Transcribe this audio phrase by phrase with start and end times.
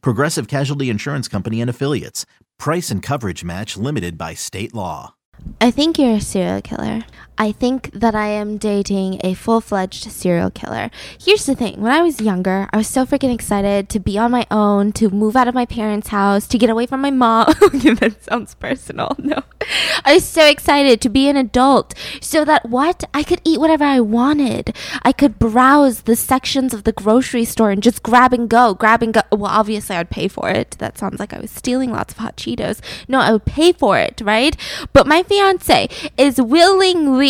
[0.00, 2.26] Progressive Casualty Insurance Company and Affiliates.
[2.58, 5.14] Price and coverage match limited by state law.
[5.60, 7.02] I think you're a serial killer.
[7.38, 10.90] I think that I am dating a full fledged serial killer.
[11.20, 14.32] Here's the thing when I was younger, I was so freaking excited to be on
[14.32, 17.46] my own, to move out of my parents' house, to get away from my mom.
[17.60, 19.16] that sounds personal.
[19.28, 19.42] No.
[20.06, 21.92] I was so excited to be an adult
[22.22, 23.04] so that what?
[23.12, 24.74] I could eat whatever I wanted.
[25.02, 29.02] I could browse the sections of the grocery store and just grab and go, grab
[29.02, 29.20] and go.
[29.30, 30.76] Well, obviously, I'd pay for it.
[30.78, 32.80] That sounds like I was stealing lots of hot Cheetos.
[33.06, 34.56] No, I would pay for it, right?
[34.94, 37.27] But my fiance is willingly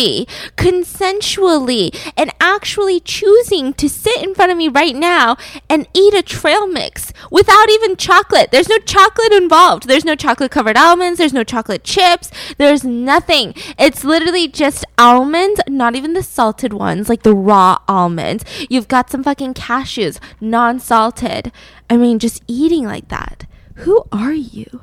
[0.55, 5.37] consensually, and actually choosing to sit in front of me right now
[5.69, 8.51] and eat a trail mix without even chocolate.
[8.51, 9.87] There's no chocolate involved.
[9.87, 11.17] There's no chocolate covered almonds.
[11.17, 12.31] There's no chocolate chips.
[12.57, 13.53] There's nothing.
[13.77, 18.43] It's literally just almonds, not even the salted ones, like the raw almonds.
[18.69, 21.51] You've got some fucking cashews, non salted.
[21.89, 23.45] I mean, just eating like that.
[23.75, 24.81] Who are you?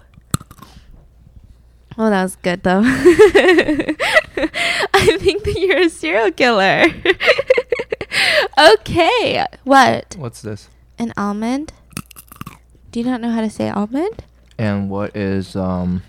[1.98, 2.82] Oh, that was good though.
[2.84, 3.96] I
[5.18, 6.84] think that you're a serial killer.
[8.74, 9.46] okay.
[9.64, 10.14] What?
[10.18, 10.68] What's this?
[10.98, 11.72] An almond?
[12.90, 14.24] Do you not know how to say almond?
[14.58, 16.02] And what is um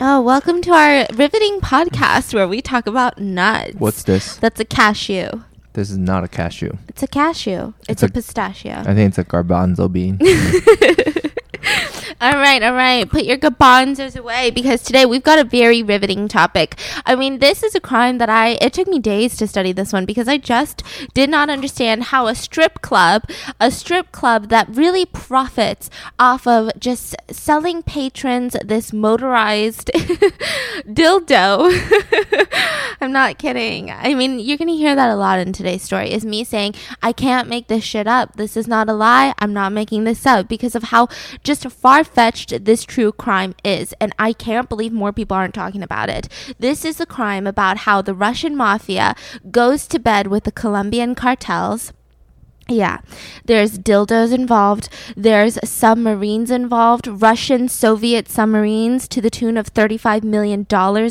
[0.00, 3.74] Oh, welcome to our riveting podcast where we talk about nuts.
[3.78, 4.36] what's this?
[4.36, 5.28] That's a cashew.
[5.74, 6.72] This is not a cashew.
[6.88, 7.72] It's a cashew.
[7.80, 8.72] It's, It's a, a- pistachio.
[8.86, 10.18] I think it's a garbanzo bean.
[12.20, 13.08] All right, all right.
[13.08, 16.78] Put your garbanzos away because today we've got a very riveting topic.
[17.04, 19.92] I mean, this is a crime that I, it took me days to study this
[19.92, 20.84] one because I just
[21.14, 23.24] did not understand how a strip club,
[23.58, 29.90] a strip club that really profits off of just selling patrons this motorized
[30.86, 31.72] dildo.
[33.00, 33.90] I'm not kidding.
[33.90, 36.74] I mean, you're going to hear that a lot in today's story is me saying,
[37.02, 38.36] I can't make this shit up.
[38.36, 39.34] This is not a lie.
[39.38, 41.08] I'm not making this up because of how
[41.42, 43.94] just far fetched this true crime is.
[44.00, 46.28] And I can't believe more people aren't talking about it.
[46.58, 49.14] This is a crime about how the Russian mafia
[49.50, 51.92] goes to bed with the Colombian cartels.
[52.68, 53.00] Yeah,
[53.44, 54.88] there's dildos involved.
[55.16, 57.08] There's submarines involved.
[57.08, 60.66] Russian Soviet submarines to the tune of $35 million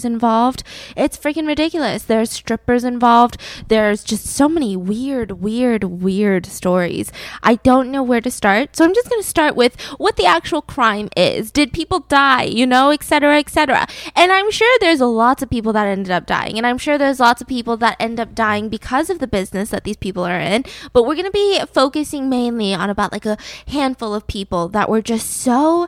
[0.06, 0.64] involved.
[0.96, 2.04] It's freaking ridiculous.
[2.04, 3.38] There's strippers involved.
[3.68, 7.12] There's just so many weird, weird, weird stories.
[7.44, 8.78] I don't know where to start.
[8.78, 11.52] So I'm just going to start with what the actual crime is.
[11.52, 13.88] Did people die, you know, etc., etc.
[14.16, 16.58] And I'm sure there's lots of people that ended up dying.
[16.58, 19.70] And I'm sure there's lots of people that end up dying because of the business
[19.72, 20.64] that these people are in.
[20.94, 21.41] But we're going to be
[21.74, 23.38] focusing mainly on about like a
[23.68, 25.88] handful of people that were just so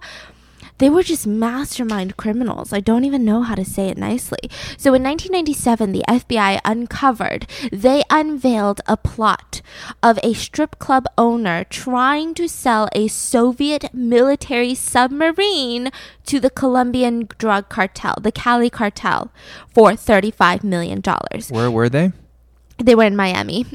[0.80, 2.74] they were just mastermind criminals.
[2.74, 4.50] I don't even know how to say it nicely.
[4.78, 9.62] So in 1997, the FBI uncovered, they unveiled a plot
[10.02, 15.92] of a strip club owner trying to sell a Soviet military submarine
[16.26, 19.32] to the Colombian drug cartel, the Cali cartel,
[19.74, 21.02] for $35 million.
[21.50, 22.12] Where were they?
[22.80, 23.64] They were in Miami.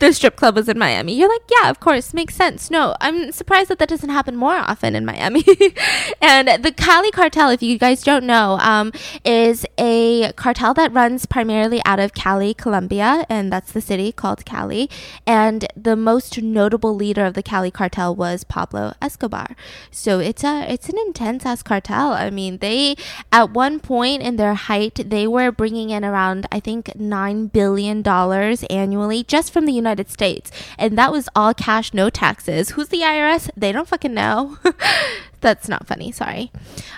[0.00, 1.16] the strip club was in Miami.
[1.16, 2.68] You're like, yeah, of course, makes sense.
[2.70, 5.44] No, I'm surprised that that doesn't happen more often in Miami.
[6.20, 8.92] and the Cali cartel, if you guys don't know, um,
[9.24, 14.44] is a cartel that runs primarily out of Cali, Colombia, and that's the city called
[14.44, 14.90] Cali.
[15.26, 19.54] And the most notable leader of the Cali cartel was Pablo Escobar.
[19.92, 22.12] So it's a it's an intense ass cartel.
[22.12, 22.96] I mean, they
[23.30, 27.75] at one point in their height, they were bringing in around I think nine billion
[28.02, 32.70] dollars annually just from the United States, and that was all cash, no taxes.
[32.70, 33.50] Who's the IRS?
[33.56, 34.58] They don't fucking know.
[35.40, 36.10] That's not funny.
[36.12, 36.50] Sorry.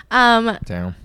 [0.09, 0.95] Um, Damn.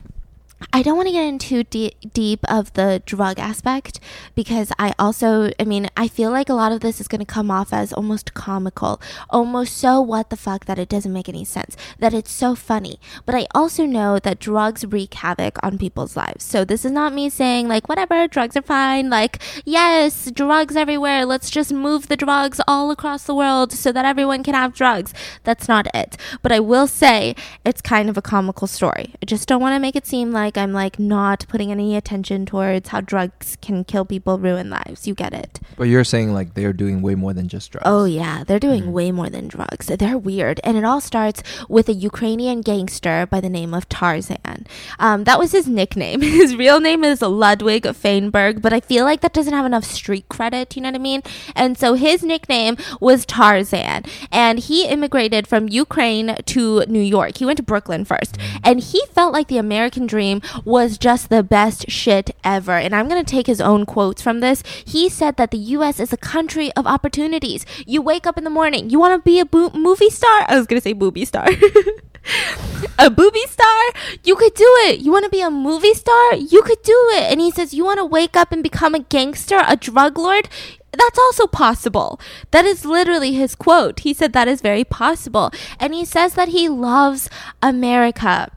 [0.72, 4.00] I don't want to get into de- deep of the drug aspect
[4.34, 7.24] because I also, I mean, I feel like a lot of this is going to
[7.24, 9.00] come off as almost comical,
[9.30, 12.98] almost so what the fuck that it doesn't make any sense, that it's so funny.
[13.26, 16.44] But I also know that drugs wreak havoc on people's lives.
[16.44, 19.10] So this is not me saying, like, whatever, drugs are fine.
[19.10, 21.24] Like, yes, drugs everywhere.
[21.24, 25.12] Let's just move the drugs all across the world so that everyone can have drugs.
[25.44, 26.16] That's not it.
[26.42, 27.34] But I will say
[27.64, 29.14] it's kind of a comical story.
[29.22, 31.96] I just don't want to make it seem like, like I'm like not putting any
[31.96, 35.06] attention towards how drugs can kill people, ruin lives.
[35.06, 35.60] You get it.
[35.76, 37.84] But you're saying like they're doing way more than just drugs.
[37.86, 38.92] Oh yeah, they're doing Mhm.
[38.92, 39.86] way more than drugs.
[39.86, 44.66] They're weird, and it all starts with a Ukrainian gangster by the name of Tarzan.
[44.98, 46.20] Um, that was his nickname.
[46.44, 50.28] His real name is Ludwig Fainberg, but I feel like that doesn't have enough street
[50.28, 50.76] credit.
[50.76, 51.22] You know what I mean?
[51.56, 57.38] And so his nickname was Tarzan, and he immigrated from Ukraine to New York.
[57.38, 61.42] He went to Brooklyn first, and he felt like the American dream was just the
[61.42, 62.76] best shit ever.
[62.76, 64.62] And I'm gonna take his own quotes from this.
[64.84, 66.00] He said that the U.S.
[66.00, 67.64] is a country of opportunities.
[67.86, 70.44] You wake up in the morning, you want to be a bo- movie star.
[70.48, 71.48] I was gonna say booby star.
[72.98, 73.82] a booby star,
[74.22, 75.00] you could do it.
[75.00, 77.30] You want to be a movie star, you could do it.
[77.30, 80.48] And he says, you want to wake up and become a gangster, a drug lord.
[80.92, 82.20] That's also possible.
[82.52, 84.00] That is literally his quote.
[84.00, 85.50] He said that is very possible.
[85.80, 87.28] And he says that he loves
[87.62, 88.50] America.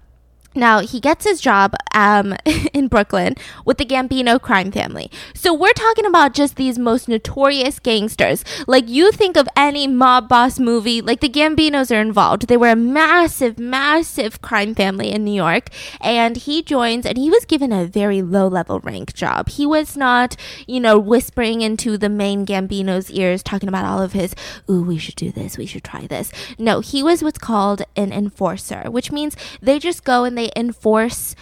[0.58, 2.36] Now, he gets his job um,
[2.74, 5.12] in Brooklyn with the Gambino crime family.
[5.36, 8.44] So, we're talking about just these most notorious gangsters.
[8.66, 12.48] Like, you think of any mob boss movie, like the Gambinos are involved.
[12.48, 15.70] They were a massive, massive crime family in New York.
[16.02, 19.50] And he joins, and he was given a very low level rank job.
[19.50, 24.14] He was not, you know, whispering into the main Gambino's ears, talking about all of
[24.14, 24.34] his,
[24.70, 26.32] ooh, we should do this, we should try this.
[26.58, 31.36] No, he was what's called an enforcer, which means they just go and they enforce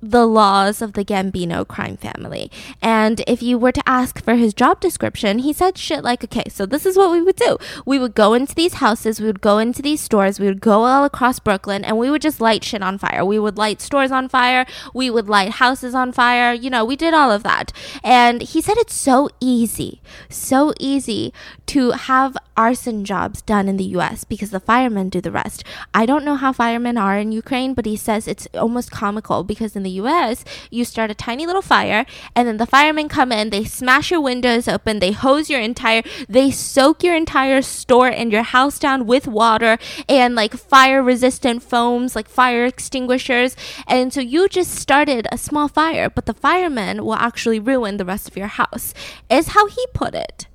[0.00, 2.50] the laws of the Gambino crime family.
[2.80, 6.44] And if you were to ask for his job description, he said shit like, okay,
[6.48, 7.58] so this is what we would do.
[7.84, 10.84] We would go into these houses, we would go into these stores, we would go
[10.84, 13.24] all across Brooklyn, and we would just light shit on fire.
[13.24, 16.52] We would light stores on fire, we would light houses on fire.
[16.52, 17.72] You know, we did all of that.
[18.02, 21.32] And he said it's so easy, so easy
[21.66, 25.62] to have arson jobs done in the US because the firemen do the rest.
[25.94, 29.76] I don't know how firemen are in Ukraine, but he says it's almost comical because
[29.76, 32.04] in the US, you start a tiny little fire
[32.34, 36.02] and then the firemen come in, they smash your windows open, they hose your entire,
[36.28, 41.62] they soak your entire store and your house down with water and like fire resistant
[41.62, 43.56] foams, like fire extinguishers.
[43.86, 48.04] And so you just started a small fire, but the firemen will actually ruin the
[48.04, 48.92] rest of your house,
[49.30, 50.47] is how he put it.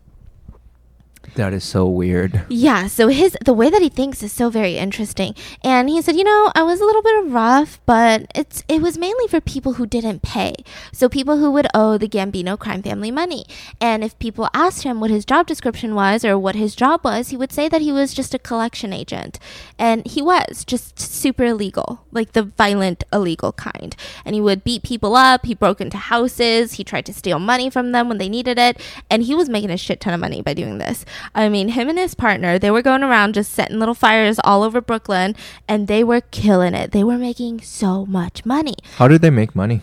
[1.35, 2.45] That is so weird.
[2.49, 5.33] Yeah, so his the way that he thinks is so very interesting.
[5.63, 8.97] And he said, "You know, I was a little bit rough, but it's it was
[8.97, 10.53] mainly for people who didn't pay.
[10.91, 13.45] So people who would owe the Gambino crime family money.
[13.81, 17.29] And if people asked him what his job description was or what his job was,
[17.29, 19.39] he would say that he was just a collection agent.
[19.79, 23.95] And he was just super illegal, like the violent illegal kind.
[24.23, 27.69] And he would beat people up, he broke into houses, he tried to steal money
[27.69, 28.79] from them when they needed it,
[29.09, 31.05] and he was making a shit ton of money by doing this.
[31.35, 34.63] I mean, him and his partner, they were going around just setting little fires all
[34.63, 35.35] over Brooklyn
[35.67, 36.91] and they were killing it.
[36.91, 38.75] They were making so much money.
[38.95, 39.81] How did they make money?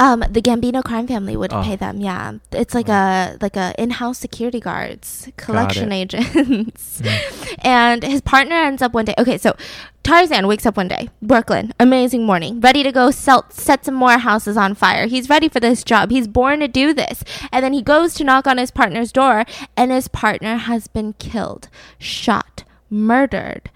[0.00, 1.62] Um, the Gambino crime family would Oh.
[1.62, 2.00] pay them.
[2.00, 6.14] Yeah, it's like a like a in-house security guards, collection it.
[6.14, 7.02] agents,
[7.62, 9.14] and his partner ends up one day.
[9.18, 9.54] Okay, so
[10.02, 14.16] Tarzan wakes up one day, Brooklyn, amazing morning, ready to go sell, set some more
[14.16, 15.06] houses on fire.
[15.06, 16.10] He's ready for this job.
[16.10, 17.22] He's born to do this,
[17.52, 19.44] and then he goes to knock on his partner's door,
[19.76, 21.68] and his partner has been killed,
[21.98, 23.70] shot, murdered.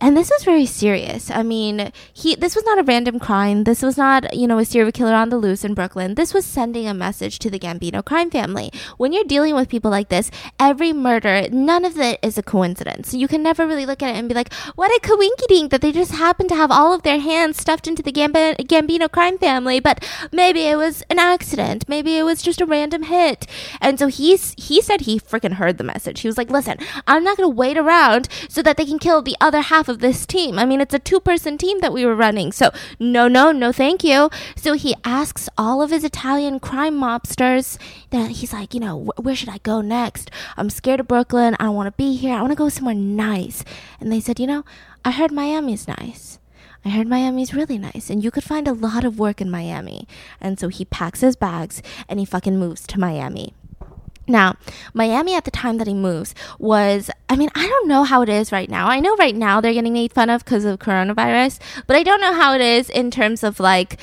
[0.00, 1.28] And this was very serious.
[1.28, 3.64] I mean, he this was not a random crime.
[3.64, 6.14] This was not, you know, a serial killer on the loose in Brooklyn.
[6.14, 8.70] This was sending a message to the Gambino crime family.
[8.96, 10.30] When you're dealing with people like this,
[10.60, 13.12] every murder, none of it is a coincidence.
[13.12, 15.90] You can never really look at it and be like, what a coinkydink that they
[15.90, 19.80] just happen to have all of their hands stuffed into the Gambi- Gambino crime family,
[19.80, 21.88] but maybe it was an accident.
[21.88, 23.48] Maybe it was just a random hit.
[23.80, 26.20] And so he's he said he freaking heard the message.
[26.20, 26.78] He was like, listen,
[27.08, 30.26] I'm not gonna wait around so that they can kill the other half of this
[30.26, 30.58] team.
[30.58, 32.52] I mean, it's a two person team that we were running.
[32.52, 34.30] So, no, no, no, thank you.
[34.56, 37.78] So he asks all of his Italian crime mobsters
[38.10, 40.30] that he's like, you know, wh- where should I go next?
[40.56, 41.56] I'm scared of Brooklyn.
[41.58, 42.34] I don't want to be here.
[42.34, 43.64] I want to go somewhere nice.
[44.00, 44.64] And they said, you know,
[45.04, 46.38] I heard Miami's nice.
[46.84, 50.06] I heard Miami's really nice, and you could find a lot of work in Miami.
[50.40, 53.52] And so he packs his bags and he fucking moves to Miami.
[54.28, 54.56] Now,
[54.92, 58.28] Miami at the time that he moves was, I mean, I don't know how it
[58.28, 58.86] is right now.
[58.86, 62.20] I know right now they're getting made fun of because of coronavirus, but I don't
[62.20, 63.98] know how it is in terms of like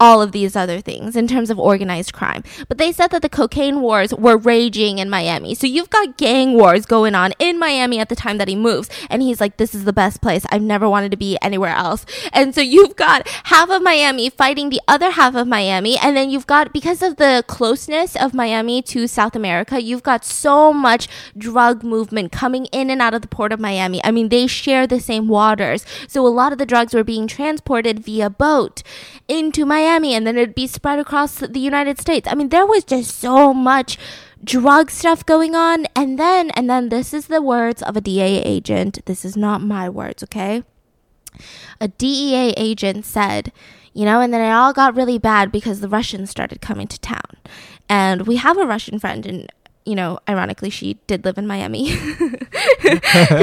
[0.00, 2.42] all of these other things in terms of organized crime.
[2.66, 5.54] But they said that the cocaine wars were raging in Miami.
[5.54, 8.88] So you've got gang wars going on in Miami at the time that he moves.
[9.10, 10.46] And he's like, this is the best place.
[10.50, 12.06] I've never wanted to be anywhere else.
[12.32, 15.98] And so you've got half of Miami fighting the other half of Miami.
[15.98, 20.24] And then you've got, because of the closeness of Miami to South America, you've got
[20.24, 24.02] so much drug movement coming in and out of the port of Miami.
[24.02, 25.84] I mean, they share the same waters.
[26.08, 28.82] So a lot of the drugs were being transported via boat
[29.28, 32.28] into Miami and then it'd be spread across the United States.
[32.30, 33.98] I mean, there was just so much
[34.42, 35.86] drug stuff going on.
[35.94, 39.04] And then, and then this is the words of a DEA agent.
[39.06, 40.62] This is not my words, okay?
[41.80, 43.52] A DEA agent said,
[43.92, 47.00] you know, and then it all got really bad because the Russians started coming to
[47.00, 47.36] town.
[47.88, 49.52] And we have a Russian friend, and
[49.86, 51.88] you know, ironically, she did live in Miami.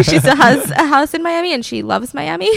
[0.04, 2.50] she still has a house in Miami and she loves Miami.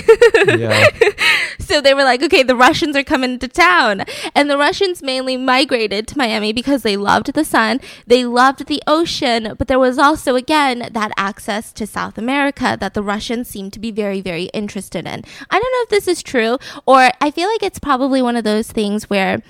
[0.46, 0.86] Yeah.
[1.58, 4.04] so they were like, okay, the Russians are coming to town.
[4.34, 8.82] And the Russians mainly migrated to Miami because they loved the sun, they loved the
[8.86, 13.72] ocean, but there was also, again, that access to South America that the Russians seemed
[13.72, 15.24] to be very, very interested in.
[15.50, 18.44] I don't know if this is true, or I feel like it's probably one of
[18.44, 19.42] those things where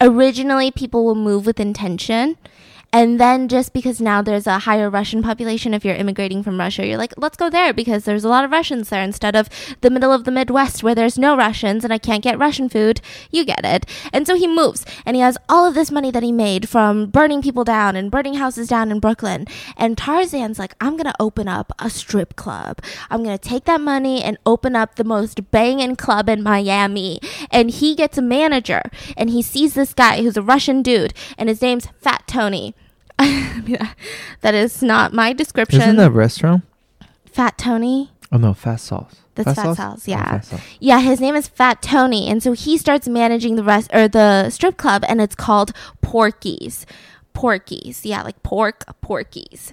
[0.00, 2.36] originally people will move with intention
[2.92, 6.84] and then just because now there's a higher Russian population, if you're immigrating from Russia,
[6.84, 9.48] you're like, let's go there because there's a lot of Russians there instead of
[9.80, 13.00] the middle of the Midwest where there's no Russians and I can't get Russian food.
[13.30, 13.86] You get it.
[14.12, 17.06] And so he moves and he has all of this money that he made from
[17.06, 19.46] burning people down and burning houses down in Brooklyn.
[19.76, 22.80] And Tarzan's like, I'm going to open up a strip club.
[23.08, 27.20] I'm going to take that money and open up the most banging club in Miami.
[27.52, 28.82] And he gets a manager
[29.16, 32.74] and he sees this guy who's a Russian dude and his name's Fat Tony.
[34.40, 35.80] that is not my description.
[35.80, 36.64] Isn't that restaurant?
[37.26, 38.10] Fat Tony?
[38.32, 39.16] Oh no, Fat Sauce.
[39.34, 40.30] That's Fat Sauce, Oh, yeah.
[40.30, 40.60] Fast Sauce.
[40.78, 44.50] Yeah, his name is Fat Tony, and so he starts managing the rest or the
[44.50, 46.86] strip club, and it's called Porky's.
[47.32, 49.72] Porky's, yeah, like pork, Porky's.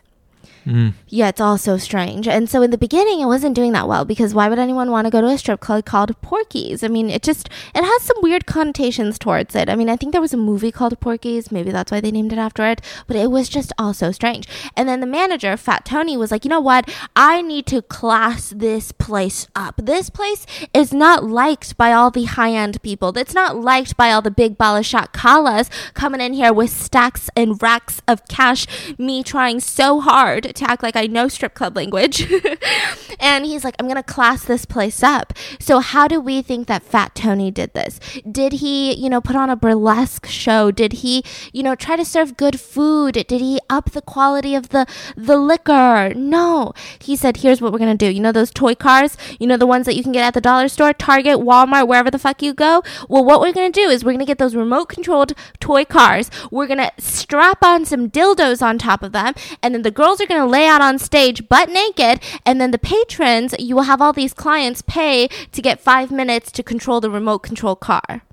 [0.68, 0.94] Mm.
[1.08, 2.28] Yeah, it's all so strange.
[2.28, 5.06] And so in the beginning, it wasn't doing that well because why would anyone want
[5.06, 6.84] to go to a strip club called Porky's?
[6.84, 9.70] I mean, it just it has some weird connotations towards it.
[9.70, 12.34] I mean, I think there was a movie called Porky's, maybe that's why they named
[12.34, 12.82] it after it.
[13.08, 14.46] But it was just all so strange.
[14.76, 16.90] And then the manager, Fat Tony, was like, you know what?
[17.16, 19.76] I need to class this place up.
[19.78, 23.18] This place is not liked by all the high end people.
[23.18, 27.62] It's not liked by all the big balashat kalas coming in here with stacks and
[27.62, 28.68] racks of cash.
[28.98, 32.32] Me trying so hard like I know strip club language.
[33.20, 35.34] and he's like, I'm going to class this place up.
[35.60, 38.00] So, how do we think that Fat Tony did this?
[38.30, 40.72] Did he, you know, put on a burlesque show?
[40.72, 41.24] Did he,
[41.54, 43.14] you know, try to serve good food?
[43.14, 44.86] Did he up the quality of the,
[45.16, 46.14] the liquor?
[46.16, 46.74] No.
[47.00, 48.12] He said, here's what we're going to do.
[48.12, 50.42] You know, those toy cars, you know, the ones that you can get at the
[50.42, 52.84] dollar store, Target, Walmart, wherever the fuck you go?
[53.10, 55.86] Well, what we're going to do is we're going to get those remote controlled toy
[55.86, 56.30] cars.
[56.52, 59.34] We're going to strap on some dildos on top of them.
[59.62, 62.22] And then the girls are going to lay out on stage butt naked.
[62.46, 66.52] And then the patrons, you will have all these clients pay to get five minutes
[66.54, 68.24] to control the remote control car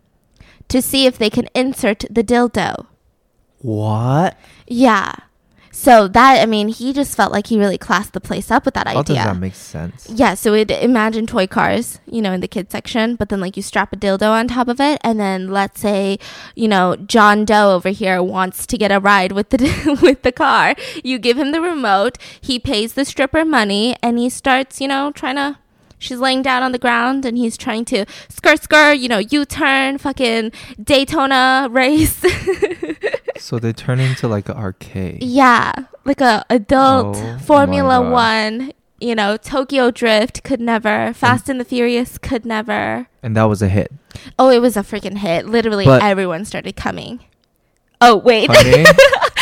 [0.69, 2.87] to see if they can insert the dildo.
[3.59, 4.37] What?
[4.67, 5.15] Yeah.
[5.75, 8.75] So that, I mean, he just felt like he really classed the place up with
[8.75, 9.19] that idea.
[9.19, 10.09] How does that make sense?
[10.09, 13.57] Yeah, so it imagine toy cars, you know, in the kids section, but then like
[13.57, 16.19] you strap a dildo on top of it, and then let's say,
[16.55, 20.33] you know, John Doe over here wants to get a ride with the with the
[20.33, 20.77] car.
[21.03, 25.11] You give him the remote, he pays the stripper money, and he starts, you know,
[25.11, 25.59] trying to.
[26.05, 29.45] She's laying down on the ground, and he's trying to skirt, skirt, you know, U
[29.45, 32.23] turn, fucking Daytona race.
[33.37, 35.23] So they turn into like an arcade.
[35.23, 35.73] Yeah,
[36.05, 38.01] like a adult Oh Formula.
[38.11, 38.73] One.
[39.01, 41.13] You know, Tokyo Drift could never.
[41.13, 43.09] Fast and the Furious could never.
[43.25, 43.93] And that was a hit.
[44.39, 45.47] Oh, it was a freaking hit.
[45.47, 47.21] Literally, But- everyone started coming.
[48.01, 48.49] Oh wait.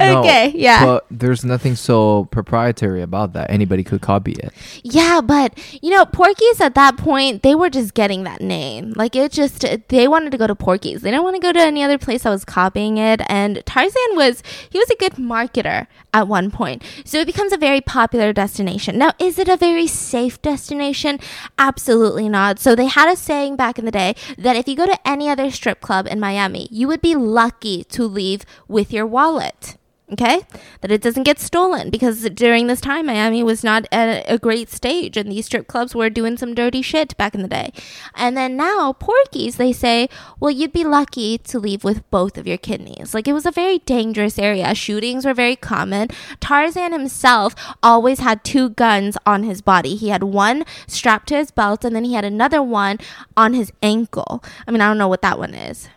[0.00, 0.52] Okay.
[0.54, 0.84] Yeah.
[0.84, 3.50] But there's nothing so proprietary about that.
[3.50, 4.52] Anybody could copy it.
[4.82, 8.92] Yeah, but you know, Porky's at that point, they were just getting that name.
[8.96, 11.02] Like it just they wanted to go to Porky's.
[11.02, 13.20] They didn't want to go to any other place that was copying it.
[13.28, 16.82] And Tarzan was he was a good marketer at one point.
[17.04, 18.98] So it becomes a very popular destination.
[18.98, 21.18] Now, is it a very safe destination?
[21.58, 22.58] Absolutely not.
[22.58, 25.28] So they had a saying back in the day that if you go to any
[25.28, 29.76] other strip club in Miami, you would be lucky to leave with your wallet.
[30.14, 30.42] Okay,
[30.80, 34.70] that it doesn't get stolen because during this time, Miami was not at a great
[34.70, 37.72] stage, and these strip clubs were doing some dirty shit back in the day.
[38.14, 42.46] And then now, Porky's, they say, well, you'd be lucky to leave with both of
[42.46, 43.12] your kidneys.
[43.12, 44.72] Like it was a very dangerous area.
[44.72, 46.10] Shootings were very common.
[46.38, 49.96] Tarzan himself always had two guns on his body.
[49.96, 52.98] He had one strapped to his belt, and then he had another one
[53.36, 54.44] on his ankle.
[54.68, 55.88] I mean, I don't know what that one is.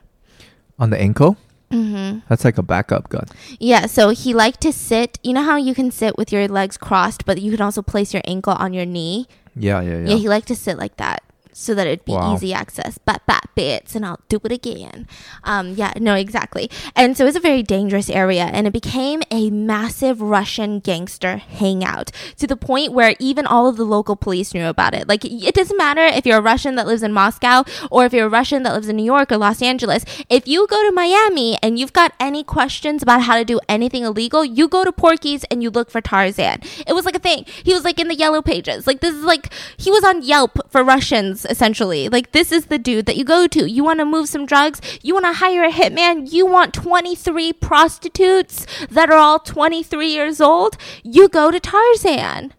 [0.80, 1.38] On the ankle?
[1.72, 2.20] Mm-hmm.
[2.30, 3.26] That's like a backup gun.
[3.60, 5.20] Yeah, so he liked to sit.
[5.24, 8.14] You know how you can sit with your legs crossed, but you can also place
[8.14, 9.28] your ankle on your knee?
[9.56, 10.10] Yeah, yeah, yeah.
[10.10, 11.24] Yeah, he liked to sit like that
[11.60, 12.36] so that it'd be Wow.
[12.36, 13.00] easy access.
[13.00, 15.08] Bat bat bits, and I'll do it again.
[15.44, 16.70] Um, yeah, no, exactly.
[16.96, 21.38] And so it was a very dangerous area, and it became a massive Russian gangster
[21.38, 25.08] hangout to the point where even all of the local police knew about it.
[25.08, 28.28] Like, it doesn't matter if you're a Russian that lives in Moscow or if you're
[28.28, 30.06] a Russian that lives in New York or Los Angeles.
[30.30, 34.04] If you go to Miami and you've got any questions about how to do anything
[34.04, 36.62] illegal, you go to Porky's and you look for Tarzan.
[36.86, 37.46] It was like a thing.
[37.64, 38.86] He was like in the yellow pages.
[38.86, 42.10] Like this is like he was on Yelp for Russians essentially.
[42.10, 43.70] Like this is the dude that you go to.
[43.70, 47.54] You want to move some drugs, you want to hire a hitman, you want 23
[47.54, 52.54] prostitutes that are all 23 years old, you go to Tarzan.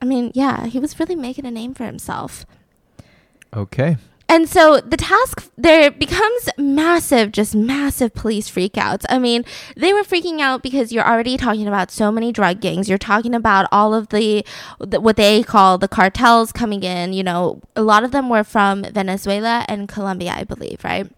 [0.00, 2.44] I mean, yeah, he was really making a name for himself.
[3.54, 3.96] Okay.
[4.34, 9.04] And so the task there becomes massive, just massive police freakouts.
[9.08, 9.44] I mean,
[9.76, 12.88] they were freaking out because you're already talking about so many drug gangs.
[12.88, 14.44] You're talking about all of the,
[14.80, 17.12] the what they call the cartels coming in.
[17.12, 21.08] You know, a lot of them were from Venezuela and Colombia, I believe, right?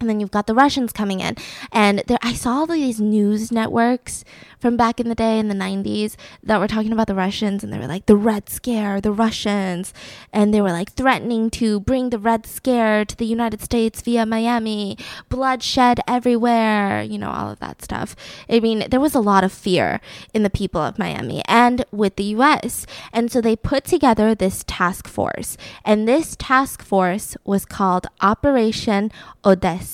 [0.00, 1.36] And then you've got the Russians coming in.
[1.72, 4.24] And there, I saw all these news networks
[4.58, 7.62] from back in the day in the 90s that were talking about the Russians.
[7.62, 9.92] And they were like, the Red Scare, the Russians.
[10.32, 14.24] And they were like threatening to bring the Red Scare to the United States via
[14.24, 14.96] Miami,
[15.28, 18.16] bloodshed everywhere, you know, all of that stuff.
[18.48, 20.00] I mean, there was a lot of fear
[20.32, 22.86] in the people of Miami and with the US.
[23.12, 25.58] And so they put together this task force.
[25.84, 29.12] And this task force was called Operation
[29.44, 29.89] Odessa.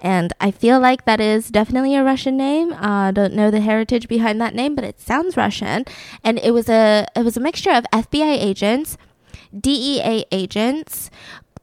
[0.00, 2.72] And I feel like that is definitely a Russian name.
[2.72, 5.84] I uh, don't know the heritage behind that name, but it sounds Russian.
[6.22, 8.96] And it was a it was a mixture of FBI agents,
[9.58, 11.10] DEA agents,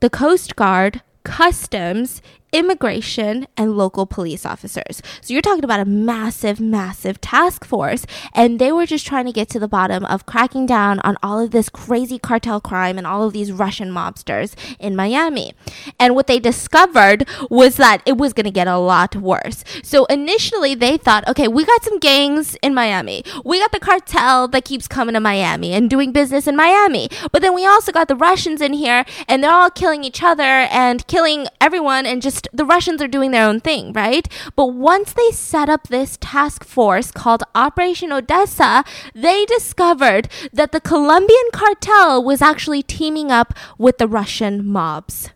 [0.01, 2.21] the Coast Guard, customs,
[2.55, 5.01] immigration, and local police officers.
[5.19, 8.05] So you're talking about a massive, massive task force.
[8.33, 11.41] And they were just trying to get to the bottom of cracking down on all
[11.41, 15.53] of this crazy cartel crime and all of these Russian mobsters in Miami.
[15.99, 19.65] And what they discovered was that it was going to get a lot worse.
[19.83, 23.25] So initially they thought, okay, we got some gangs in Miami.
[23.43, 27.09] We got the cartel that keeps coming to Miami and doing business in Miami.
[27.33, 30.43] But then we also got the Russians in here and they're all killing each other
[30.71, 34.27] and killing everyone and just the Russians are doing their own thing, right?
[34.55, 38.83] But once they set up this task force called Operation Odessa,
[39.13, 45.29] they discovered that the Colombian cartel was actually teaming up with the Russian mobs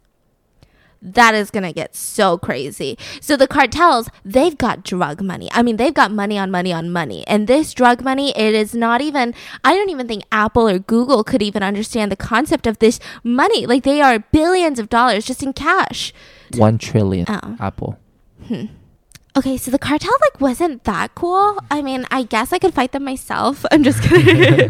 [1.01, 2.97] that is going to get so crazy.
[3.21, 5.49] So the cartels, they've got drug money.
[5.51, 7.25] I mean, they've got money on money on money.
[7.27, 9.33] And this drug money, it is not even
[9.63, 13.65] I don't even think Apple or Google could even understand the concept of this money.
[13.65, 16.13] Like they are billions of dollars just in cash.
[16.57, 17.57] One trillion Oh.
[17.59, 17.97] apple.
[18.47, 18.65] Hmm.
[19.37, 21.57] Okay, so the cartel like wasn't that cool.
[21.69, 23.63] I mean, I guess I could fight them myself.
[23.71, 24.69] I'm just kidding.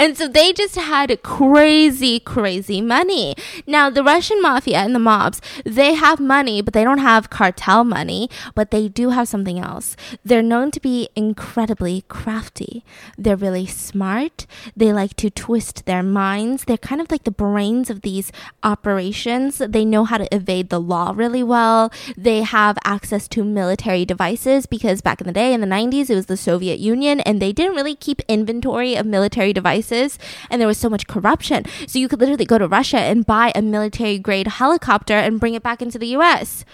[0.00, 3.34] and so they just had crazy, crazy money.
[3.66, 7.84] Now, the Russian mafia and the mobs, they have money, but they don't have cartel
[7.84, 9.96] money, but they do have something else.
[10.24, 12.82] They're known to be incredibly crafty.
[13.18, 14.46] They're really smart.
[14.74, 16.64] They like to twist their minds.
[16.64, 18.32] They're kind of like the brains of these
[18.62, 19.58] operations.
[19.58, 21.92] They know how to evade the law really well.
[22.16, 26.14] They have access to military devices because back in the day in the 90s it
[26.14, 30.68] was the Soviet Union and they didn't really keep inventory of military devices and there
[30.68, 31.64] was so much corruption.
[31.86, 35.54] So you could literally go to Russia and buy a military grade helicopter and bring
[35.54, 36.64] it back into the US.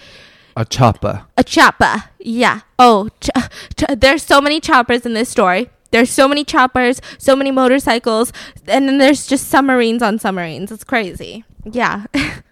[0.57, 1.27] A chopper.
[1.37, 2.05] A chopper.
[2.19, 2.61] Yeah.
[2.79, 3.31] Oh, ch-
[3.77, 5.71] ch- there's so many choppers in this story.
[5.91, 8.33] There's so many choppers, so many motorcycles,
[8.67, 10.73] and then there's just submarines on submarines.
[10.73, 11.45] It's crazy.
[11.65, 12.07] Yeah.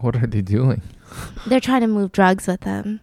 [0.00, 0.82] What are they doing?
[1.46, 3.00] They're trying to move drugs with them.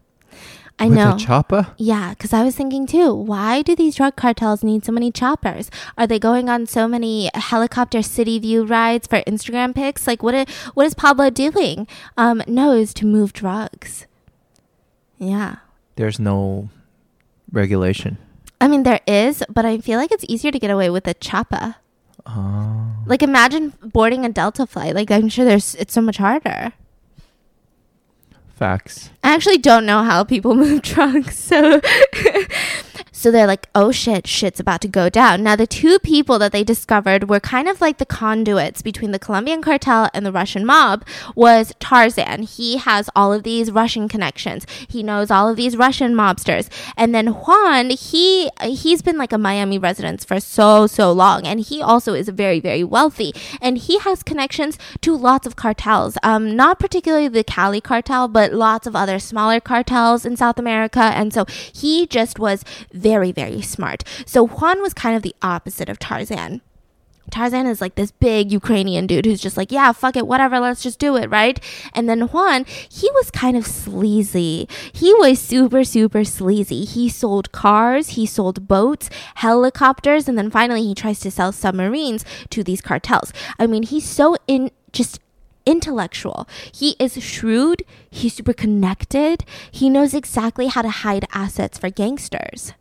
[0.79, 1.15] I With know.
[1.15, 1.67] a chopper?
[1.77, 5.69] Yeah, because I was thinking too, why do these drug cartels need so many choppers?
[5.97, 10.07] Are they going on so many helicopter city view rides for Instagram pics?
[10.07, 10.49] Like, what?
[10.73, 11.88] what is Pablo doing?
[12.17, 14.07] Um, no, it's to move drugs.
[15.19, 15.57] Yeah.
[15.97, 16.69] There's no
[17.51, 18.17] regulation.
[18.60, 21.13] I mean, there is, but I feel like it's easier to get away with a
[21.13, 21.75] choppa.
[22.25, 22.91] Oh.
[23.05, 24.95] Like, imagine boarding a Delta flight.
[24.95, 26.73] Like, I'm sure there's, it's so much harder.
[28.62, 29.10] Facts.
[29.24, 31.36] I actually don't know how people move trucks.
[31.36, 31.82] So
[33.21, 36.51] so they're like, "Oh shit, shit's about to go down." Now the two people that
[36.51, 40.65] they discovered were kind of like the conduits between the Colombian cartel and the Russian
[40.65, 41.05] mob
[41.36, 42.43] was Tarzan.
[42.43, 44.65] He has all of these Russian connections.
[44.89, 46.67] He knows all of these Russian mobsters.
[46.97, 51.60] And then Juan, he he's been like a Miami resident for so so long and
[51.60, 56.17] he also is very very wealthy and he has connections to lots of cartels.
[56.23, 60.99] Um not particularly the Cali cartel, but lots of other smaller cartels in South America
[60.99, 64.04] and so he just was very, very very smart.
[64.26, 66.62] So Juan was kind of the opposite of Tarzan.
[67.32, 70.84] Tarzan is like this big Ukrainian dude who's just like, yeah, fuck it, whatever, let's
[70.84, 71.58] just do it, right?
[71.93, 74.67] And then Juan, he was kind of sleazy.
[74.91, 76.84] He was super, super sleazy.
[76.84, 82.26] He sold cars, he sold boats, helicopters, and then finally he tries to sell submarines
[82.50, 83.32] to these cartels.
[83.58, 85.19] I mean, he's so in just
[85.65, 86.47] intellectual.
[86.74, 92.74] He is shrewd, he's super connected, he knows exactly how to hide assets for gangsters.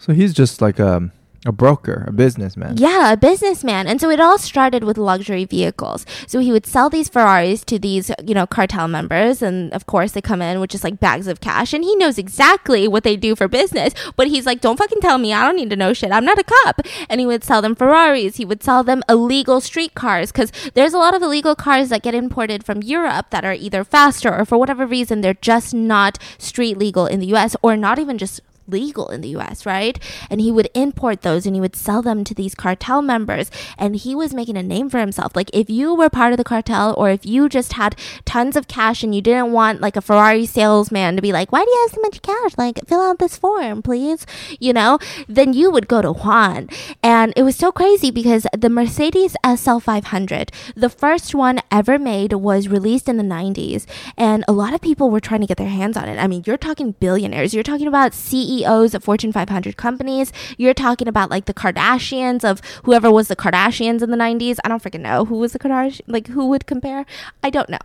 [0.00, 1.10] So he's just like a
[1.46, 2.76] a broker, a businessman.
[2.76, 3.86] Yeah, a businessman.
[3.86, 6.04] And so it all started with luxury vehicles.
[6.26, 9.40] So he would sell these Ferraris to these, you know, cartel members.
[9.40, 11.72] And of course, they come in with just like bags of cash.
[11.72, 13.94] And he knows exactly what they do for business.
[14.16, 15.32] But he's like, don't fucking tell me.
[15.32, 16.12] I don't need to know shit.
[16.12, 16.82] I'm not a cop.
[17.08, 18.36] And he would sell them Ferraris.
[18.36, 22.02] He would sell them illegal street cars because there's a lot of illegal cars that
[22.02, 26.18] get imported from Europe that are either faster or for whatever reason, they're just not
[26.36, 29.98] street legal in the US or not even just legal in the US, right?
[30.28, 33.50] And he would import those and he would sell them to these cartel members.
[33.78, 35.34] And he was making a name for himself.
[35.34, 38.68] Like, if you were part of the cartel or if you just had tons of
[38.68, 41.80] cash and you didn't want like a Ferrari salesman to be like, why do you
[41.82, 42.56] have so much cash?
[42.56, 44.26] Like, fill out this form, please,
[44.58, 46.68] you know, then you would go to Juan.
[47.02, 52.32] And it was so crazy because the Mercedes SL 500, the first one ever made,
[52.32, 53.86] was released in the 90s.
[54.16, 56.18] And a lot of people were trying to get their hands on it.
[56.18, 60.32] I mean, you're talking billionaires, you're talking about CEOs CEOs of Fortune 500 companies.
[60.56, 64.58] You're talking about like the Kardashians of whoever was the Kardashians in the 90s.
[64.64, 67.06] I don't freaking know who was the Kardashian, like who would compare.
[67.42, 67.78] I don't know.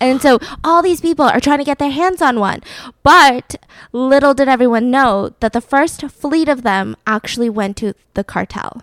[0.00, 2.60] And so all these people are trying to get their hands on one.
[3.02, 3.56] But
[3.92, 8.82] little did everyone know that the first fleet of them actually went to the cartel.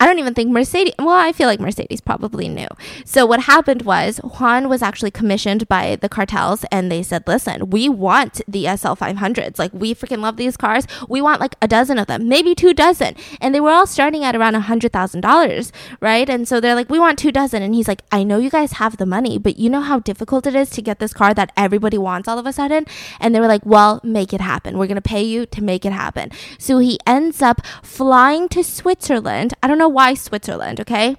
[0.00, 2.68] I don't even think Mercedes, well, I feel like Mercedes probably knew.
[3.04, 7.70] So what happened was Juan was actually commissioned by the cartels and they said, listen,
[7.70, 9.58] we want the SL 500s.
[9.58, 10.86] Like, we freaking love these cars.
[11.08, 13.14] We want like a dozen of them, maybe two dozen.
[13.40, 16.28] And they were all starting at around a $100,000, right?
[16.28, 17.62] And so they're like, we want two dozen.
[17.62, 20.46] And he's like, I know you guys have the money, but you know how difficult
[20.46, 22.86] it is to get this car that everybody wants all of a sudden?
[23.20, 24.78] And they were like, well, make it happen.
[24.78, 26.30] We're going to pay you to make it happen.
[26.58, 29.54] So he ends up flying to Switzerland.
[29.62, 31.16] I don't know why Switzerland, okay?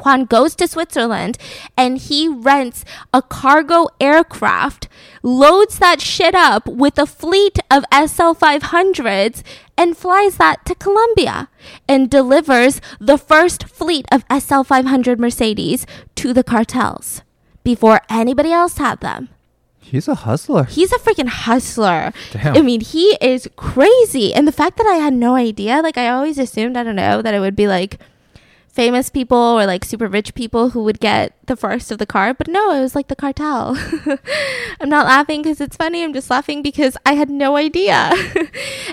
[0.00, 1.38] Juan goes to Switzerland
[1.76, 4.88] and he rents a cargo aircraft,
[5.22, 9.42] loads that shit up with a fleet of SL 500s,
[9.76, 11.48] and flies that to Colombia
[11.88, 17.22] and delivers the first fleet of SL 500 Mercedes to the cartels
[17.62, 19.28] before anybody else had them.
[19.90, 20.64] He's a hustler.
[20.64, 22.12] He's a freaking hustler.
[22.32, 22.56] Damn.
[22.56, 24.34] I mean, he is crazy.
[24.34, 27.22] And the fact that I had no idea, like, I always assumed, I don't know,
[27.22, 28.00] that it would be like
[28.76, 32.34] famous people or like super rich people who would get the first of the car.
[32.34, 33.74] But no, it was like the cartel.
[34.80, 36.04] I'm not laughing because it's funny.
[36.04, 38.12] I'm just laughing because I had no idea.
[38.14, 38.44] and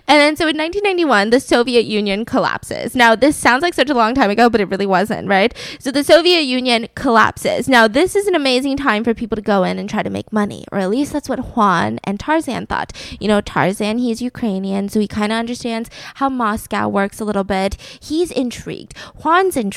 [0.07, 2.95] then so in 1991, the Soviet Union collapses.
[2.95, 5.53] Now, this sounds like such a long time ago, but it really wasn't, right?
[5.79, 7.67] So the Soviet Union collapses.
[7.67, 10.31] Now, this is an amazing time for people to go in and try to make
[10.31, 12.93] money, or at least that's what Juan and Tarzan thought.
[13.19, 17.43] You know, Tarzan, he's Ukrainian, so he kind of understands how Moscow works a little
[17.43, 17.75] bit.
[17.99, 18.97] He's intrigued.
[19.21, 19.72] Juan's intrigued.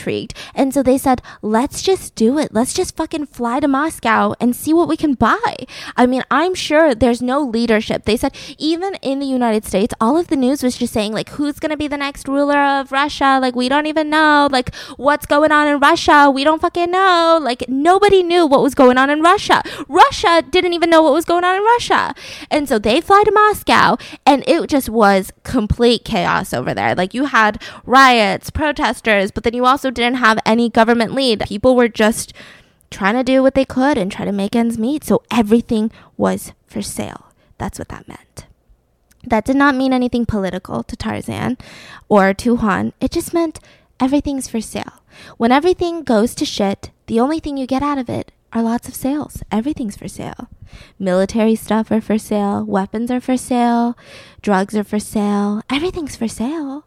[0.55, 2.53] And so they said, let's just do it.
[2.53, 5.55] Let's just fucking fly to Moscow and see what we can buy.
[5.97, 8.05] I mean, I'm sure there's no leadership.
[8.05, 11.31] They said, even in the United States, all of the news was just saying, like,
[11.31, 13.39] who's going to be the next ruler of Russia?
[13.41, 14.49] Like, we don't even know.
[14.51, 16.31] Like, what's going on in Russia?
[16.33, 17.39] We don't fucking know.
[17.43, 19.63] Like, nobody knew what was going on in Russia.
[19.89, 22.15] Russia didn't even know what was going on in Russia.
[22.51, 26.95] And so they fly to Moscow, and it just was complete chaos over there.
[26.95, 31.41] Like, you had riots, protesters, but then you also didn't have any government lead.
[31.47, 32.33] People were just
[32.91, 35.05] trying to do what they could and try to make ends meet.
[35.05, 37.27] So everything was for sale.
[37.59, 38.47] That's what that meant.
[39.25, 41.59] That did not mean anything political to Tarzan
[42.09, 42.93] or to Juan.
[43.01, 43.59] It just meant
[43.99, 45.03] everything's for sale.
[45.37, 48.89] When everything goes to shit, the only thing you get out of it are lots
[48.89, 49.43] of sales.
[49.51, 50.49] Everything's for sale.
[50.99, 53.97] Military stuff are for sale, weapons are for sale,
[54.43, 56.85] drugs are for sale, everything's for sale.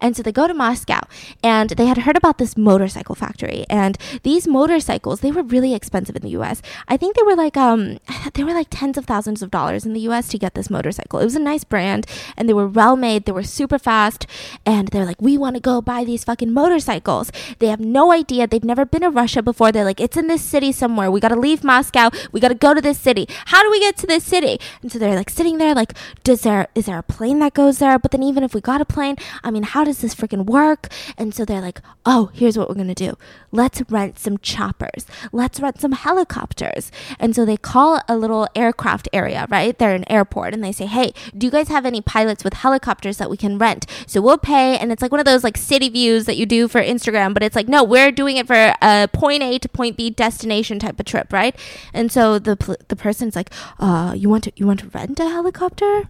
[0.00, 1.00] And so they go to Moscow
[1.42, 3.64] and they had heard about this motorcycle factory.
[3.68, 6.62] And these motorcycles, they were really expensive in the US.
[6.86, 7.98] I think they were like um
[8.34, 11.20] they were like tens of thousands of dollars in the US to get this motorcycle.
[11.20, 12.06] It was a nice brand
[12.36, 14.26] and they were well made, they were super fast,
[14.64, 17.30] and they're like, We want to go buy these fucking motorcycles.
[17.58, 19.72] They have no idea, they've never been to Russia before.
[19.72, 21.10] They're like, It's in this city somewhere.
[21.10, 23.26] We gotta leave Moscow, we gotta go to this city.
[23.46, 24.60] How do we get to this city?
[24.82, 27.78] And so they're like sitting there like, Does there is there a plane that goes
[27.78, 27.98] there?
[27.98, 30.88] But then even if we got a plane, I mean, how does this freaking work?
[31.16, 33.16] And so they're like, oh, here's what we're gonna do.
[33.50, 35.06] Let's rent some choppers.
[35.32, 36.92] Let's rent some helicopters.
[37.18, 39.76] And so they call a little aircraft area, right?
[39.78, 43.18] They're an airport and they say, hey, do you guys have any pilots with helicopters
[43.18, 43.86] that we can rent?
[44.06, 44.78] So we'll pay.
[44.78, 47.42] And it's like one of those like city views that you do for Instagram, but
[47.42, 51.00] it's like, no, we're doing it for a point A to point B destination type
[51.00, 51.56] of trip, right?
[51.92, 55.28] And so the, the person's like, uh, you want to, you want to rent a
[55.28, 56.08] helicopter?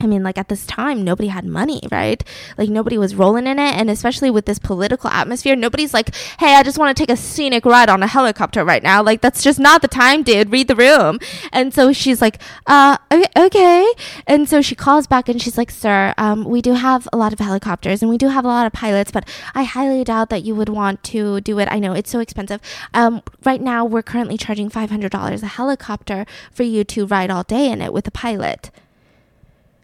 [0.00, 2.22] I mean, like at this time, nobody had money, right?
[2.56, 3.74] Like nobody was rolling in it.
[3.74, 7.16] And especially with this political atmosphere, nobody's like, hey, I just want to take a
[7.16, 9.02] scenic ride on a helicopter right now.
[9.02, 10.52] Like, that's just not the time, dude.
[10.52, 11.18] Read the room.
[11.52, 12.96] And so she's like, uh,
[13.36, 13.92] okay.
[14.26, 17.32] And so she calls back and she's like, sir, um, we do have a lot
[17.32, 20.44] of helicopters and we do have a lot of pilots, but I highly doubt that
[20.44, 21.68] you would want to do it.
[21.70, 22.60] I know it's so expensive.
[22.94, 27.70] Um, right now, we're currently charging $500 a helicopter for you to ride all day
[27.70, 28.70] in it with a pilot.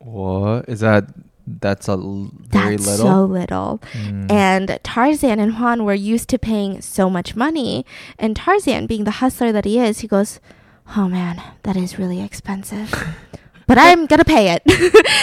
[0.05, 1.05] What is that?
[1.47, 3.07] That's a l- very That's little.
[3.07, 3.83] so little.
[3.93, 4.31] Mm.
[4.31, 7.85] And Tarzan and Juan were used to paying so much money.
[8.19, 10.40] And Tarzan, being the hustler that he is, he goes,
[10.97, 12.93] Oh man, that is really expensive.
[13.67, 14.62] but I'm going to pay it.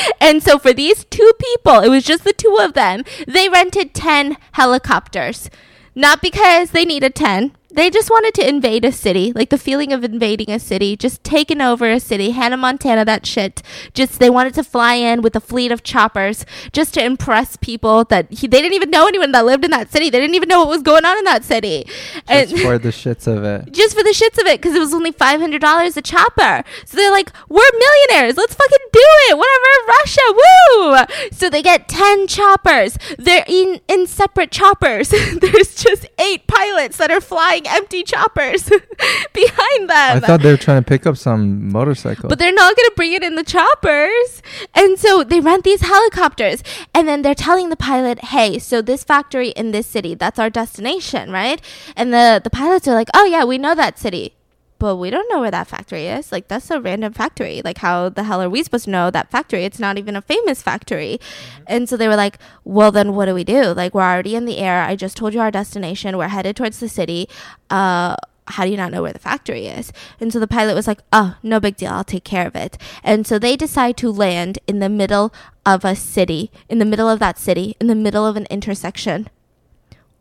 [0.22, 3.94] and so for these two people, it was just the two of them, they rented
[3.94, 5.50] 10 helicopters.
[5.94, 7.56] Not because they needed 10.
[7.74, 11.24] They just wanted to invade a city, like the feeling of invading a city, just
[11.24, 13.62] taking over a city, Hannah Montana, that shit.
[13.94, 18.04] Just they wanted to fly in with a fleet of choppers just to impress people
[18.06, 20.10] that he, they didn't even know anyone that lived in that city.
[20.10, 21.86] They didn't even know what was going on in that city.
[22.28, 23.72] Just for the shits of it.
[23.72, 26.64] just for the shits of it because it was only $500 a chopper.
[26.86, 28.36] So they're like, we're millionaires.
[28.36, 29.38] Let's fucking do it.
[29.38, 30.22] Whatever, Russia.
[30.36, 31.30] Woo.
[31.32, 32.98] So they get 10 choppers.
[33.18, 35.10] They're in, in separate choppers.
[35.42, 38.64] There's just eight pilots that are flying empty choppers
[39.34, 40.18] behind them.
[40.18, 42.30] I thought they were trying to pick up some motorcycle.
[42.30, 44.42] But they're not going to bring it in the choppers.
[44.74, 46.64] And so they rent these helicopters.
[46.94, 50.50] And then they're telling the pilot, hey, so this factory in this city, that's our
[50.50, 51.62] destination, right?
[51.96, 54.36] And the, the pilots are like, oh, yeah, we know that city.
[54.82, 56.32] But we don't know where that factory is.
[56.32, 57.62] Like, that's a random factory.
[57.64, 59.64] Like, how the hell are we supposed to know that factory?
[59.64, 61.20] It's not even a famous factory.
[61.68, 63.76] And so they were like, well, then what do we do?
[63.76, 64.82] Like, we're already in the air.
[64.82, 66.18] I just told you our destination.
[66.18, 67.30] We're headed towards the city.
[67.70, 68.16] Uh,
[68.48, 69.94] how do you not know where the factory is?
[70.20, 71.92] And so the pilot was like, oh, no big deal.
[71.92, 72.80] I'll take care of it.
[73.04, 75.32] And so they decide to land in the middle
[75.64, 79.30] of a city, in the middle of that city, in the middle of an intersection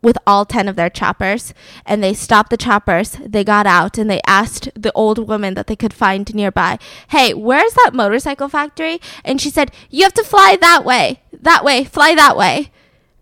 [0.01, 1.53] with all 10 of their choppers.
[1.85, 3.17] And they stopped the choppers.
[3.23, 7.33] They got out and they asked the old woman that they could find nearby, hey,
[7.33, 8.99] where's that motorcycle factory?
[9.23, 12.71] And she said, you have to fly that way, that way, fly that way.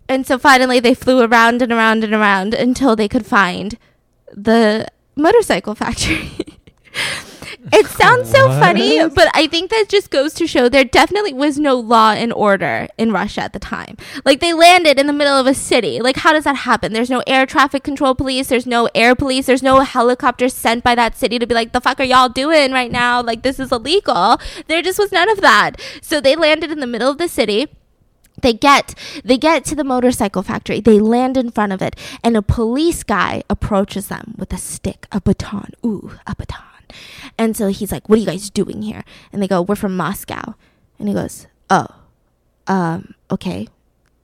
[0.08, 3.78] And so finally they flew around and around and around until they could find
[4.32, 6.30] the motorcycle factory.
[7.72, 11.58] it sounds so funny, but I think that just goes to show there definitely was
[11.58, 13.96] no law and order in Russia at the time.
[14.24, 16.00] Like they landed in the middle of a city.
[16.00, 16.92] Like how does that happen?
[16.92, 20.94] There's no air traffic control police, there's no air police, there's no helicopters sent by
[20.94, 23.22] that city to be like the fuck are y'all doing right now?
[23.22, 24.40] Like this is illegal.
[24.66, 25.72] There just was none of that.
[26.00, 27.68] So they landed in the middle of the city
[28.42, 31.94] they get they get to the motorcycle factory they land in front of it
[32.24, 36.69] and a police guy approaches them with a stick a baton ooh a baton
[37.38, 39.04] and so he's like what are you guys doing here?
[39.32, 40.54] And they go we're from moscow.
[40.98, 41.86] And he goes oh
[42.66, 43.68] um okay.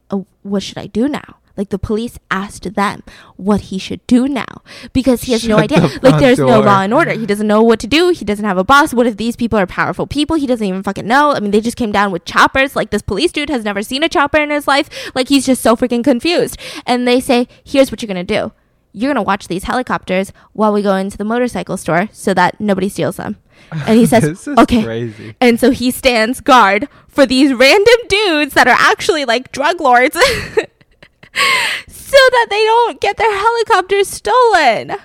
[0.08, 1.36] Uh, what should i do now?
[1.56, 3.02] Like the police asked them
[3.36, 5.80] what he should do now because he has no idea.
[5.80, 7.12] the like there's no law and order.
[7.12, 8.10] He doesn't know what to do.
[8.10, 8.92] He doesn't have a boss.
[8.92, 10.36] What if these people are powerful people?
[10.36, 11.32] He doesn't even fucking know.
[11.32, 12.76] I mean they just came down with choppers.
[12.76, 14.90] Like this police dude has never seen a chopper in his life.
[15.14, 16.58] Like he's just so freaking confused.
[16.84, 18.52] And they say here's what you're gonna do
[18.96, 22.88] you're gonna watch these helicopters while we go into the motorcycle store so that nobody
[22.88, 23.36] steals them
[23.70, 25.34] and he says okay crazy.
[25.40, 30.16] and so he stands guard for these random dudes that are actually like drug lords
[31.88, 34.96] so that they don't get their helicopters stolen.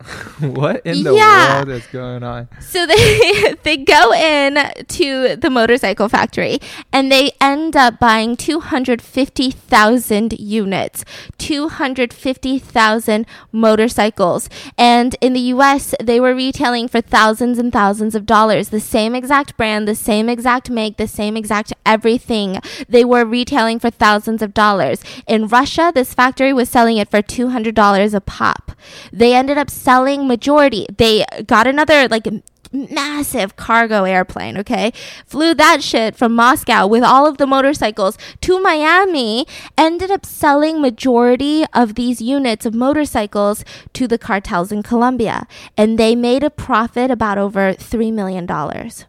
[0.40, 1.56] what in the Yeah.
[1.56, 2.48] world is going on?
[2.60, 6.58] So they they go in to the motorcycle factory
[6.92, 11.04] and they end up buying 250,000 units,
[11.38, 14.48] 250,000 motorcycles.
[14.76, 18.68] And in the US, they were retailing for thousands and thousands of dollars.
[18.68, 22.58] The same exact brand, the same exact make, the same exact everything.
[22.88, 25.02] They were retailing for thousands of dollars.
[25.26, 28.72] In Russia, this factory was selling it for $200 a pop.
[29.12, 30.86] They ended up selling majority.
[30.96, 32.26] They got another like
[32.72, 34.92] massive cargo airplane, okay?
[35.26, 39.46] Flew that shit from Moscow with all of the motorcycles to Miami,
[39.78, 45.98] ended up selling majority of these units of motorcycles to the cartels in Colombia, and
[45.98, 49.06] they made a profit about over 3 million dollars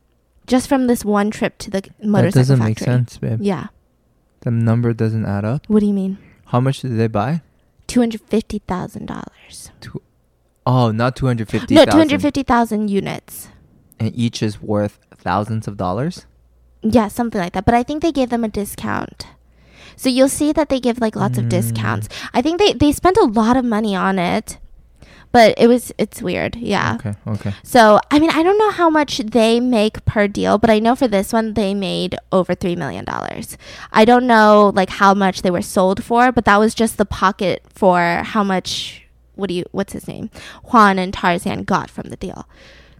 [0.47, 2.69] just from this one trip to the motorcycle that doesn't factory.
[2.69, 3.39] make sense, babe.
[3.41, 3.67] Yeah.
[4.41, 5.67] The number doesn't add up.
[5.67, 6.19] What do you mean?
[6.45, 7.41] How much did they buy?
[7.87, 9.71] $250,000.
[10.65, 11.75] Oh, not two hundred fifty.
[11.75, 13.49] No, 250,000 units.
[13.99, 16.25] And each is worth thousands of dollars.
[16.81, 17.65] Yeah, something like that.
[17.65, 19.27] But I think they gave them a discount.
[19.95, 21.49] So you'll see that they give like lots of Mm.
[21.49, 22.09] discounts.
[22.33, 24.57] I think they they spent a lot of money on it.
[25.31, 26.55] But it was it's weird.
[26.55, 26.95] Yeah.
[26.95, 27.13] Okay.
[27.27, 27.53] Okay.
[27.63, 30.95] So, I mean, I don't know how much they make per deal, but I know
[30.95, 33.57] for this one they made over 3 million dollars.
[33.91, 37.05] I don't know like how much they were sold for, but that was just the
[37.05, 39.04] pocket for how much
[39.35, 40.29] what do you what's his name?
[40.65, 42.47] Juan and Tarzan got from the deal.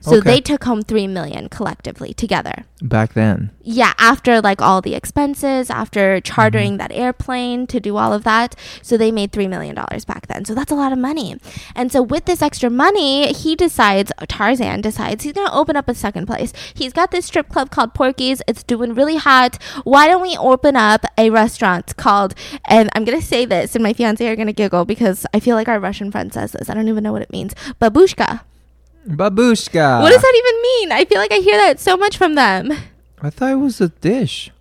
[0.05, 0.29] So Okay.
[0.31, 2.65] they took home 3 million collectively together.
[2.81, 3.51] Back then.
[3.63, 6.77] Yeah, after like all the expenses, after chartering Mm-hmm.
[6.77, 8.55] that airplane to do all of that.
[8.81, 10.45] So they made $3 million back then.
[10.45, 11.37] So that's a lot of money.
[11.75, 15.87] And so with this extra money, he decides, Tarzan decides, he's going to open up
[15.89, 16.53] a second place.
[16.73, 18.41] He's got this strip club called Porky's.
[18.47, 19.61] It's doing really hot.
[19.83, 22.35] Why don't we open up a restaurant called,
[22.67, 25.39] and I'm going to say this, and my fiance are going to giggle because I
[25.39, 26.69] feel like our Russian friend says this.
[26.69, 27.53] I don't even know what it means.
[27.81, 28.41] Babushka.
[29.07, 30.01] Babushka.
[30.01, 30.91] what does that even mean?
[30.91, 32.71] I feel like I hear that so much from them.
[33.21, 34.51] I thought it was a dish.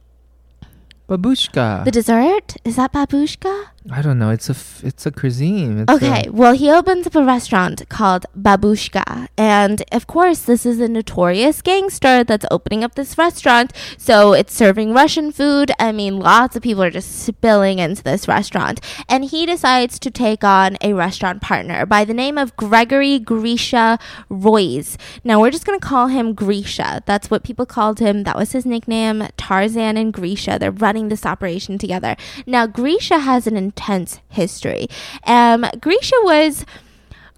[1.09, 1.85] Babushka.
[1.85, 2.57] The dessert?
[2.64, 3.68] Is that babushka?
[3.90, 4.31] I don't know.
[4.31, 5.81] It's a f- it's a cuisine.
[5.81, 9.29] It's Okay, well, he opens up a restaurant called Babushka.
[9.37, 13.75] And of course, this is a notorious gangster that's opening up this restaurant.
[13.99, 15.70] So it's serving Russian food.
[15.79, 18.81] I mean, lots of people are just spilling into this restaurant.
[19.07, 23.99] And he decides to take on a restaurant partner by the name of Gregory Grisha
[24.31, 24.97] Royce.
[25.25, 27.03] Now, we're just going to call him Grisha.
[27.05, 28.23] That's what people called him.
[28.23, 29.29] That was his nickname.
[29.37, 30.59] Tarzan and Grisha.
[30.59, 32.16] They're running this operation together.
[32.47, 34.87] Now, Grisha has an intense history.
[35.26, 36.64] Um, Grisha was.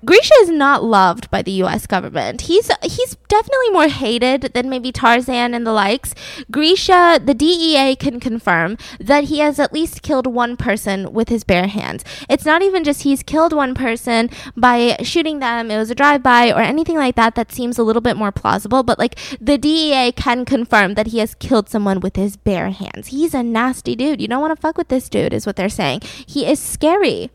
[0.05, 1.87] Grisha is not loved by the U.S.
[1.87, 2.43] government.
[2.43, 6.15] He's he's definitely more hated than maybe Tarzan and the likes.
[6.51, 11.45] Grisha, the DEA can confirm that he has at least killed one person with his
[11.45, 12.05] bare hands.
[12.29, 15.71] It's not even just he's killed one person by shooting them.
[15.71, 17.35] It was a drive-by or anything like that.
[17.35, 18.83] That seems a little bit more plausible.
[18.83, 23.09] But like the DEA can confirm that he has killed someone with his bare hands.
[23.09, 24.21] He's a nasty dude.
[24.21, 26.03] You don't want to fuck with this dude, is what they're saying.
[26.27, 27.31] He is scary.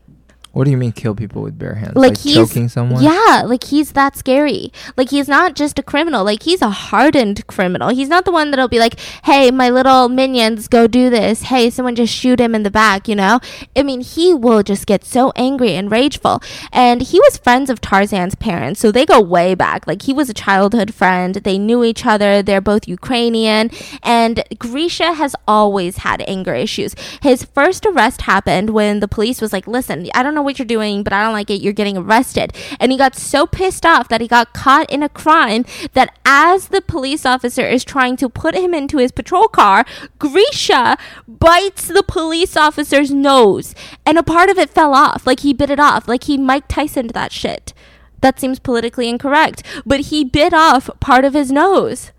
[0.52, 1.96] What do you mean kill people with bare hands?
[1.96, 3.02] like, Like, he's choking someone?
[3.02, 4.70] Yeah, like he's that scary.
[4.98, 6.24] Like he's not just a criminal.
[6.24, 7.88] Like he's a hardened criminal.
[7.88, 11.42] He's not the one that'll be like, "Hey, my little minions, go do this.
[11.44, 13.40] Hey, someone just shoot him in the back." You know?
[13.74, 16.42] I mean, he will just get so angry and rageful.
[16.70, 19.86] And he was friends of Tarzan's parents, so they go way back.
[19.86, 21.36] Like he was a childhood friend.
[21.36, 22.42] They knew each other.
[22.42, 23.70] They're both Ukrainian,
[24.02, 26.94] and Grisha has always had anger issues.
[27.22, 30.66] His first arrest happened when the police was like, "Listen, I don't know what you're
[30.66, 31.60] doing, but I don't like it.
[31.60, 35.08] You're getting arrested." And he got so pissed off that he got caught in a
[35.08, 39.84] crime that as the police officer is trying to put him into his patrol car,
[40.18, 43.74] Grisha bites the police officer's nose,
[44.04, 45.26] and a part of it fell off.
[45.26, 46.08] Like he bit it off.
[46.08, 47.72] Like he Mike Tyson that shit.
[48.20, 52.12] That seems politically incorrect, but he bit off part of his nose.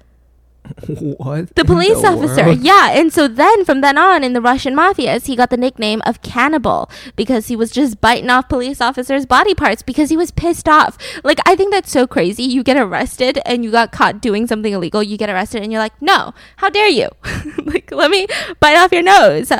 [1.18, 1.54] what?
[1.56, 2.60] The police officer, world?
[2.60, 2.92] yeah.
[2.92, 6.22] And so then from then on in the Russian mafias, he got the nickname of
[6.22, 10.70] cannibal because he was just biting off police officers' body parts because he was pissed
[10.70, 10.98] off.
[11.24, 12.44] Like, I think that's so crazy.
[12.44, 15.04] You get arrested and you got caught doing something illegal.
[15.04, 17.10] You get arrested and you're like, no, how dare you?
[17.66, 18.28] like, let me
[18.60, 19.52] bite off your nose.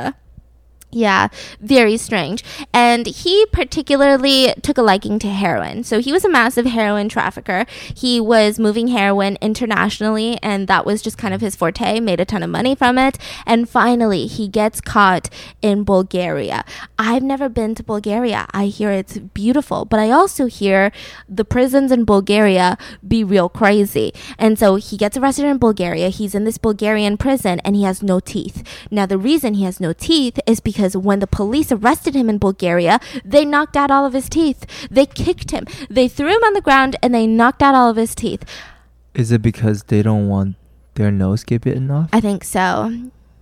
[0.94, 1.30] Yeah,
[1.60, 2.44] very strange.
[2.74, 5.84] And he particularly took a liking to heroin.
[5.84, 7.66] So he was a massive heroin trafficker.
[7.96, 12.26] He was moving heroin internationally, and that was just kind of his forte, made a
[12.26, 13.18] ton of money from it.
[13.46, 15.30] And finally, he gets caught
[15.62, 16.64] in Bulgaria.
[17.00, 18.46] I've never been to Bulgaria.
[18.54, 20.92] I hear it's beautiful, but I also hear
[21.28, 22.78] the prisons in Bulgaria
[23.08, 24.14] be real crazy.
[24.38, 26.10] And so he gets arrested in Bulgaria.
[26.10, 28.64] He's in this Bulgarian prison, and he has no teeth.
[28.92, 32.30] Now, the reason he has no teeth is because because when the police arrested him
[32.30, 34.66] in Bulgaria, they knocked out all of his teeth.
[34.92, 35.66] They kicked him.
[35.90, 38.44] They threw him on the ground and they knocked out all of his teeth.
[39.14, 40.58] Is it because they don't want
[40.96, 42.10] their nose get bitten off?
[42.12, 42.92] I think so.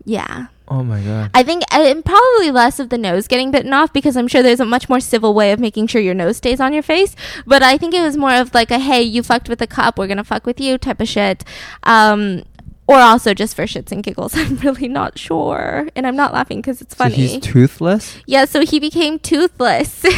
[0.06, 0.48] Yeah.
[0.68, 1.32] oh my god.
[1.34, 4.44] I think uh, and probably less of the nose getting bitten off because I'm sure
[4.44, 7.16] there's a much more civil way of making sure your nose stays on your face.
[7.48, 9.98] But I think it was more of like a hey, you fucked with a cop,
[9.98, 11.44] we're gonna fuck with you type of shit.
[11.84, 12.44] Um,
[12.92, 14.36] or also just for shits and giggles.
[14.36, 17.16] I'm really not sure, and I'm not laughing because it's funny.
[17.16, 18.18] So he's toothless?
[18.26, 20.06] yeah, so he became toothless.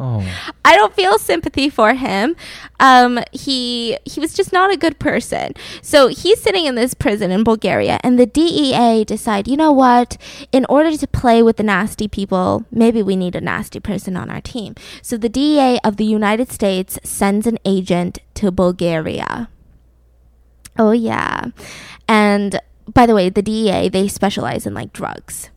[0.00, 0.24] Oh.
[0.64, 2.36] I don't feel sympathy for him.
[2.78, 5.54] Um, he he was just not a good person.
[5.82, 10.16] So he's sitting in this prison in Bulgaria, and the DEA decide, you know what?
[10.52, 14.30] In order to play with the nasty people, maybe we need a nasty person on
[14.30, 14.76] our team.
[15.02, 19.48] So the DEA of the United States sends an agent to Bulgaria.
[20.78, 21.46] Oh yeah,
[22.08, 22.60] and
[22.92, 25.50] by the way, the DEA they specialize in like drugs.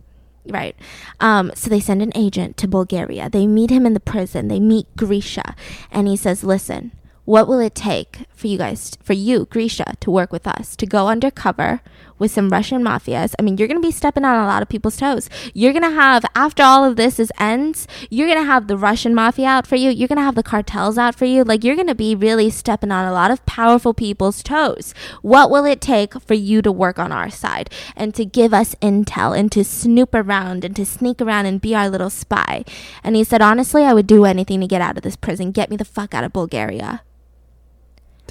[0.45, 0.76] Right.
[1.20, 3.30] Um, so they send an agent to Bulgaria.
[3.30, 4.47] They meet him in the prison.
[4.47, 5.56] They meet Grisha.
[5.91, 6.91] And he says, Listen,
[7.26, 10.85] what will it take for you guys, for you, Grisha, to work with us, to
[10.85, 11.81] go undercover
[12.17, 13.35] with some Russian mafias?
[13.37, 15.29] I mean, you're going to be stepping on a lot of people's toes.
[15.53, 18.77] You're going to have, after all of this is ends, you're going to have the
[18.77, 19.91] Russian mafia out for you.
[19.91, 21.43] You're going to have the cartels out for you.
[21.43, 24.93] Like, you're going to be really stepping on a lot of powerful people's toes.
[25.21, 28.75] What will it take for you to work on our side and to give us
[28.81, 32.65] intel and to snoop around and to sneak around and be our little spy?
[33.03, 35.51] And he said, honestly, I would do anything to get out of this prison.
[35.51, 37.03] Get me the fuck out of Bulgaria.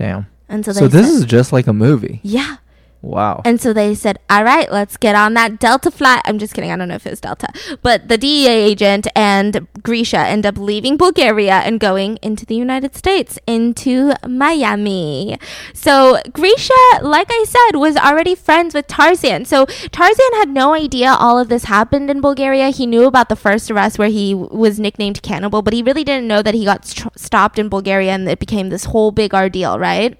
[0.00, 0.26] Damn.
[0.48, 2.20] And so, So, this said, is just like a movie.
[2.22, 2.56] yeah.
[3.02, 3.40] Wow.
[3.46, 6.20] And so they said, all right, let's get on that Delta flight.
[6.26, 6.70] I'm just kidding.
[6.70, 7.48] I don't know if it was Delta.
[7.82, 12.94] But the DEA agent and Grisha end up leaving Bulgaria and going into the United
[12.94, 15.38] States, into Miami.
[15.72, 19.46] So Grisha, like I said, was already friends with Tarzan.
[19.46, 22.68] So Tarzan had no idea all of this happened in Bulgaria.
[22.68, 26.28] He knew about the first arrest where he was nicknamed Cannibal, but he really didn't
[26.28, 29.78] know that he got st- stopped in Bulgaria and it became this whole big ordeal,
[29.78, 30.18] right?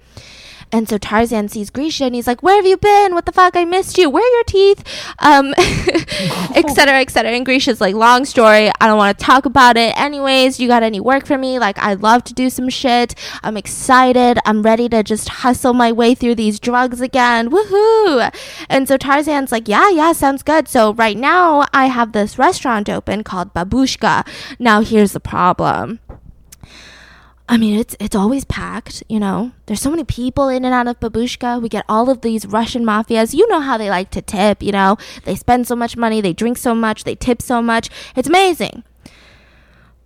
[0.71, 3.13] And so Tarzan sees Grisha and he's like, Where have you been?
[3.13, 3.55] What the fuck?
[3.55, 4.09] I missed you.
[4.09, 4.83] Where are your teeth?
[5.19, 7.31] Um, et cetera, et cetera.
[7.31, 8.71] And Grisha's like, Long story.
[8.79, 9.97] I don't want to talk about it.
[9.99, 11.59] Anyways, you got any work for me?
[11.59, 13.15] Like, I'd love to do some shit.
[13.43, 14.39] I'm excited.
[14.45, 17.49] I'm ready to just hustle my way through these drugs again.
[17.51, 18.33] Woohoo.
[18.69, 20.67] And so Tarzan's like, Yeah, yeah, sounds good.
[20.67, 24.27] So right now I have this restaurant open called Babushka.
[24.59, 25.99] Now here's the problem.
[27.49, 29.51] I mean, it's it's always packed, you know.
[29.65, 31.61] There's so many people in and out of Babushka.
[31.61, 33.33] We get all of these Russian mafias.
[33.33, 34.97] You know how they like to tip, you know.
[35.25, 37.89] They spend so much money, they drink so much, they tip so much.
[38.15, 38.83] It's amazing.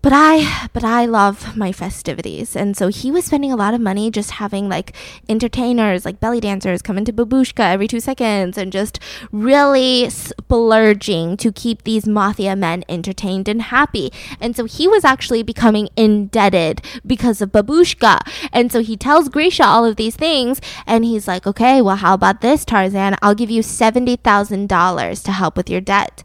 [0.06, 2.56] But I but I love my festivities.
[2.56, 4.94] And so he was spending a lot of money just having like
[5.28, 9.00] entertainers, like belly dancers come into Babushka every 2 seconds and just
[9.32, 14.14] really splurging to keep these mafia men entertained and happy.
[14.40, 18.20] And so he was actually becoming indebted because of Babushka.
[18.54, 22.14] And so he tells Grisha all of these things and he's like, "Okay, well how
[22.14, 23.16] about this, Tarzan?
[23.24, 26.22] I'll give you $70,000 to help with your debt."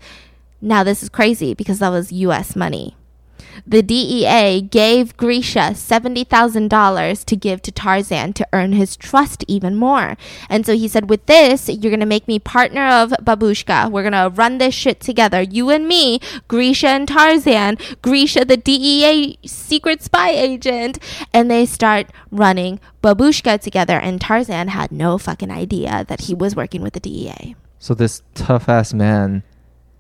[0.61, 2.99] Now this is crazy because that was US money
[3.67, 10.17] the DEA gave Grisha $70,000 to give to Tarzan to earn his trust even more.
[10.49, 13.91] And so he said, With this, you're going to make me partner of Babushka.
[13.91, 15.43] We're going to run this shit together.
[15.43, 20.99] You and me, Grisha and Tarzan, Grisha, the DEA secret spy agent.
[21.33, 23.99] And they start running Babushka together.
[23.99, 27.57] And Tarzan had no fucking idea that he was working with the DEA.
[27.79, 29.43] So this tough ass man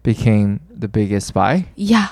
[0.03, 1.69] became the biggest spy?
[1.75, 2.09] Yeah.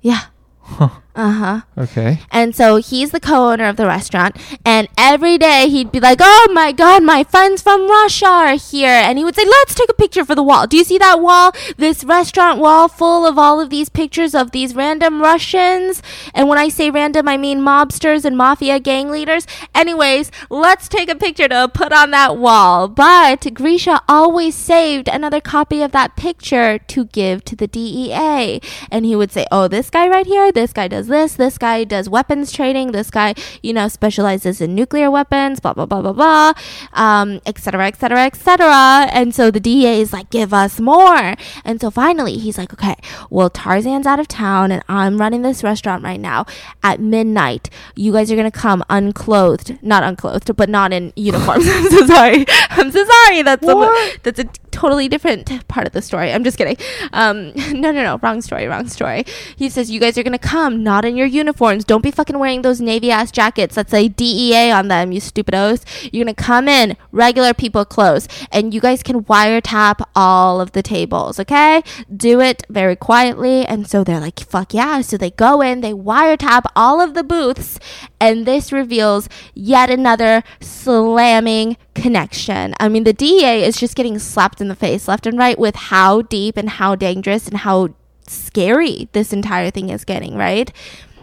[0.00, 0.26] Yeah.
[0.66, 0.90] Huh.
[1.16, 1.60] Uh huh.
[1.78, 2.20] Okay.
[2.30, 4.36] And so he's the co-owner of the restaurant.
[4.66, 9.00] And every day he'd be like, "Oh my God, my friends from Russia are here!"
[9.02, 10.66] And he would say, "Let's take a picture for the wall.
[10.66, 11.52] Do you see that wall?
[11.78, 16.02] This restaurant wall full of all of these pictures of these random Russians.
[16.34, 19.46] And when I say random, I mean mobsters and mafia gang leaders.
[19.74, 25.40] Anyways, let's take a picture to put on that wall." But Grisha always saved another
[25.40, 28.60] copy of that picture to give to the DEA.
[28.90, 30.52] And he would say, "Oh, this guy right here.
[30.52, 34.74] This guy does." This, this guy does weapons trading, this guy, you know, specializes in
[34.74, 36.52] nuclear weapons, blah, blah, blah, blah, blah,
[36.92, 39.08] um, et cetera, et cetera, et cetera.
[39.12, 41.34] And so the DA is like, give us more.
[41.64, 42.96] And so finally he's like, okay,
[43.30, 46.46] well, Tarzan's out of town and I'm running this restaurant right now
[46.82, 47.70] at midnight.
[47.94, 51.66] You guys are going to come unclothed, not unclothed, but not in uniforms.
[51.68, 52.44] I'm so sorry.
[52.70, 53.42] I'm so sorry.
[53.42, 54.44] That's a, that's a
[54.76, 56.32] totally different part of the story.
[56.32, 56.76] I'm just kidding.
[57.12, 59.24] Um, no, no, no, wrong story, wrong story.
[59.56, 61.84] He says, you guys are going to come not not in your uniforms.
[61.84, 65.84] Don't be fucking wearing those navy ass jackets that say DEA on them, you stupidos.
[66.10, 70.82] You're gonna come in regular people clothes and you guys can wiretap all of the
[70.82, 71.82] tables, okay?
[72.14, 73.66] Do it very quietly.
[73.66, 75.02] And so they're like, fuck yeah.
[75.02, 77.78] So they go in, they wiretap all of the booths,
[78.18, 82.74] and this reveals yet another slamming connection.
[82.80, 85.76] I mean, the DEA is just getting slapped in the face left and right with
[85.76, 87.90] how deep and how dangerous and how
[88.28, 90.72] scary this entire thing is getting, right?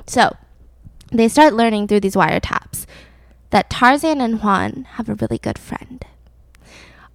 [0.08, 0.36] So
[1.12, 2.86] they start learning through these wiretaps
[3.51, 6.04] that Tarzan and Juan have a really good friend.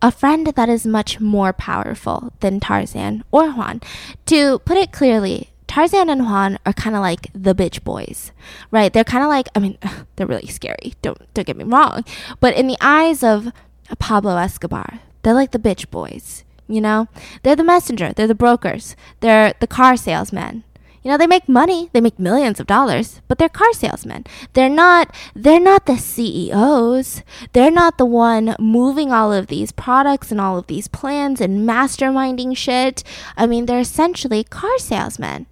[0.01, 3.81] A friend that is much more powerful than Tarzan or Juan.
[4.27, 8.31] To put it clearly, Tarzan and Juan are kind of like the bitch boys,
[8.71, 8.93] right?
[8.93, 9.79] They're kind of like, I mean,
[10.17, 10.95] they're really scary.
[11.03, 12.05] Don't don't get me wrong,
[12.41, 13.53] but in the eyes of
[13.99, 16.45] Pablo Escobar, they're like the bitch boys.
[16.69, 17.09] You know,
[17.43, 20.65] they're the messenger, they're the brokers, they're the car salesmen.
[21.03, 24.25] You know, they make money, they make millions of dollars, but they're car salesmen.
[24.53, 27.23] They're not they're not the CEOs.
[27.53, 31.67] They're not the one moving all of these products and all of these plans and
[31.67, 33.05] masterminding shit.
[33.37, 35.47] I mean, they're essentially car salesmen,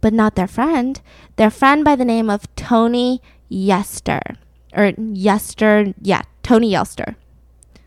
[0.00, 1.00] but not their friend.
[1.36, 4.22] Their friend by the name of Tony Yester.
[4.74, 7.16] Or Yester, yeah, Tony Yester.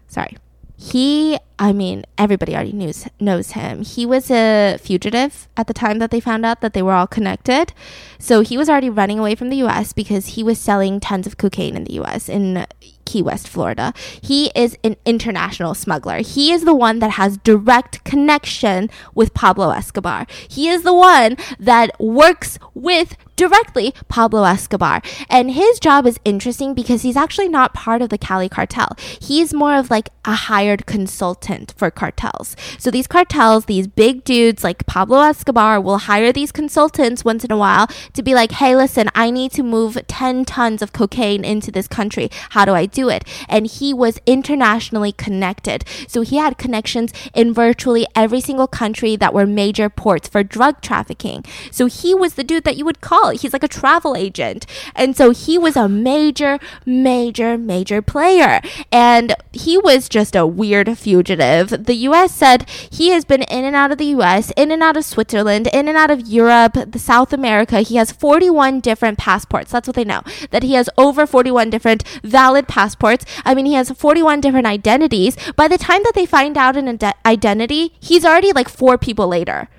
[0.08, 0.38] Sorry.
[0.82, 3.84] He, I mean, everybody already knows knows him.
[3.84, 7.06] He was a fugitive at the time that they found out that they were all
[7.06, 7.74] connected.
[8.18, 11.38] So he was already running away from the US because he was selling tons of
[11.38, 12.66] cocaine in the US in
[13.04, 13.94] Key West, Florida.
[14.22, 16.20] He is an international smuggler.
[16.20, 20.28] He is the one that has direct connection with Pablo Escobar.
[20.48, 25.02] He is the one that works with directly Pablo Escobar.
[25.30, 28.90] And his job is interesting because he's actually not part of the Cali cartel.
[29.22, 32.58] He's more of like a hired consultant for cartels.
[32.78, 37.52] So these cartels, these big dudes like Pablo Escobar will hire these consultants once in
[37.52, 41.46] a while to be like, hey, listen, I need to move 10 tons of cocaine
[41.46, 42.30] into this country.
[42.50, 43.24] How do I do it?
[43.48, 45.86] And he was internationally connected.
[46.10, 50.82] So he had connections in virtually every single country that were major ports for drug
[50.82, 51.46] trafficking.
[51.72, 53.29] So he was the dude that you would call.
[53.38, 54.66] He's like a travel agent.
[54.96, 58.62] And so he was a major, major, major player.
[58.92, 61.86] And he was just a weird fugitive.
[61.86, 64.98] The US said he has been in and out of the US, in and out
[64.98, 67.82] of Switzerland, in and out of Europe, the South America.
[67.82, 69.72] He has 41 different passports.
[69.72, 70.22] That's what they know.
[70.52, 73.26] That he has over 41 different valid passports.
[73.46, 75.36] I mean, he has 41 different identities.
[75.56, 79.28] By the time that they find out an ide- identity, he's already like four people
[79.28, 79.70] later.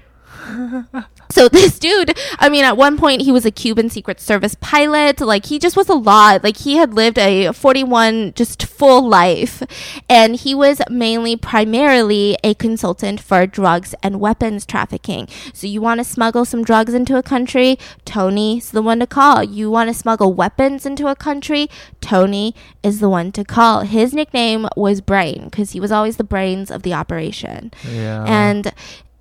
[1.30, 5.20] So this dude, I mean, at one point he was a Cuban Secret Service pilot.
[5.20, 6.42] Like he just was a lot.
[6.42, 9.62] Like he had lived a 41 just full life,
[10.08, 15.28] and he was mainly primarily a consultant for drugs and weapons trafficking.
[15.54, 19.44] So you want to smuggle some drugs into a country, Tony's the one to call.
[19.44, 21.68] You want to smuggle weapons into a country,
[22.00, 23.82] Tony is the one to call.
[23.82, 27.72] His nickname was Brain because he was always the brains of the operation.
[27.88, 28.24] Yeah.
[28.26, 28.72] And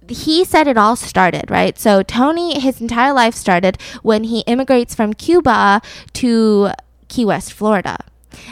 [0.10, 1.78] he said it all started, right?
[1.78, 5.82] So Tony, his entire life started when he immigrates from Cuba
[6.14, 6.72] to
[7.08, 7.98] Key West, Florida.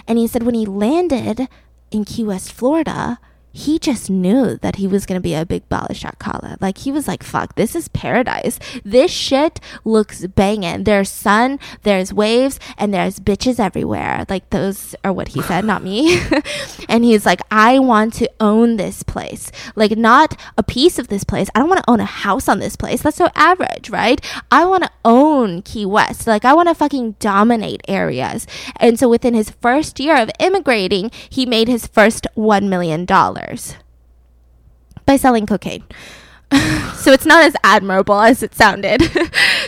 [0.08, 1.48] And he said when he landed
[1.92, 3.20] in Key West, Florida,
[3.58, 6.58] he just knew that he was going to be a big Balashak Kala.
[6.62, 8.60] Like he was like, fuck, this is paradise.
[8.86, 10.84] This shit looks banging.
[10.84, 14.26] There's sun, there's waves, and there's bitches everywhere.
[14.30, 16.20] Like those are what he said, not me.
[16.90, 19.52] and he's like, I want to own this place.
[19.76, 21.50] Like not a piece of this place.
[21.56, 23.02] I don't want to own a house on this place.
[23.02, 24.24] That's so average, right?
[24.52, 26.28] I want to own Key West.
[26.28, 28.46] Like I want to fucking dominate areas.
[28.76, 33.08] And so within his first year of immigrating, he made his first $1 million
[35.06, 35.84] by selling cocaine.
[36.96, 39.02] so it's not as admirable as it sounded.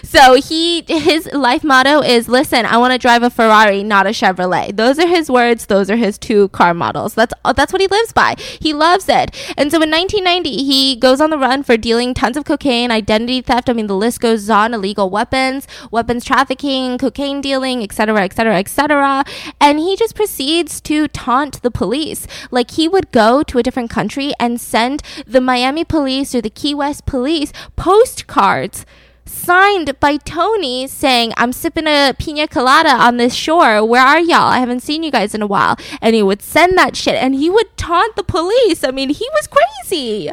[0.04, 4.10] so he his life motto is listen, I want to drive a Ferrari, not a
[4.10, 4.76] Chevrolet.
[4.76, 7.14] Those are his words, those are his two car models.
[7.16, 8.36] That's uh, that's what he lives by.
[8.38, 9.36] He loves it.
[9.58, 13.41] And so in 1990, he goes on the run for dealing tons of cocaine, identity
[13.41, 18.58] theft, I mean the list goes on, illegal weapons, weapons trafficking, cocaine dealing, etc., etc.,
[18.58, 19.24] etc.
[19.60, 22.28] And he just proceeds to taunt the police.
[22.52, 26.50] Like he would go to a different country and send the Miami police or the
[26.50, 28.86] Key West police postcards
[29.30, 33.86] signed by Tony saying, I'm sipping a pina colada on this shore.
[33.86, 34.49] Where are y'all?
[34.49, 35.77] I haven't seen you guys in a while.
[36.01, 38.84] And he would send that shit and he would taunt the police.
[38.84, 40.32] I mean, he was crazy.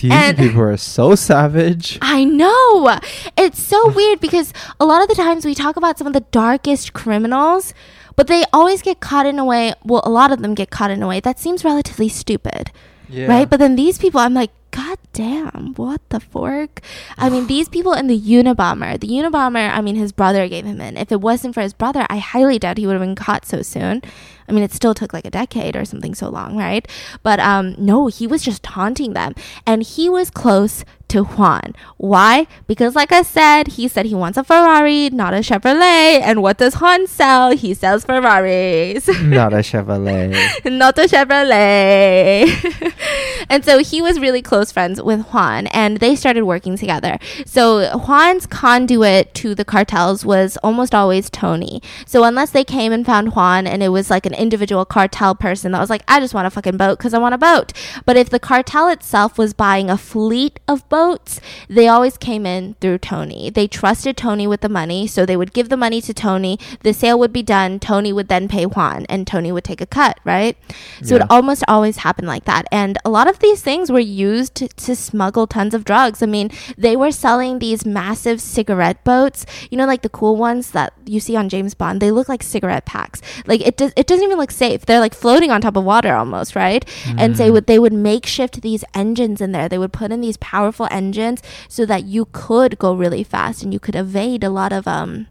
[0.00, 1.98] These and- people are so savage.
[2.00, 2.98] I know.
[3.36, 6.24] It's so weird because a lot of the times we talk about some of the
[6.32, 7.74] darkest criminals,
[8.16, 10.90] but they always get caught in a way, well, a lot of them get caught
[10.90, 12.70] in a way that seems relatively stupid.
[13.08, 13.26] Yeah.
[13.26, 13.48] Right?
[13.48, 16.80] But then these people, I'm like, God God damn, what the fork?
[17.16, 20.80] I mean, these people in the Unabomber, the Unabomber, I mean, his brother gave him
[20.80, 20.96] in.
[20.96, 23.62] If it wasn't for his brother, I highly doubt he would have been caught so
[23.62, 24.02] soon.
[24.48, 26.88] I mean, it still took like a decade or something so long, right?
[27.22, 29.36] But um, no, he was just taunting them.
[29.64, 31.74] And he was close to Juan.
[31.98, 32.46] Why?
[32.66, 36.20] Because, like I said, he said he wants a Ferrari, not a Chevrolet.
[36.20, 37.56] And what does Juan sell?
[37.56, 39.08] He sells Ferraris.
[39.22, 40.30] Not a Chevrolet.
[40.70, 42.46] not a Chevrolet.
[43.48, 47.18] and so he was really close friends with Juan and they started working together.
[47.46, 51.82] So Juan's conduit to the cartels was almost always Tony.
[52.06, 55.72] So unless they came and found Juan and it was like an individual cartel person
[55.72, 57.72] that was like, I just want a fucking boat because I want a boat.
[58.06, 62.74] But if the cartel itself was buying a fleet of boats, they always came in
[62.80, 63.50] through Tony.
[63.50, 66.58] They trusted Tony with the money, so they would give the money to Tony.
[66.82, 67.78] The sale would be done.
[67.78, 70.56] Tony would then pay Juan, and Tony would take a cut, right?
[71.02, 71.22] So Yeah.
[71.22, 72.66] it almost always happened like that.
[72.72, 76.22] And a lot of these things were used to, smuggle tons of drugs.
[76.22, 80.72] I mean, they were selling these massive cigarette boats, you know, like the cool ones
[80.72, 82.00] that you see on James Bond.
[82.00, 83.22] They look like cigarette packs.
[83.46, 84.86] Like it does, it doesn't even look safe.
[84.86, 86.84] They're like floating on top of water almost, right?
[87.18, 89.68] And they would they would makeshift these engines in there.
[89.68, 93.72] They would put in these powerful engines so that you could go really fast and
[93.72, 95.26] you could evade a lot of um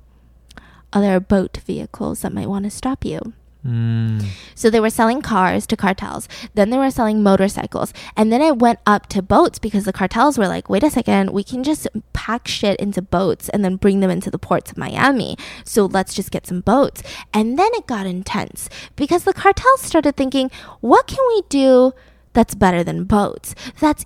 [0.91, 3.33] other boat vehicles that might want to stop you.
[3.63, 6.27] So they were selling cars to cartels.
[6.53, 7.93] Then they were selling motorcycles.
[8.15, 11.31] And then it went up to boats because the cartels were like, wait a second,
[11.31, 14.77] we can just pack shit into boats and then bring them into the ports of
[14.77, 15.37] Miami.
[15.65, 17.03] So let's just get some boats.
[17.33, 20.49] And then it got intense because the cartels started thinking,
[20.79, 21.93] what can we do
[22.33, 23.55] that's better than boats?
[23.79, 24.05] That's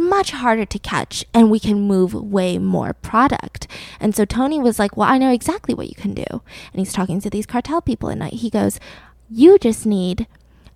[0.00, 3.66] much harder to catch and we can move way more product.
[3.98, 6.24] And so Tony was like, Well, I know exactly what you can do.
[6.30, 8.34] And he's talking to these cartel people at night.
[8.34, 8.80] He goes,
[9.28, 10.26] You just need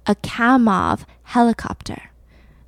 [0.07, 2.11] a Kamov helicopter.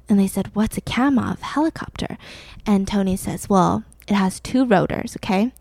[0.08, 2.16] And they said, What's a Kamov helicopter?
[2.64, 5.52] And Tony says, Well, it has two rotors, okay?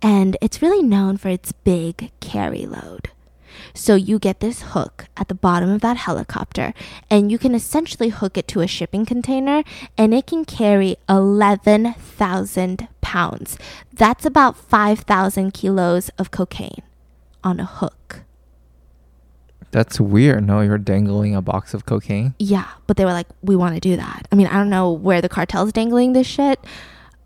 [0.00, 3.10] And it's really known for its big carry load.
[3.78, 6.74] So you get this hook at the bottom of that helicopter,
[7.08, 9.62] and you can essentially hook it to a shipping container,
[9.96, 13.56] and it can carry 11,000 pounds.
[13.94, 16.82] That's about 5,000 kilos of cocaine
[17.44, 18.22] on a hook.
[19.70, 20.44] That's weird.
[20.44, 22.34] No, you're dangling a box of cocaine.
[22.40, 24.26] Yeah, but they were like, we want to do that.
[24.32, 26.58] I mean, I don't know where the cartel's dangling this shit.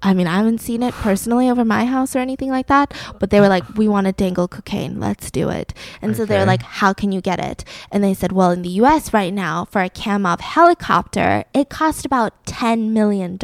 [0.02, 3.30] I mean, I haven't seen it personally over my house or anything like that, but
[3.30, 4.98] they were like, we want to dangle cocaine.
[4.98, 5.72] Let's do it.
[6.00, 7.64] And so they were like, how can you get it?
[7.90, 12.04] And they said, well, in the US right now, for a Kamov helicopter, it cost
[12.04, 13.38] about $10 million.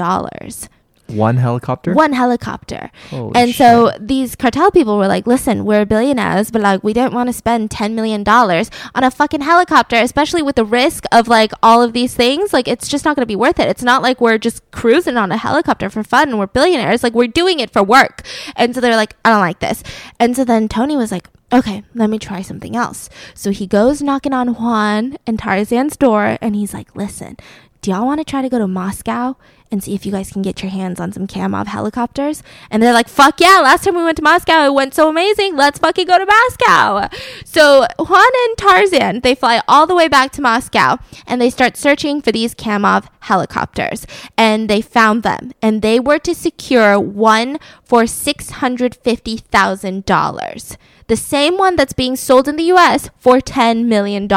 [1.09, 1.95] One helicopter.
[1.95, 2.91] One helicopter.
[3.11, 7.15] Holy and so these cartel people were like, listen, we're billionaires, but like, we don't
[7.15, 11.53] want to spend $10 million on a fucking helicopter, especially with the risk of like
[11.63, 12.53] all of these things.
[12.53, 13.69] Like, it's just not going to be worth it.
[13.69, 17.03] It's not like we're just cruising on a helicopter for fun and we're billionaires.
[17.03, 18.23] Like, we're doing it for work.
[18.55, 19.83] And so they're like, I don't like this.
[20.21, 23.09] And so then Tony was like, okay, let me try something else.
[23.35, 27.37] So he goes knocking on Juan and Tarzan's door and he's like, listen,
[27.81, 29.37] do y'all want to try to go to Moscow
[29.71, 32.43] and see if you guys can get your hands on some Kamov helicopters?
[32.71, 35.57] And they're like, fuck yeah, last time we went to Moscow, it went so amazing.
[35.57, 37.09] Let's fucking go to Moscow.
[37.45, 40.97] So Juan and Tarzan, they fly all the way back to Moscow
[41.27, 44.07] and they start searching for these Kamov helicopters.
[44.37, 45.53] And they found them.
[45.63, 50.77] And they were to secure one for $650,000
[51.09, 54.29] the same one that's being sold in the US for $10 million.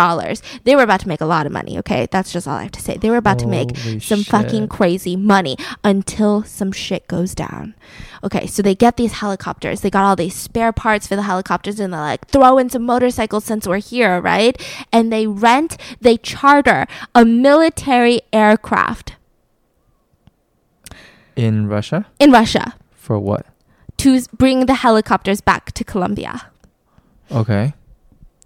[0.63, 2.07] They were about to make a lot of money, okay?
[2.09, 2.97] That's just all I have to say.
[2.97, 4.69] They were about to make Holy some fucking shit.
[4.69, 7.75] crazy money until some shit goes down.
[8.23, 9.81] Okay, so they get these helicopters.
[9.81, 12.85] They got all these spare parts for the helicopters and they're like, throw in some
[12.85, 14.59] motorcycles since we're here, right?
[14.91, 19.15] And they rent, they charter a military aircraft
[21.35, 23.45] in Russia in Russia for what?
[24.01, 26.49] to bring the helicopters back to Colombia.
[27.31, 27.73] Okay.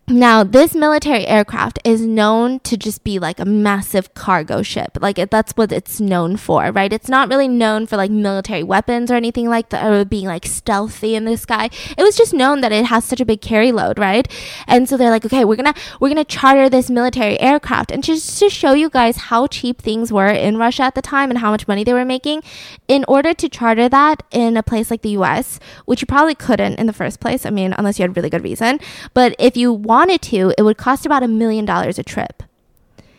[0.07, 4.99] Now, this military aircraft is known to just be like a massive cargo ship.
[5.01, 6.93] Like it, that's what it's known for, right?
[6.93, 10.45] It's not really known for like military weapons or anything like that, or being like
[10.45, 11.71] stealthy in the sky.
[11.97, 14.31] It was just known that it has such a big carry load, right?
[14.67, 18.37] And so they're like, okay, we're gonna we're gonna charter this military aircraft, and just
[18.37, 21.49] to show you guys how cheap things were in Russia at the time and how
[21.49, 22.43] much money they were making,
[22.87, 26.75] in order to charter that in a place like the U.S., which you probably couldn't
[26.75, 27.43] in the first place.
[27.43, 28.79] I mean, unless you had really good reason.
[29.15, 32.43] But if you wanted to, it would cost about a million dollars a trip.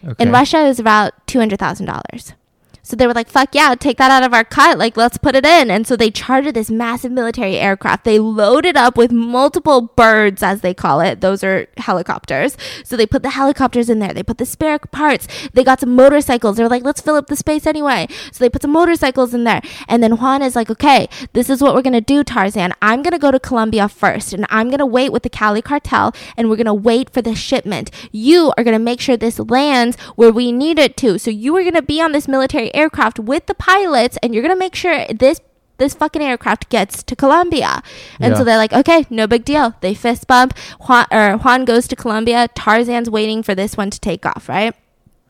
[0.06, 0.22] Okay.
[0.22, 2.34] In Russia, it was about two hundred thousand dollars.
[2.86, 4.78] So they were like, fuck yeah, take that out of our cut.
[4.78, 5.72] Like, let's put it in.
[5.72, 8.04] And so they chartered this massive military aircraft.
[8.04, 11.20] They loaded up with multiple birds, as they call it.
[11.20, 12.56] Those are helicopters.
[12.84, 14.14] So they put the helicopters in there.
[14.14, 15.26] They put the spare parts.
[15.52, 16.56] They got some motorcycles.
[16.56, 18.06] They were like, let's fill up the space anyway.
[18.30, 19.62] So they put some motorcycles in there.
[19.88, 22.72] And then Juan is like, okay, this is what we're going to do, Tarzan.
[22.80, 25.60] I'm going to go to Colombia first and I'm going to wait with the Cali
[25.60, 27.90] cartel and we're going to wait for the shipment.
[28.12, 31.18] You are going to make sure this lands where we need it to.
[31.18, 34.42] So you are going to be on this military aircraft with the pilots and you're
[34.42, 35.40] going to make sure this
[35.78, 37.82] this fucking aircraft gets to Colombia.
[38.18, 38.38] And Yeah.
[38.38, 39.74] so they're like, okay, no big deal.
[39.82, 40.56] They fist bump.
[40.80, 42.48] Juan, or Juan goes to Colombia.
[42.54, 44.74] Tarzan's waiting for this one to take off, right?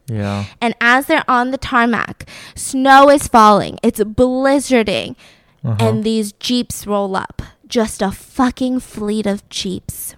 [0.06, 0.44] Yeah.
[0.60, 3.80] And as they're on the tarmac, snow is falling.
[3.82, 5.16] It's blizzarding.
[5.64, 5.76] Uh-huh.
[5.84, 7.42] And these jeeps roll up.
[7.66, 10.14] Just a fucking fleet of jeeps.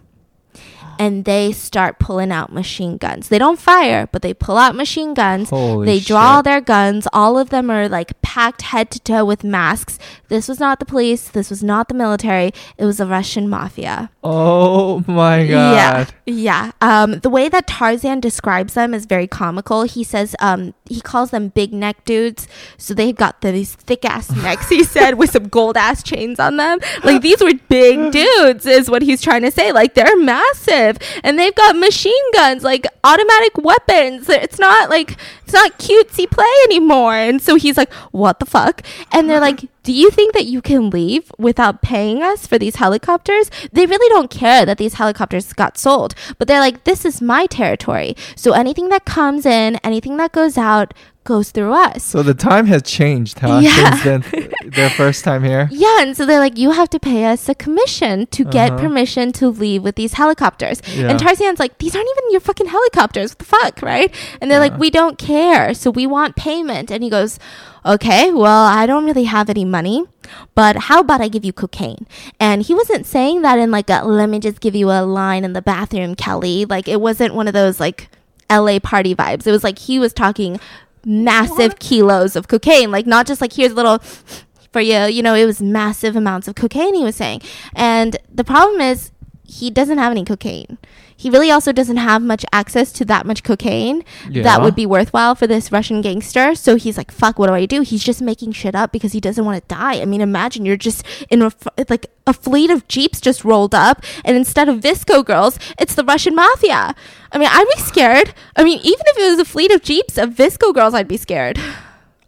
[0.98, 3.28] And they start pulling out machine guns.
[3.28, 5.50] They don't fire, but they pull out machine guns.
[5.50, 6.44] Holy they draw shit.
[6.44, 7.06] their guns.
[7.12, 9.98] All of them are like packed head to toe with masks.
[10.28, 11.28] This was not the police.
[11.28, 12.52] This was not the military.
[12.76, 14.10] It was the Russian mafia.
[14.24, 16.14] Oh my Yeah, god.
[16.26, 16.72] yeah.
[16.80, 19.82] Um, the way that Tarzan describes them is very comical.
[19.84, 22.46] He says um, he calls them big neck dudes.
[22.76, 24.68] So they've got these thick ass necks.
[24.68, 26.78] He said with some gold ass chains on them.
[27.04, 29.72] Like these were big dudes, is what he's trying to say.
[29.72, 30.87] Like they're massive,
[31.22, 34.28] and they've got machine guns, like automatic weapons.
[34.28, 37.14] It's not like it's not cutesy play anymore.
[37.14, 38.82] And so he's like, "What the fuck?"
[39.12, 39.64] And they're like.
[39.88, 43.50] Do you think that you can leave without paying us for these helicopters?
[43.72, 47.46] They really don't care that these helicopters got sold, but they're like, this is my
[47.46, 48.14] territory.
[48.36, 50.92] So anything that comes in, anything that goes out,
[51.24, 52.04] goes through us.
[52.04, 53.60] So the time has changed, huh?
[53.62, 53.96] Yeah.
[53.96, 55.68] Since then, their first time here.
[55.70, 58.82] Yeah, and so they're like, you have to pay us a commission to get Uh-huh.
[58.82, 60.80] permission to leave with these helicopters.
[60.94, 61.08] Yeah.
[61.10, 63.30] And Tarzan's like, these aren't even your fucking helicopters.
[63.32, 64.14] What the fuck, right?
[64.40, 65.72] And they're like, we don't care.
[65.74, 66.90] So we want payment.
[66.90, 67.38] And he goes,
[67.88, 70.04] okay, well, I don't really have any money,
[70.54, 72.06] but how about I give you cocaine?
[72.38, 75.44] And he wasn't saying that in like a, let me just give you a line
[75.44, 76.66] in the bathroom, Kelly.
[76.66, 78.10] Like, it wasn't one of those like
[78.50, 79.46] LA party vibes.
[79.46, 80.60] It was like he was talking
[81.04, 83.98] massive kilos of cocaine, like not just like here's a little
[84.72, 85.04] for you.
[85.04, 87.42] You know, it was massive amounts of cocaine he was saying.
[87.74, 89.10] And the problem is
[89.44, 90.78] he doesn't have any cocaine.
[91.18, 94.44] He really also doesn't have much access to that much cocaine Yeah.
[94.44, 96.54] that would be worthwhile for this Russian gangster.
[96.54, 97.80] So he's like, fuck, what do I do?
[97.82, 100.00] He's just making shit up because he doesn't want to die.
[100.00, 101.50] I mean, imagine you're just in a,
[101.90, 106.04] like a fleet of Jeeps just rolled up, and instead of VSCO girls, it's the
[106.04, 106.94] Russian mafia.
[107.32, 108.32] I mean, I'd be scared.
[108.54, 111.16] I mean, even if it was a fleet of Jeeps of VSCO girls, I'd be
[111.16, 111.58] scared.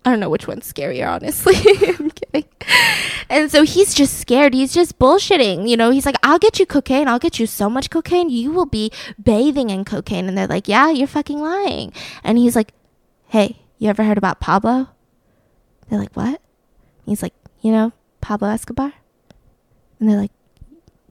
[0.04, 1.54] I don't know which one's scarier, honestly.
[1.98, 2.48] I'm kidding.
[3.28, 4.54] And so he's just scared.
[4.54, 5.68] He's just bullshitting.
[5.68, 7.06] You know, he's like, I'll get you cocaine.
[7.06, 8.30] I'll get you so much cocaine.
[8.30, 8.90] You will be
[9.22, 10.26] bathing in cocaine.
[10.26, 11.92] And they're like, Yeah, you're fucking lying.
[12.24, 12.72] And he's like,
[13.28, 14.88] Hey, you ever heard about Pablo?
[15.88, 16.40] They're like, What?
[17.04, 17.92] He's like, You know,
[18.22, 18.94] Pablo Escobar?
[19.98, 20.32] And they're like,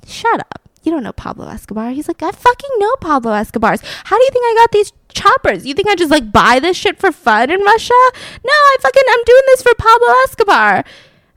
[0.07, 0.68] Shut up.
[0.83, 1.91] You don't know Pablo Escobar.
[1.91, 3.81] He's like, I fucking know Pablo Escobar's.
[4.05, 5.65] How do you think I got these choppers?
[5.65, 7.93] You think I just like buy this shit for fun in Russia?
[8.43, 10.83] No, I fucking, I'm doing this for Pablo Escobar.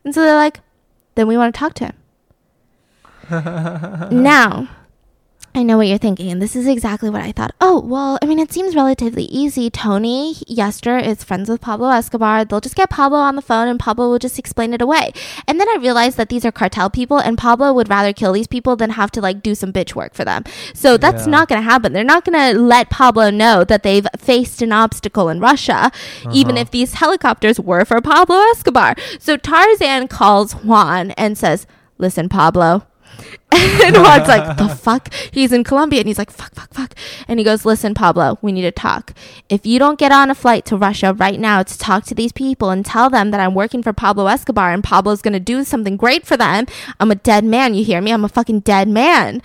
[0.05, 0.61] And so they're like,
[1.15, 1.95] then we want to talk to him.
[4.23, 4.69] now,
[5.55, 7.53] I know what you're thinking, and this is exactly what I thought.
[7.61, 9.69] Oh, well, I mean, it seems relatively easy.
[9.69, 12.43] Tony Yester is friends with Pablo Escobar.
[12.43, 15.13] They'll just get Pablo on the phone, and Pablo will just explain it away.
[15.47, 18.47] And then I realized that these are cartel people, and Pablo would rather kill these
[18.47, 20.43] people than have to like do some bitch work for them.
[20.73, 21.31] So that's Yeah.
[21.31, 21.93] not going to happen.
[21.93, 25.91] They're not going to let Pablo know that they've faced an obstacle in Russia,
[26.31, 26.61] even Uh-huh.
[26.61, 28.95] if these helicopters were for Pablo Escobar.
[29.19, 31.67] So Tarzan calls Juan and says,
[31.99, 32.87] "Listen, Pablo."
[33.51, 35.13] and Juan's like, the fuck?
[35.31, 36.95] He's in Colombia and he's like, fuck, fuck, fuck.
[37.27, 39.13] And he goes, listen, Pablo, we need to talk.
[39.49, 42.31] If you don't get on a flight to Russia right now to talk to these
[42.31, 45.63] people and tell them that I'm working for Pablo Escobar and Pablo's going to do
[45.63, 46.65] something great for them,
[46.99, 47.73] I'm a dead man.
[47.73, 48.11] You hear me?
[48.11, 49.41] I'm a fucking dead man.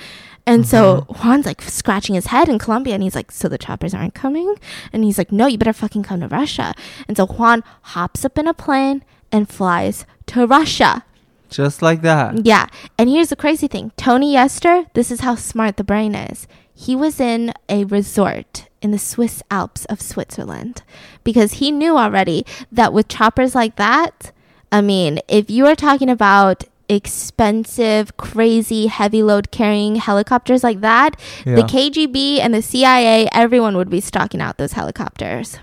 [0.49, 1.13] And so mm-hmm.
[1.23, 4.55] Juan's like scratching his head in Colombia and he's like, So the choppers aren't coming?
[4.95, 6.75] And he's like, No, you better fucking come to Russia.
[7.07, 11.05] And so Juan hops up in a plane and flies to Russia.
[11.51, 12.45] Just like that.
[12.45, 12.67] Yeah.
[12.99, 16.47] And here's the crazy thing Tony Yester, this is how smart the brain is.
[16.75, 20.83] He was in a resort in the Swiss Alps of Switzerland
[21.25, 24.31] because he knew already that with choppers like that,
[24.71, 31.19] I mean, if you are talking about expensive, crazy, heavy load carrying helicopters like that,
[31.45, 35.59] the KGB and the CIA, everyone would be stalking out those helicopters.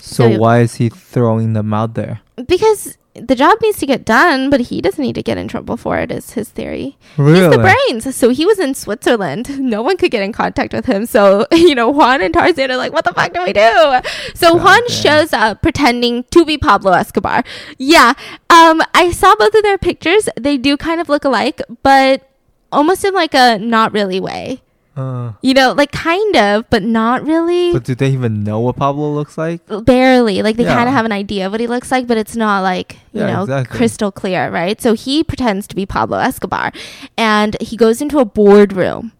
[0.00, 2.20] So So- why is he throwing them out there?
[2.46, 5.76] because the job needs to get done, but he doesn't need to get in trouble
[5.76, 6.10] for it.
[6.10, 6.96] Is his theory?
[7.16, 7.40] Really?
[7.40, 8.16] He's the brains.
[8.16, 9.48] So he was in Switzerland.
[9.68, 11.04] No one could get in contact with him.
[11.04, 14.00] So you know, Juan and Tarzan are like, "What the fuck do we do?"
[14.34, 14.88] So God Juan damn.
[14.88, 17.44] shows up pretending to be Pablo Escobar.
[17.76, 18.14] Yeah.
[18.48, 20.28] Um, I saw both of their pictures.
[20.40, 22.28] They do kind of look alike, but
[22.72, 24.62] almost in like a not really way.
[24.98, 27.72] Uh, You know, like kind of, but not really.
[27.72, 29.60] but do they even know what Pablo looks like?
[29.84, 30.74] barely like they Yeah.
[30.74, 33.20] kind of have an idea of what he looks like but it's not like you
[33.20, 33.76] Yeah, know exactly.
[33.78, 36.72] crystal clear right so he pretends to be pablo escobar
[37.16, 39.12] and he goes into a boardroom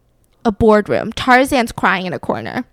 [0.45, 2.65] a boardroom tarzan's crying in a corner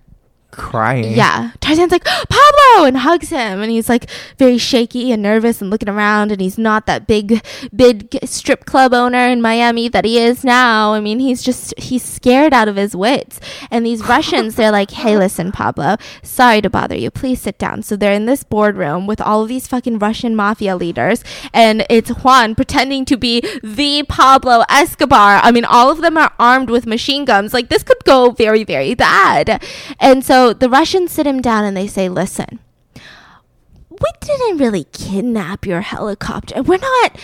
[0.56, 1.14] Crying.
[1.14, 1.52] yeah.
[1.60, 2.86] Tarzan's like pablo!
[2.86, 3.62] And hugs him.
[3.62, 6.32] And he's like very shaky and nervous and looking around.
[6.32, 7.44] And he's not that big
[7.76, 10.94] big strip club owner in miami that he is now.
[10.94, 13.40] I mean he's just he's scared out of his wits.
[13.70, 15.98] And these russians they're like hey listen pablo.
[16.24, 17.12] Sorry to bother you.
[17.12, 17.84] Please sit down.
[17.84, 21.24] So they're in this boardroom with all of these fucking russian mafia leaders.
[21.54, 25.40] And it's juan pretending to be the pablo escobar.
[25.44, 27.54] I mean all of them are armed with machine guns.
[27.54, 29.62] Like this could go very very bad.
[30.00, 32.60] And so the russians sit him down and they say listen
[33.90, 37.18] we didn't really kidnap your helicopter we're not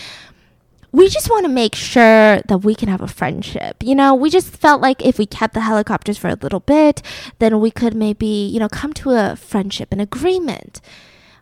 [0.92, 3.82] we just want to make sure that we can have a friendship.
[3.82, 7.00] You know, we just felt like if we kept the helicopters for a little bit,
[7.38, 10.82] then we could maybe, you know, come to a friendship, an agreement.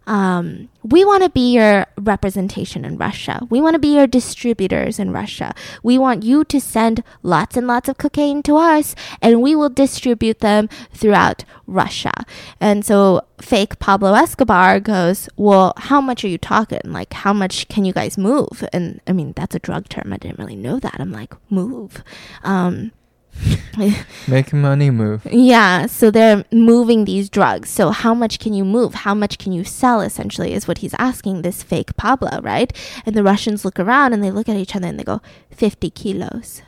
[0.06, 3.46] Um, we want to be your representation in Russia.
[3.50, 5.54] We want to be your distributors in Russia.
[5.82, 9.68] We want you to send lots and lots of cocaine to us, and we will
[9.68, 12.12] distribute them throughout Russia.
[12.60, 16.80] And so fake Pablo Escobar goes, Well, how much are you talking?
[16.84, 18.64] Like, how much can you guys move?
[18.72, 20.12] And I mean, that's a drug term.
[20.12, 20.96] I didn't really know that.
[20.98, 22.02] I'm like, Move.
[22.42, 22.92] Um,
[24.28, 25.26] Make money move.
[25.30, 27.70] yeah, so they're moving these drugs.
[27.70, 28.94] So how much can you move?
[28.94, 32.72] How much can you sell essentially is what he's asking this fake Pablo, right?
[33.06, 35.90] And the Russians look around and they look at each other and they go, 50
[35.90, 36.62] kilos.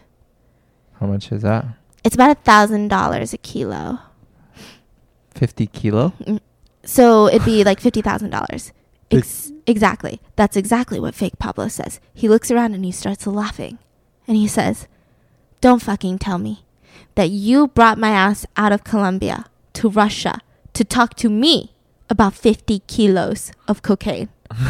[1.01, 1.67] How much is that?
[2.05, 3.99] It's about a thousand dollars a kilo.
[5.35, 6.13] 50 kilo?
[6.21, 6.41] Mm.
[6.85, 8.73] So it'd be like fifty thousand dollars.
[9.11, 10.21] Ex- exactly.
[10.37, 12.01] That's exactly what fake Pablo says.
[12.13, 13.79] He looks around and he starts laughing.
[14.27, 14.89] And he says,
[15.63, 16.65] Don't fucking tell me
[17.15, 20.41] that you brought my ass out of Colombia to Russia
[20.75, 21.73] to talk to me
[22.11, 24.29] about 50 kilos of cocaine.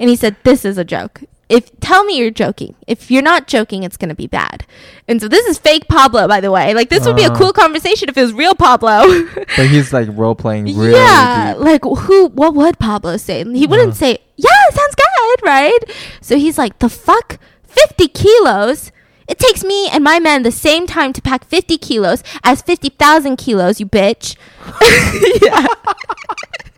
[0.00, 1.22] and he said, This is a joke.
[1.48, 2.76] If tell me you're joking.
[2.86, 4.64] If you're not joking, it's gonna be bad.
[5.06, 6.72] And so this is fake Pablo, by the way.
[6.72, 7.36] Like this would be a Uh.
[7.36, 9.04] cool conversation if it was real Pablo.
[9.56, 11.62] But he's like role playing really yeah, deep.
[11.62, 12.28] like who?
[12.28, 13.44] What would Pablo say?
[13.44, 14.04] He wouldn't Yeah.
[14.04, 15.78] say, "Yeah, sounds good," right?
[16.22, 18.92] So he's like, "The fuck, fifty kilos."
[19.32, 23.36] It takes me and my men the same time to pack 50 kilos as 50,000
[23.36, 24.36] kilos, you bitch.
[25.42, 25.66] yeah.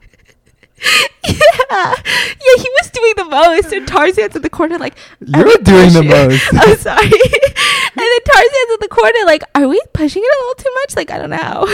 [1.25, 1.95] yeah.
[2.05, 3.73] Yeah, he was doing the most.
[3.73, 6.45] And Tarzan's in the corner, like, You're doing the most.
[6.53, 7.05] I'm sorry.
[7.05, 7.13] and
[7.97, 10.97] then Tarzan's in the corner, like, are we pushing it a little too much?
[10.97, 11.67] Like, I don't know.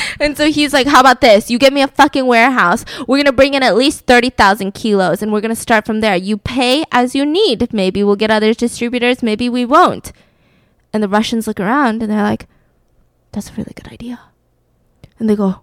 [0.20, 1.50] and so he's like, how about this?
[1.50, 2.84] You get me a fucking warehouse.
[3.00, 6.00] We're going to bring in at least 30,000 kilos and we're going to start from
[6.00, 6.16] there.
[6.16, 7.72] You pay as you need.
[7.72, 9.22] Maybe we'll get other distributors.
[9.22, 10.12] Maybe we won't.
[10.92, 12.46] And the Russians look around and they're like,
[13.32, 14.20] that's a really good idea.
[15.18, 15.60] And they go,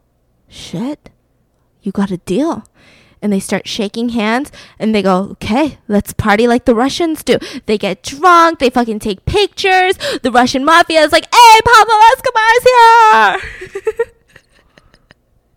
[0.47, 1.09] shit,
[1.81, 2.63] you got a deal.
[3.21, 7.37] And they start shaking hands and they go, okay, let's party like the Russians do.
[7.65, 9.97] They get drunk, they fucking take pictures.
[10.21, 14.05] The Russian mafia is like, hey, Pablo Escobar's here.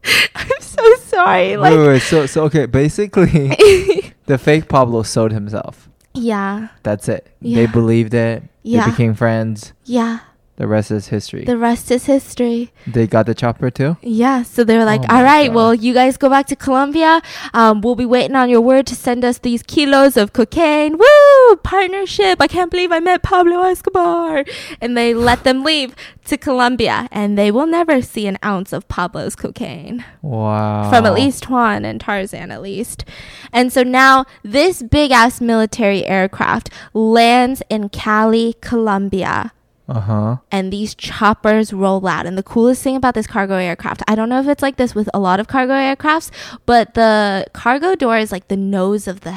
[0.35, 1.57] I'm so sorry.
[1.57, 3.29] wait, wait, Like, wait, so so okay, basically
[4.27, 5.89] the fake Pablo sold himself.
[6.15, 7.27] yeah, That's it.
[7.41, 7.57] Yeah.
[7.57, 8.43] They believed it.
[8.63, 8.85] Yeah.
[8.87, 9.73] They became friends.
[9.85, 10.21] yeah.
[10.61, 11.45] The rest is history.
[11.47, 12.71] The rest is history.
[12.87, 13.97] they got the chopper too.
[14.03, 15.55] Yeah, so they were like, Oh "All right, God.
[15.57, 17.23] well, you guys go back to Colombia.
[17.55, 20.99] Um, we'll be waiting on your word to send us these kilos of cocaine.
[20.99, 21.57] Woo!
[21.65, 22.43] Partnership!
[22.43, 24.45] I can't believe I met Pablo Escobar."
[24.83, 25.95] And they let them leave
[26.27, 30.91] to Colombia, and they will never see an ounce of Pablo's cocaine Wow.
[30.91, 33.07] from at least Juan and Tarzan, at least.
[33.51, 39.53] And so now this big ass military aircraft lands in Cali, Colombia
[39.91, 40.37] Uh huh.
[40.53, 42.25] and these choppers roll out.
[42.25, 44.95] And the coolest thing about this cargo aircraft, I don't know if it's like this
[44.95, 46.31] with a lot of cargo aircrafts,
[46.65, 49.37] but the cargo door is like the nose of the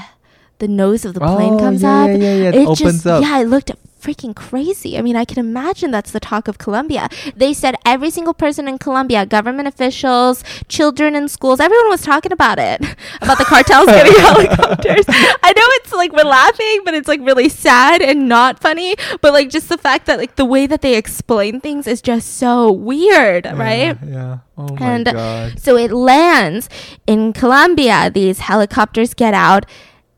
[0.60, 2.10] the nose of the plane Oh, comes yeah, up.
[2.10, 2.50] yeah, yeah, yeah.
[2.50, 3.22] It opens just, up.
[3.24, 4.98] Yeah, it looked freaking crazy.
[4.98, 7.08] I mean, I can imagine that's the talk of Colombia.
[7.38, 12.34] They said every single person in Colombia, government officials, children in schools, everyone was talking
[12.34, 12.82] about it.
[13.22, 15.06] About the cartels getting helicopters.
[15.08, 18.96] I know it's like we're laughing, but it's like really sad and not funny.
[19.22, 22.36] But like just the fact that like the way that they explain things is just
[22.36, 23.98] so weird, right?
[24.04, 24.06] Yeah.
[24.06, 24.38] yeah.
[24.58, 25.60] Oh my And god.
[25.62, 26.68] So it lands
[27.08, 28.12] in Colombia.
[28.14, 29.66] These helicopters get out.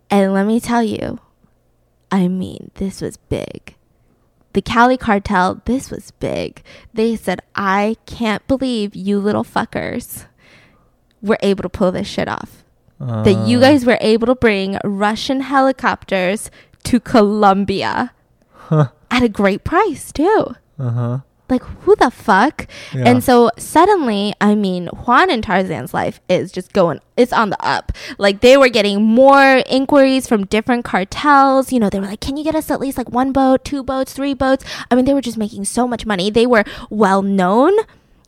[0.10, 1.20] And let me tell you,
[2.12, 3.76] I mean, this was big.
[4.54, 6.62] The Cali cartel, this was big.
[6.94, 10.26] They said, I can't believe you little fuckers
[11.22, 12.64] were able to pull this shit off.
[13.00, 16.50] that you Uh, guys were able to bring Russian helicopters
[16.84, 18.14] to Colombia
[18.72, 20.56] at a great price, too.
[20.80, 21.20] Uh-huh.
[21.50, 22.68] Like, who the fuck?
[22.94, 23.04] Yeah.
[23.06, 27.66] And so suddenly, I mean, Juan and Tarzan's life is just going, it's on the
[27.66, 27.92] up.
[28.18, 31.72] Like, they were getting more inquiries from different cartels.
[31.72, 33.84] You know, they were like, can you get us at least like one boat, two
[33.84, 34.66] boats, three boats?
[34.90, 36.30] I mean, they were just making so much money.
[36.30, 37.74] They were well known.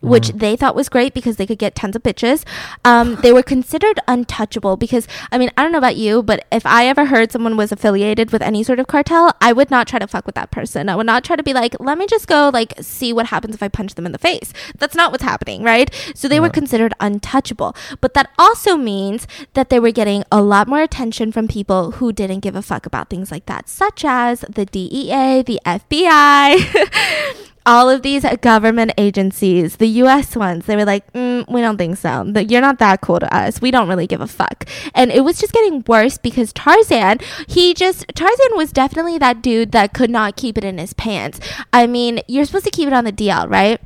[0.01, 2.45] Which they thought was great because they could get tons of bitches.
[2.85, 6.67] Um, they were considered untouchable because, I mean, I don't know about you, but if
[6.67, 9.97] I ever heard someone was affiliated with any sort of cartel, I would not try
[9.97, 10.87] to fuck with that person.
[10.87, 13.55] I would not try to be like, let me just go, like, see what happens
[13.55, 14.53] if I punch them in the face.
[14.77, 15.91] That's not what's happening, right?
[16.13, 17.75] So they were considered untouchable.
[17.99, 22.13] But that also means that they were getting a lot more attention from people who
[22.13, 27.47] didn't give a fuck about things like that, such as the DEA, the FBI.
[27.67, 31.97] all of these government agencies, the US ones, they were like, mm, we don't think
[31.97, 32.23] so.
[32.23, 33.59] You're not that cool to us.
[33.61, 34.65] We don't really give a fuck.
[34.95, 39.73] And it was just getting worse because Tarzan, he just, Tarzan was definitely that dude
[39.73, 41.41] that could not keep it in his pants.
[41.73, 43.81] I mean, you're supposed to keep it on the DL, right?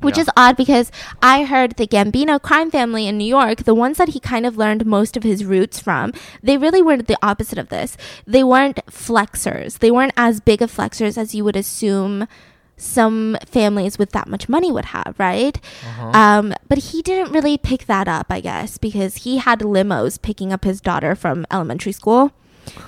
[0.00, 0.22] Which Yeah.
[0.22, 0.90] is odd because
[1.22, 4.58] I heard the Gambino crime family in New York, the ones that he kind of
[4.58, 6.12] learned most of his roots from,
[6.42, 7.96] they really were the opposite of this.
[8.26, 9.78] They weren't flexers.
[9.78, 12.26] They weren't as big of flexers as you would assume
[12.76, 15.58] some families with that much money would have, right?
[16.14, 20.52] Um, but he didn't really pick that up, I guess, because he had limos picking
[20.52, 22.32] up his daughter from elementary school.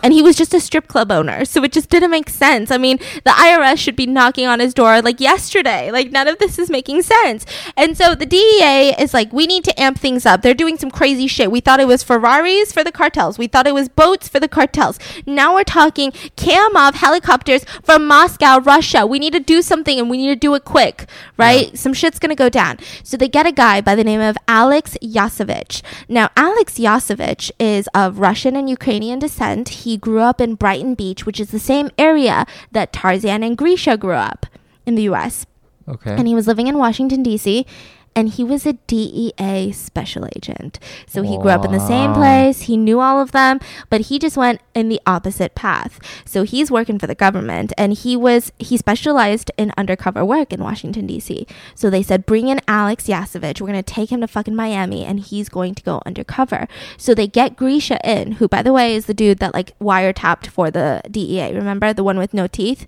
[0.03, 1.45] And he was just a strip club owner.
[1.45, 2.71] So it just didn't make sense.
[2.71, 5.91] I mean, the IRS should be knocking on his door like yesterday.
[5.91, 7.45] Like, none of this is making sense.
[7.77, 10.43] And so the DEA is like, we need to amp things up.
[10.43, 11.51] They're doing some crazy shit.
[11.51, 14.49] We thought it was Ferraris for the cartels, we thought it was boats for the
[14.49, 14.99] cartels.
[15.27, 19.07] Now we're talking Kamov helicopters from Moscow, Russia.
[19.07, 21.77] We need to do something and we need to do it quick, right?
[21.77, 22.79] Some shit's gonna go down.
[23.03, 25.83] So they get a guy by the name of Alex Yasovich.
[26.09, 29.66] Now, Alex Yasovich is of Russian and Ukrainian descent.
[29.69, 33.97] He grew up in Brighton Beach, which is the same area that Tarzan and Grisha
[33.97, 34.47] grew up
[34.85, 35.47] in the US
[35.89, 36.15] Okay.
[36.15, 37.65] and he was living in Washington D.C.
[38.17, 40.81] and he was a DEA special agent.
[41.07, 42.63] So he grew up in the same place.
[42.63, 43.61] He knew all of them,
[43.91, 46.01] but he just went in the opposite path.
[46.25, 50.63] So he's working for the government and he was he specialized in undercover work in
[50.63, 51.47] Washington D.C.
[51.75, 53.61] So they said bring in Alex Yasovich.
[53.61, 56.67] We're going to take him to fucking Miami and he's going to go undercover.
[56.97, 60.47] So they get Grisha in, who by the way is the dude that like wiretapped
[60.47, 61.53] for the DEA.
[61.53, 62.87] Remember the one with no teeth?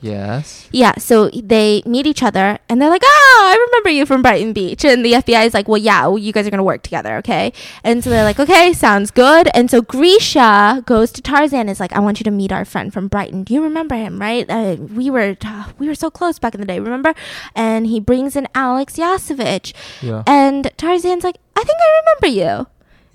[0.00, 0.68] Yes.
[0.72, 4.52] Yeah, so they meet each other and they're like, "Oh, I remember you from Brighton
[4.52, 6.82] Beach." And the FBI is like, "Well, yeah, well, you guys are going to work
[6.82, 11.60] together, okay?" And so they're like, "Okay, sounds good." And so Grisha goes to Tarzan
[11.60, 13.44] and is like, "I want you to meet our friend from Brighton.
[13.44, 14.48] Do you remember him, right?
[14.48, 15.36] Uh, we were
[15.78, 17.14] we were so close back in the day, remember?"
[17.54, 19.72] And he brings in Alex Yasovich.
[20.02, 20.22] Yeah.
[20.26, 22.66] And Tarzan's like, "I think I remember you."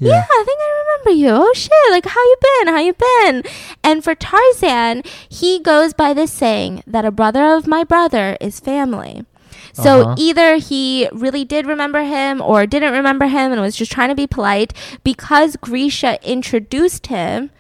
[0.10, 0.26] Yeah.
[0.30, 1.30] I think I remember you.
[1.30, 1.72] Oh shit!
[1.92, 2.68] Like how you been?
[2.74, 3.44] How you been?
[3.84, 8.60] And for Tarzan, he goes by this saying that a brother of my brother is
[8.60, 9.26] family.
[9.74, 10.16] So Uh-huh.
[10.18, 14.16] either he really did remember him or didn't remember him and was just trying to
[14.16, 14.74] be polite
[15.04, 17.52] because Grisha introduced him.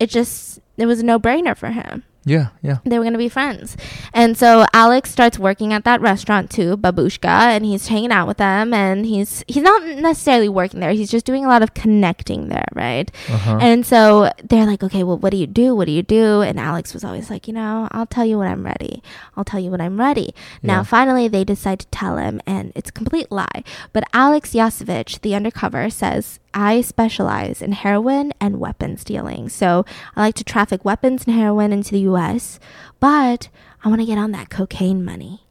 [0.00, 2.48] It just it was a no brainer for him Yeah.
[2.62, 2.78] Yeah.
[2.84, 3.76] they were going to be friends.
[4.14, 8.36] And so Alex starts working at that restaurant too, Babushka, and he's hanging out with
[8.36, 10.92] them and he's he's not necessarily working there.
[10.92, 13.10] He's just doing a lot of connecting there, right?
[13.28, 13.58] Uh-huh.
[13.60, 15.74] And so they're like, "Okay, well, what do you do?
[15.74, 18.48] What do you do?" And Alex was always like, "You know, I'll tell you when
[18.48, 19.02] I'm ready.
[19.36, 22.90] I'll tell you when I'm ready." Now, finally, they decide to tell him, and it's
[22.90, 23.64] a complete lie.
[23.92, 29.48] But Alex Yasovich, the undercover, says, "I specialize in heroin and weapons dealing.
[29.48, 29.84] So
[30.16, 32.58] I like to traffic weapons and heroin into the U.S.,
[33.00, 33.48] but
[33.84, 35.42] I want to get on that cocaine money."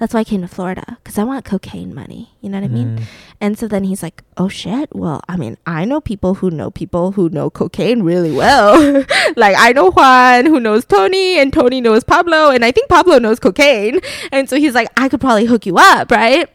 [0.00, 2.30] That's why I came to Florida because I want cocaine money.
[2.40, 2.96] You know what I mean?
[2.96, 3.02] Mm.
[3.38, 4.88] And so then he's like, "Oh shit!
[4.96, 8.80] Well, I mean, I know people who know people who know cocaine really well.
[9.36, 13.18] like I know Juan who knows Tony, and Tony knows Pablo, and I think Pablo
[13.18, 14.00] knows cocaine.
[14.32, 16.48] And so he's like, I could probably hook you up, right?"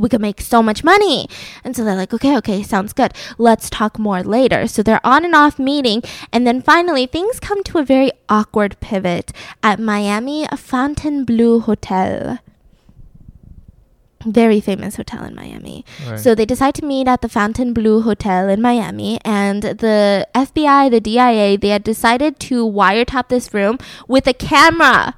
[0.00, 1.28] We could make so much money.
[1.62, 3.12] And so they're like, okay, okay, sounds good.
[3.38, 4.66] Let's talk more later.
[4.66, 6.02] So they're on and off meeting.
[6.32, 9.32] And then finally, things come to a very awkward pivot
[9.62, 12.38] at Miami Fontainebleau Hotel.
[14.24, 15.84] Very famous hotel in Miami.
[16.08, 16.18] Right.
[16.18, 21.00] So they decide to meet at the Fontainebleau Hotel in Miami, and the FBI, the
[21.00, 23.78] DIA, they had decided to wiretap this room
[24.08, 25.16] with a camera.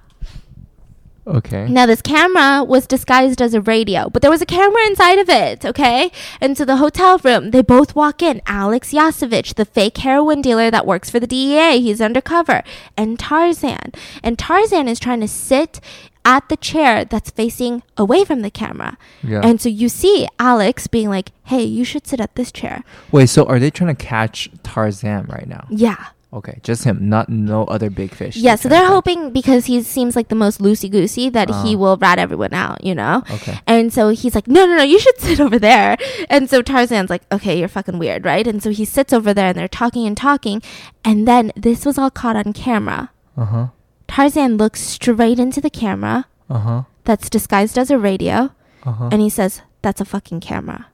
[1.27, 1.66] Okay.
[1.68, 5.29] Now, this camera was disguised as a radio, but there was a camera inside of
[5.29, 6.12] it, okay?
[6.41, 8.41] And so the hotel room, they both walk in.
[8.47, 12.62] Alex Yasovich, the fake heroin dealer that works for the DEA, he's undercover,
[12.97, 13.93] and Tarzan.
[14.22, 15.81] And Tarzan is trying to sit
[16.24, 18.99] at the chair that's facing away from the camera.
[19.22, 19.41] Yeah.
[19.43, 22.83] And so you see Alex being like, hey, you should sit at this chair.
[23.12, 25.66] Wait, so are they trying to catch Tarzan right now?
[25.70, 26.07] Yeah.
[26.37, 28.37] Okay, just him, not no other big fish.
[28.37, 31.78] Yeah, so they're hoping because he seems like the most loosey goosey that he Ah.
[31.78, 33.22] will rat everyone out, you know?
[33.30, 33.59] Okay.
[33.66, 35.97] And so he's like, no, no, no, you should sit over there.
[36.28, 38.47] And so Tarzan's like, okay, you're fucking weird, right?
[38.47, 40.61] And so he sits over there and they're talking and talking.
[41.07, 43.11] And then this was all caught on camera.
[43.37, 43.66] Uh huh.
[44.07, 46.82] Tarzan looks straight into the camera Uh huh.
[47.05, 48.51] that's disguised as a radio
[48.84, 49.09] Uh huh.
[49.11, 50.87] and he says, that's a fucking camera.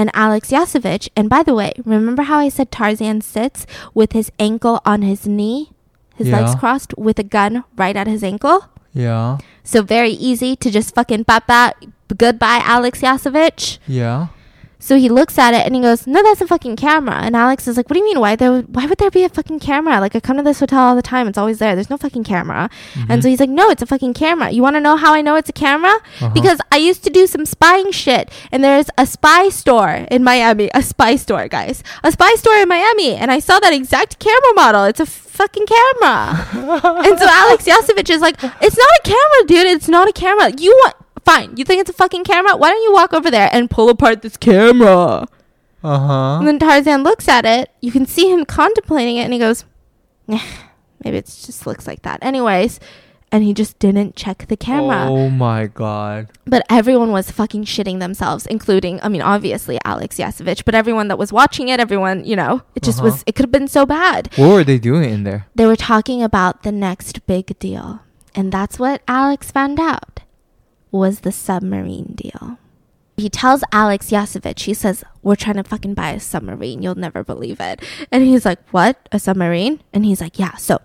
[0.00, 4.32] And Alex Yasovich, and by the way, remember how I said Tarzan sits with his
[4.38, 5.72] ankle on his knee,
[6.16, 8.64] his legs crossed, with a gun right at his ankle?
[8.94, 9.36] Yeah.
[9.62, 11.76] So very easy to just fucking pop that.
[12.16, 13.76] Goodbye, Alex Yasovich.
[13.86, 14.28] Yeah.
[14.80, 17.68] So he looks at it and he goes, "No, that's a fucking camera." And Alex
[17.68, 18.18] is like, "What do you mean?
[18.18, 18.62] Why there?
[18.62, 20.00] Why would there be a fucking camera?
[20.00, 21.28] Like I come to this hotel all the time.
[21.28, 21.74] It's always there.
[21.74, 22.70] There's no fucking camera."
[23.08, 24.50] And so he's like, "No, it's a fucking camera.
[24.50, 25.92] You want to know how I know it's a camera?
[25.92, 26.30] Uh-huh.
[26.30, 30.70] Because I used to do some spying shit, and there's a spy store in Miami.
[30.74, 31.82] A spy store, guys.
[32.02, 34.84] A spy store in Miami, and I saw that exact camera model.
[34.84, 36.48] It's a fucking camera."
[37.06, 39.66] and so Alex Yasovich is like, "It's not a camera, dude.
[39.66, 40.50] It's not a camera.
[40.56, 40.94] You want."
[41.24, 42.56] Fine, you think it's a fucking camera?
[42.56, 45.26] Why don't you walk over there and pull apart this camera?
[45.82, 46.38] Uh huh.
[46.38, 47.70] And then Tarzan looks at it.
[47.80, 49.64] You can see him contemplating it, and he goes,
[50.28, 50.40] "Eh,
[51.04, 52.80] "Maybe it just looks like that." Anyways,
[53.32, 55.06] and he just didn't check the camera.
[55.08, 56.28] Oh my god.
[56.46, 61.16] But everyone was fucking shitting themselves, including, I mean, obviously Alex Yasovich, but everyone that
[61.18, 63.10] was watching it, everyone, you know, it just Uh-huh.
[63.10, 63.22] was.
[63.26, 64.28] It could have been so bad.
[64.36, 65.46] What were they doing in there?
[65.54, 68.00] They were talking about the next big deal,
[68.34, 70.20] and that's what Alex found out
[70.90, 72.58] was the submarine deal.
[73.16, 76.82] He tells Alex Yasovich, he says, We're trying to fucking buy a submarine.
[76.82, 77.82] You'll never believe it.
[78.10, 79.08] And he's like, What?
[79.12, 79.82] A submarine?
[79.92, 80.56] And he's like, Yeah.
[80.56, 80.80] So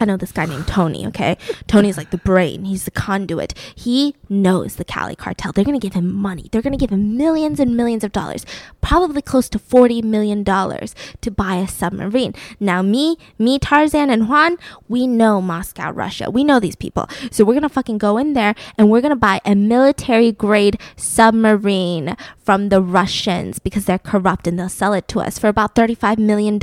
[0.00, 1.38] I know this guy named Tony, okay?
[1.68, 2.64] Tony's like the brain.
[2.64, 3.54] He's the conduit.
[3.76, 5.52] He knows the Cali cartel.
[5.52, 6.48] They're going to give him money.
[6.50, 8.44] They're going to give him millions and millions of dollars,
[8.80, 12.34] probably close to $40 million to buy a submarine.
[12.58, 14.56] Now, me, me, Tarzan, and Juan,
[14.88, 16.28] we know Moscow, Russia.
[16.28, 17.08] We know these people.
[17.30, 20.32] So we're going to fucking go in there and we're going to buy a military
[20.32, 25.46] grade submarine from the Russians because they're corrupt and they'll sell it to us for
[25.46, 26.58] about $35 million.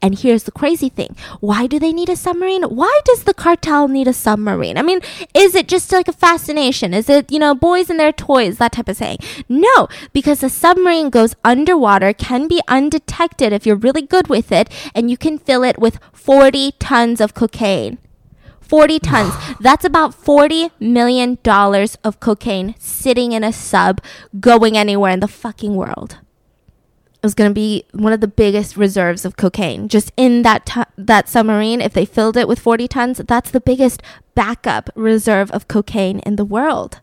[0.00, 2.43] And here's the crazy thing why do they need a submarine?
[2.44, 4.76] Why does the cartel need a submarine?
[4.76, 5.00] I mean,
[5.34, 6.92] is it just like a fascination?
[6.92, 9.18] Is it, you know, boys and their toys, that type of thing?
[9.48, 14.68] No, because a submarine goes underwater, can be undetected if you're really good with it,
[14.94, 17.98] and you can fill it with 40 tons of cocaine.
[18.60, 19.34] 40 tons.
[19.60, 24.00] That's about 40 million dollars of cocaine sitting in a sub
[24.40, 26.18] going anywhere in the fucking world.
[27.24, 30.66] It was going to be one of the biggest reserves of cocaine just in that
[30.66, 34.02] tu- that submarine if they filled it with 40 tons that's the biggest
[34.34, 37.00] backup reserve of cocaine in the world.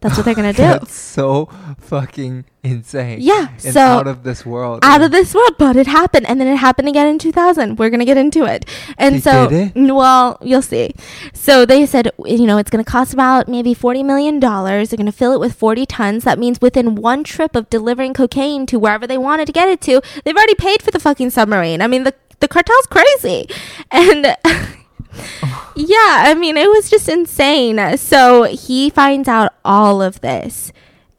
[0.00, 0.62] That's what they're going to do.
[0.62, 1.48] That's so
[1.78, 3.18] fucking insane.
[3.20, 4.80] Yeah, And so- out of this world.
[4.82, 7.78] out of this world, but it happened, and then it happened again in 2000.
[7.78, 8.64] We're gonna get into it,
[8.98, 10.94] and They so well, you'll see.
[11.34, 14.90] So they said, you know, it's gonna cost about maybe 40 million dollars.
[14.90, 16.24] They're gonna fill it with 40 tons.
[16.24, 19.80] That means within one trip of delivering cocaine to wherever they wanted to get it
[19.82, 21.80] to, they've already paid for the fucking submarine.
[21.82, 23.48] I mean, the the cartel's crazy,
[23.90, 24.36] and.
[25.76, 27.96] yeah, I mean, it was just insane.
[27.96, 30.72] So he finds out all of this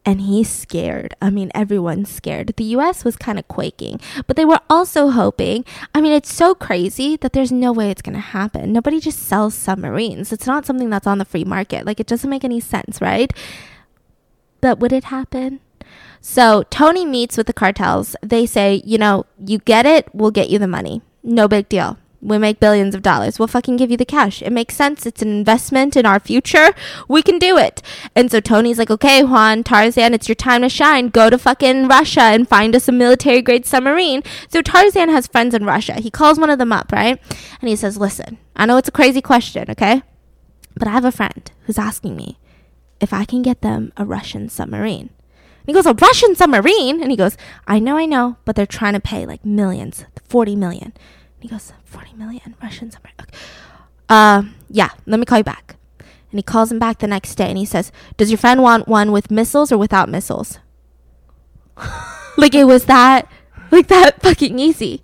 [0.06, 1.16] and he's scared.
[1.22, 2.54] I mean, everyone's scared.
[2.58, 5.64] The US was kind of quaking, but they were also hoping.
[5.94, 8.74] I mean, it's so crazy that there's no way it's going to happen.
[8.74, 10.32] Nobody just sells submarines.
[10.32, 11.86] It's not something that's on the free market.
[11.86, 13.32] Like, it doesn't make any sense, right?
[14.60, 15.60] But would it happen?
[16.20, 18.16] So Tony meets with the cartels.
[18.22, 21.02] They say, you know, you get it, we'll get you the money.
[21.24, 21.98] No big deal.
[22.22, 23.39] We make billions of dollars.
[23.39, 24.41] We'll fucking give you the cash.
[24.41, 25.05] It makes sense.
[25.05, 26.74] It's an investment in our future.
[27.07, 27.82] We can do it.
[28.15, 31.09] And so Tony's like, okay, Juan, Tarzan, it's your time to shine.
[31.09, 34.22] Go to fucking Russia and find us a military grade submarine.
[34.49, 35.93] So Tarzan has friends in Russia.
[35.93, 37.19] He calls one of them up, right?
[37.59, 40.03] And he says, listen, I know it's a crazy question, okay?
[40.76, 42.38] But I have a friend who's asking me
[42.99, 45.09] if I can get them a Russian submarine.
[45.61, 47.01] And he goes, A Russian submarine?
[47.01, 50.55] And he goes, I know, I know, but they're trying to pay like millions, 40
[50.55, 50.93] million.
[51.42, 53.16] He goes, 40 million Russian submarine.
[53.20, 53.38] Okay.
[54.08, 55.76] Uh, yeah, let me call you back.
[56.00, 58.88] And he calls him back the next day and he says, Does your friend want
[58.88, 60.60] one with missiles or without missiles?
[62.38, 63.28] like it was that,
[63.72, 65.04] like that fucking easy.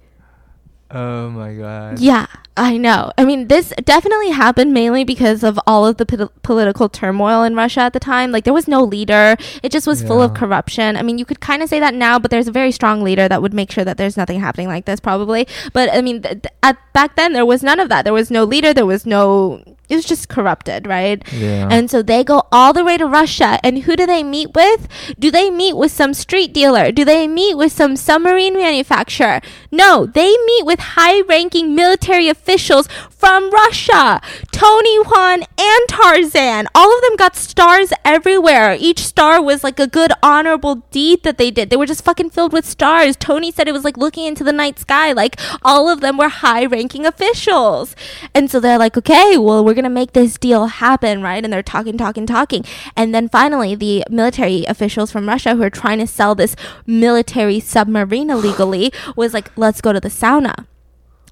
[0.90, 2.00] Oh my god.
[2.00, 3.12] Yeah, I know.
[3.18, 7.56] I mean, this definitely happened mainly because of all of the pol- political turmoil in
[7.56, 8.32] Russia at the time.
[8.32, 9.36] Like, there was no leader.
[9.62, 10.96] It just was full of corruption.
[10.96, 13.28] I mean, you could kind of say that now, but there's a very strong leader
[13.28, 15.46] that would make sure that there's nothing happening like this, probably.
[15.74, 18.04] But I mean, th- th- at back then, there was none of that.
[18.06, 18.74] There was no leader.
[18.74, 19.62] There was no.
[19.90, 21.24] It was just corrupted, right?
[21.32, 21.70] Yeah.
[21.72, 23.60] And so they go all the way to Russia.
[23.64, 24.88] And who do they meet with?
[25.18, 26.92] Do they meet with some street dealer?
[26.92, 29.42] Do they meet with some submarine manufacturer?
[29.72, 34.22] No, they meet with high ranking military officials from Russia.
[34.52, 36.68] Tony Juan and Tarzan.
[36.76, 38.78] All of them got stars everywhere.
[38.80, 41.70] Each star was like a good honorable deed that they did.
[41.70, 43.16] They were just fucking filled with stars.
[43.16, 45.12] Tony said it was like looking into the night sky.
[45.12, 47.96] Like all of them were high ranking officials.
[48.34, 51.44] And so they're like, okay, well, we're going to make this deal happen, right?
[51.44, 52.64] And they're talking, talking, talking.
[52.96, 56.56] And then finally, the military officials from Russia who are trying to sell this
[56.86, 60.66] military submarine illegally was like, let's go to the sauna.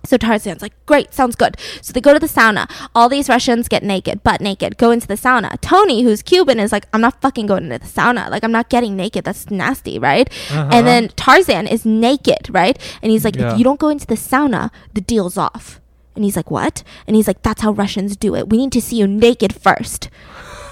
[0.06, 1.58] So Tarzan's like, great, sounds good.
[1.82, 2.70] So they go to the sauna.
[2.94, 5.60] All these Russians get naked, butt naked, go into the sauna.
[5.62, 8.30] Tony, who's Cuban, is like, I'm not fucking going into the sauna.
[8.30, 9.26] Like, I'm not getting naked.
[9.26, 10.30] That's nasty, right?
[10.52, 10.70] Uh-huh.
[10.72, 12.78] And then Tarzan is naked, right?
[13.02, 13.52] And he's like, Yeah.
[13.52, 15.82] if you don't go into the sauna, the deal's off.
[16.16, 16.82] And he's like, what?
[17.08, 18.50] And he's like, that's how Russians do it.
[18.50, 20.10] We need to see you naked first.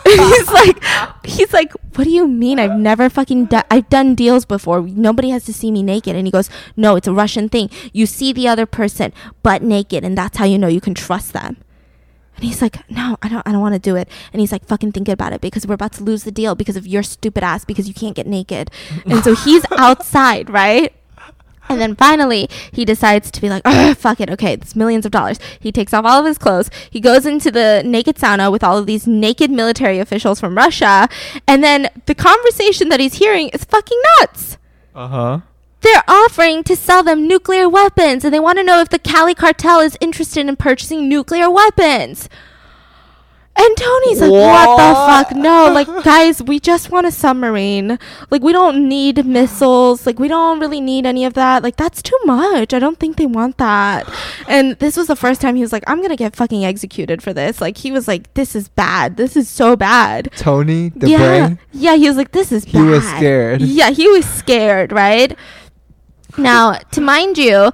[0.09, 0.83] he's like,
[1.25, 2.59] he's like, what do you mean?
[2.59, 3.63] I've never fucking done.
[3.71, 4.81] I've done deals before.
[4.81, 6.15] Nobody has to see me naked.
[6.15, 7.69] And he goes, no, it's a Russian thing.
[7.93, 9.13] You see the other person
[9.43, 11.57] butt naked, and that's how you know you can trust them.
[12.35, 14.09] And he's like, no, I don't, I don't want to do it.
[14.33, 16.75] And he's like, fucking think about it because we're about to lose the deal because
[16.75, 18.71] of your stupid ass because you can't get naked.
[19.05, 20.93] And so he's outside, right?
[21.69, 25.11] And then finally, he decides to be like, "Ugh, fuck it, okay, it's millions of
[25.11, 25.39] dollars.
[25.59, 26.69] He takes off all of his clothes.
[26.89, 31.07] He goes into the naked sauna with all of these naked military officials from Russia.
[31.47, 34.57] And then the conversation that he's hearing is fucking nuts.
[34.93, 35.39] Uh huh.
[35.81, 39.35] They're offering to sell them nuclear weapons, and they want to know if the Cali
[39.35, 42.29] cartel is interested in purchasing nuclear weapons.
[43.55, 44.95] And Tony's like, what the
[45.29, 45.37] fuck?
[45.37, 47.99] No, like, guys, we just want a submarine.
[48.31, 50.07] Like, we don't need missiles.
[50.07, 51.61] Like, we don't really need any of that.
[51.61, 52.73] Like, that's too much.
[52.73, 54.11] I don't think they want that.
[54.47, 57.31] And this was the first time he was like, I'm gonna get fucking executed for
[57.31, 57.61] this.
[57.61, 59.17] Like, he was like, this is bad.
[59.17, 60.31] This is so bad.
[60.35, 61.17] Tony, the yeah.
[61.17, 61.59] brain.
[61.71, 62.89] Yeah, he was like, this is He bad.
[62.89, 63.61] was scared.
[63.61, 65.37] Yeah, he was scared, right?
[66.39, 67.71] Now, to mind you,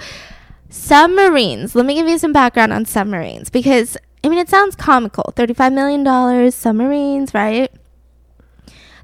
[0.70, 1.74] submarines.
[1.74, 5.34] Let me give you some background on submarines because I mean it sounds comical.
[5.36, 7.72] $35 million submarines, right?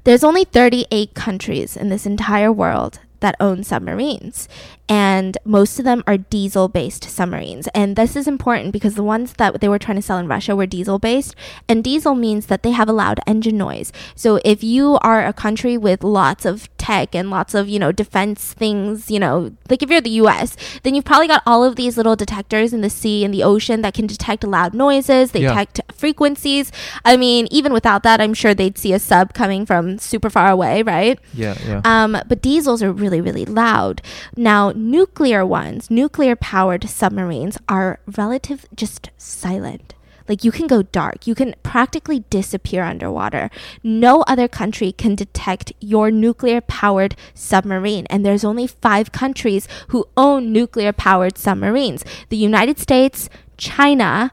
[0.04, 4.48] There's only 38 countries in this entire world that own submarines
[4.88, 9.32] and most of them are diesel based submarines and this is important because the ones
[9.34, 11.34] that they were trying to sell in Russia were diesel based
[11.68, 15.32] and diesel means that they have a loud engine noise so if you are a
[15.32, 19.82] country with lots of tech and lots of you know defense things you know like
[19.82, 22.90] if you're the US then you've probably got all of these little detectors in the
[22.90, 25.48] sea and the ocean that can detect loud noises they Yeah.
[25.48, 26.70] detect frequencies
[27.04, 30.50] I mean even without that I'm sure they'd see a sub coming from super far
[30.50, 31.80] away right Yeah, yeah.
[31.84, 34.02] um, but diesels are really, really loud.
[34.36, 39.94] Now, nuclear ones, nuclear powered submarines are relative just silent.
[40.28, 43.50] Like you can go dark, you can practically disappear underwater.
[43.82, 48.06] No other country can detect your nuclear powered submarine.
[48.10, 54.32] And there's only five countries who own nuclear powered submarines the United States, China,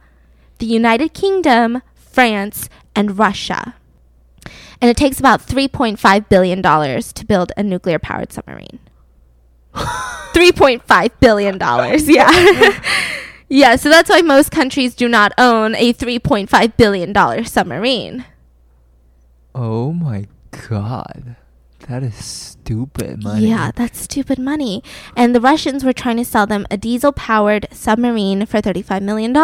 [0.58, 3.76] the United Kingdom, France, and Russia.
[4.82, 8.80] And it takes about $3.5 billion to build a nuclear powered submarine.
[9.74, 11.60] $3.5 billion.
[12.10, 12.80] Yeah.
[13.50, 13.76] yeah.
[13.76, 18.26] So that's why most countries do not own a $3.5 billion submarine.
[19.56, 20.28] oh my
[20.70, 21.36] god.
[21.88, 23.48] That is stupid money.
[23.48, 24.84] Yeah, that's stupid money.
[25.16, 29.36] And the Russians were trying to sell them a diesel powered submarine for $35 million.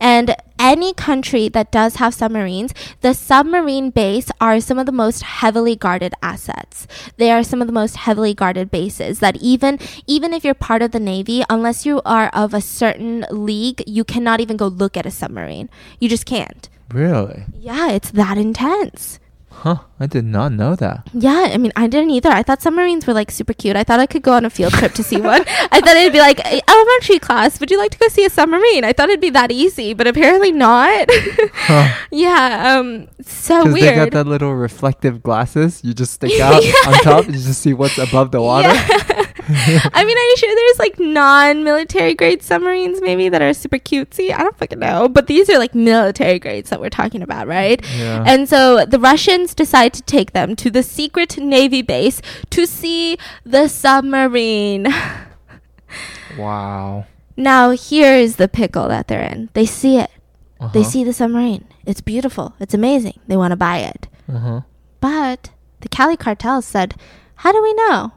[0.00, 5.22] And any country that does have submarines, the submarine base are some of the most
[5.22, 6.86] heavily guarded assets.
[7.16, 10.82] They are some of the most heavily guarded bases that even even if you're part
[10.82, 14.96] of the navy, unless you are of a certain league, you cannot even go look
[14.96, 15.70] at a submarine.
[15.98, 16.68] You just can't.
[16.92, 17.44] Really?
[17.54, 19.18] Yeah, it's that intense.
[19.62, 19.78] Huh.
[19.98, 21.08] I did not know that.
[21.12, 22.28] Yeah, I mean, I didn't either.
[22.28, 23.74] I thought submarines were like super cute.
[23.74, 25.42] I thought I could go on a field trip to see one.
[25.72, 27.58] I thought it'd be like "Eh, elementary class.
[27.58, 28.84] Would you like to go see a submarine?
[28.84, 31.08] I thought it'd be that easy, but apparently not.
[31.54, 31.92] Huh.
[32.12, 33.76] yeah, um, so weird.
[33.82, 35.82] they got that little reflective glasses.
[35.82, 38.68] You just stick out on top and you just see what's above the water.
[38.68, 39.17] Yeah.
[39.50, 44.32] I mean, are you sure there's like non-military grade submarines maybe that are super cutesy.
[44.32, 47.82] I don't fucking know, but these are like military grades that we're talking about, right?
[47.96, 48.24] Yeah.
[48.26, 52.20] And so the Russians decide to take them to the secret navy base
[52.50, 54.86] to see the submarine.
[56.38, 57.06] wow.
[57.36, 59.48] Now, here is the pickle that they're in.
[59.54, 60.10] They see it.
[60.72, 60.82] They Uh-huh.
[60.84, 61.64] see the submarine.
[61.86, 62.54] It's beautiful.
[62.60, 63.20] It's amazing.
[63.28, 64.08] They want to buy it.
[64.28, 64.62] Uh-huh.
[65.00, 65.50] But
[65.80, 66.96] the Cali cartel said,
[67.36, 68.12] How do we know?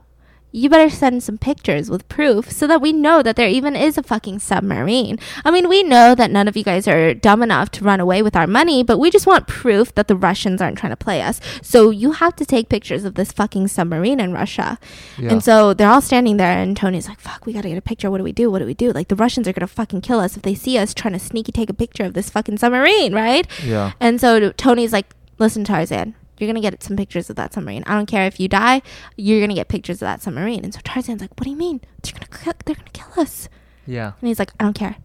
[0.53, 3.97] You better send some pictures with proof so that we know that there even is
[3.97, 5.17] a fucking submarine.
[5.45, 8.21] I mean, we know that none of you guys are dumb enough to run away
[8.21, 11.21] with our money, but we just want proof that the Russians aren't trying to play
[11.21, 11.39] us.
[11.61, 14.77] So you have to take pictures of this fucking submarine in Russia.
[15.17, 15.31] Yeah.
[15.31, 18.11] And so they're all standing there, and Tony's like, fuck, we gotta get a picture.
[18.11, 18.51] What do we do?
[18.51, 18.91] What do we do?
[18.91, 21.51] Like, the Russians are gonna fucking kill us if they see us trying to sneaky
[21.51, 23.47] take a picture of this fucking submarine, right?
[23.63, 23.93] yeah.
[23.99, 27.83] And so Tony's like, listen, Tarzan, you're going to get some pictures of that submarine.
[27.85, 28.81] I don't care if you die,
[29.15, 30.63] you're going to get pictures of that submarine.
[30.63, 31.81] And so Tarzan's like, what do you mean?
[32.01, 33.47] They're going to kill, they're going to kill us.
[33.85, 34.13] Yeah.
[34.19, 34.97] And he's like, I don't care.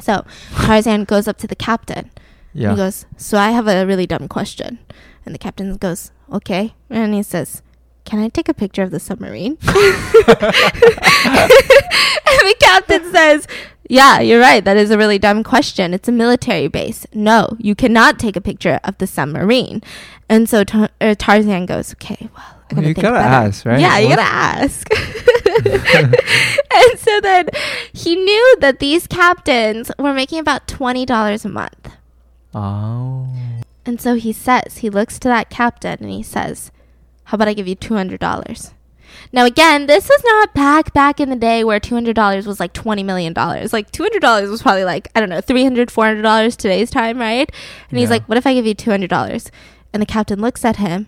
[0.00, 0.24] So
[0.54, 2.10] Tarzan goes up to the captain.
[2.52, 2.70] Yeah.
[2.70, 4.78] And he goes, so I have a really dumb question.
[5.26, 6.74] And the captain goes, okay.
[6.88, 7.62] And he says,
[8.04, 9.56] can I take a picture of the submarine?
[9.62, 9.66] and
[12.46, 13.46] the captain says,
[13.88, 14.64] yeah, you're right.
[14.64, 15.92] That is a really dumb question.
[15.94, 17.06] It's a military base.
[17.12, 19.82] No, you cannot take a picture of the submarine.
[20.28, 23.80] And so Tar- uh, Tarzan goes, okay, well, I gotta you gotta better." ask, right?
[23.80, 24.88] Yeah, you What- gotta ask.
[26.74, 27.48] and so then
[27.92, 31.90] he knew that these captains were making about $20 a month.
[32.54, 33.28] Oh.
[33.86, 36.70] And so he says, he looks to that captain and he says,
[37.24, 38.72] How about I give you $200?
[39.32, 43.04] Now, again, this is not back back in the day where $200 was like $20
[43.04, 43.34] million.
[43.34, 47.50] Like, $200 was probably like, I don't know, $300, $400 today's time, right?
[47.90, 49.50] And he's like, What if I give you $200?
[49.92, 51.06] And the captain looks at him,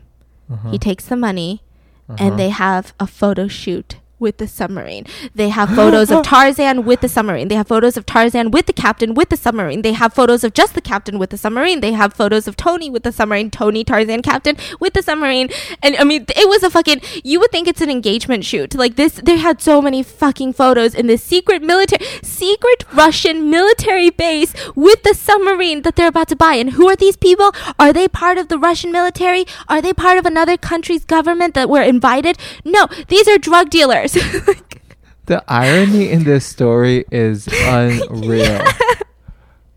[0.51, 0.71] Uh-huh.
[0.71, 1.63] he takes the money,
[2.09, 2.17] Uh-huh.
[2.25, 5.05] and they have a photo shoot with the submarine.
[5.35, 7.49] They have photos of Tarzan with the submarine.
[7.49, 9.83] They have photos of Tarzan with the captain with the submarine.
[9.83, 11.81] They have photos of just the captain with the submarine.
[11.81, 15.51] They have photos of Tony with the submarine, Tony Tarzan captain with the submarine.
[15.83, 18.75] And I mean, it was a fucking you would think it's an engagement shoot.
[18.75, 24.11] Like this they had so many fucking photos in this secret military secret Russian military
[24.11, 26.55] base with the submarine that they're about to buy.
[26.55, 27.53] And who are these people?
[27.79, 29.45] Are they part of the Russian military?
[29.69, 32.39] Are they part of another country's government that were invited?
[32.65, 34.06] No, these are drug dealers.
[34.15, 34.83] Like,
[35.27, 38.63] The irony in this story is unreal.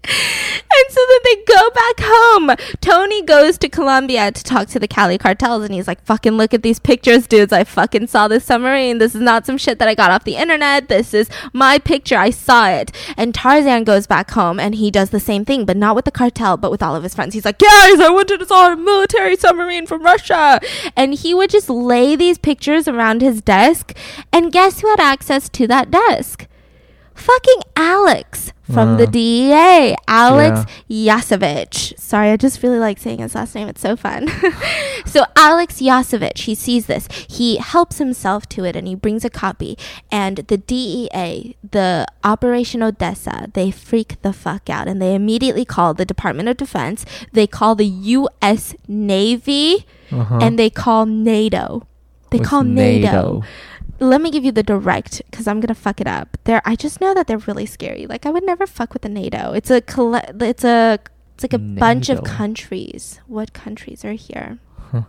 [0.10, 2.52] And so then they go back home.
[2.82, 6.54] Tony goes to Colombia to talk to the Cali cartels and he's like, fucking look
[6.54, 7.54] at these pictures, dudes.
[7.54, 8.98] I fucking saw this submarine.
[8.98, 10.88] This is not some shit that I got off the internet.
[10.88, 12.18] This is my picture.
[12.18, 12.92] I saw it.
[13.18, 16.12] And Tarzan goes back home and he does the same thing, but not with the
[16.12, 17.34] cartel, but with all of his friends.
[17.34, 20.60] He's like, guys, I went to saw a uh, military submarine from Russia.
[20.96, 23.96] And he would just lay these pictures around his desk.
[24.32, 26.48] And guess who had access to that desk?
[27.20, 29.12] Fucking Alex from the Uh.
[29.12, 29.96] DEA.
[30.08, 31.98] Alex Yasovich.
[32.00, 33.68] Sorry, I just really like saying his last name.
[33.68, 34.28] It's so fun.
[35.06, 37.08] so Alex Yasovich, he sees this.
[37.30, 39.78] He helps himself to it and he brings a copy.
[40.12, 45.94] And the DEA, the Operation Odessa, they freak the fuck out and they immediately call
[45.94, 47.06] the Department of Defense.
[47.34, 48.76] They call the U.S.
[48.88, 50.40] Navy Uh-huh.
[50.42, 51.86] and they call NATO.
[52.32, 53.44] They What's call NATO NATO?
[54.00, 56.38] Let me give you the direct because I'm gonna fuck it up.
[56.46, 58.08] There, I just know that they're really scary.
[58.08, 59.54] Like I would never fuck with the NATO.
[59.54, 61.00] It's a colle- it's a
[61.36, 63.20] it's like a bunch of countries.
[63.28, 64.60] What countries are here?
[64.92, 65.04] Huh.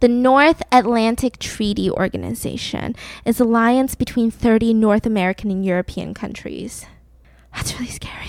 [0.00, 6.86] The North Atlantic Treaty Organization is alliance between 30 North American and European countries.
[7.54, 8.28] That's really scary.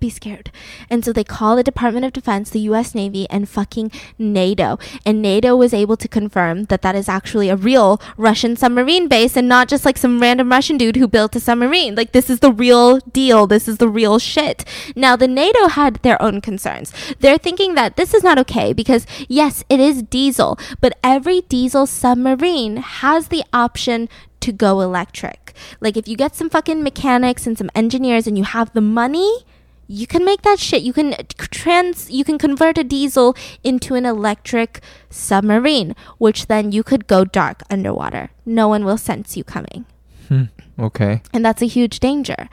[0.00, 0.50] Be scared.
[0.90, 4.78] And so they call the Department of Defense, the US Navy, and fucking NATO.
[5.06, 9.36] And NATO was able to confirm that that is actually a real Russian submarine base
[9.36, 11.94] and not just like some random Russian dude who built a submarine.
[11.94, 13.46] Like, this is the real deal.
[13.46, 14.64] This is the real shit.
[14.96, 16.92] Now, the NATO had their own concerns.
[17.20, 21.86] They're thinking that this is not okay because, yes, it is diesel, but every diesel
[21.86, 24.08] submarine has the option
[24.40, 25.54] to go electric.
[25.80, 29.44] Like, if you get some fucking mechanics and some engineers and you have the money,
[29.86, 30.82] you can make that shit.
[30.82, 34.80] You can trans you can convert a diesel into an electric
[35.10, 38.30] submarine, which then you could go dark underwater.
[38.46, 39.86] No one will sense you coming.
[40.28, 40.44] Hmm.
[40.78, 41.22] Okay.
[41.32, 42.48] And that's a huge danger.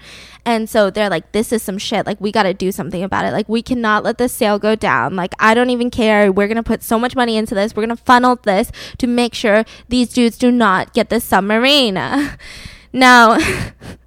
[0.46, 2.06] And so they're like, this is some shit.
[2.06, 3.32] Like, we got to do something about it.
[3.32, 5.16] Like, we cannot let this sale go down.
[5.16, 6.32] Like, I don't even care.
[6.32, 7.76] We're going to put so much money into this.
[7.76, 11.94] We're going to funnel this to make sure these dudes do not get this submarine.
[12.94, 13.38] now,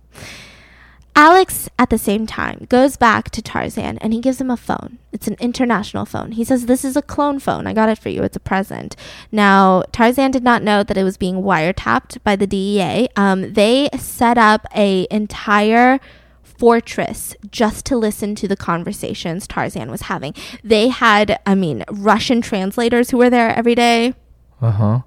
[1.16, 4.98] Alex, at the same time, goes back to Tarzan and he gives him a phone.
[5.12, 6.32] It's an international phone.
[6.32, 7.66] He says, This is a clone phone.
[7.68, 8.22] I got it for you.
[8.24, 8.96] It's a present.
[9.30, 13.08] Now, Tarzan did not know that it was being wiretapped by the DEA.
[13.14, 16.00] Um, they set up a entire
[16.42, 20.34] fortress just to listen to the conversations Tarzan was having.
[20.64, 24.14] They had, I mean, Russian translators who were there every day
[24.60, 24.98] Uh huh.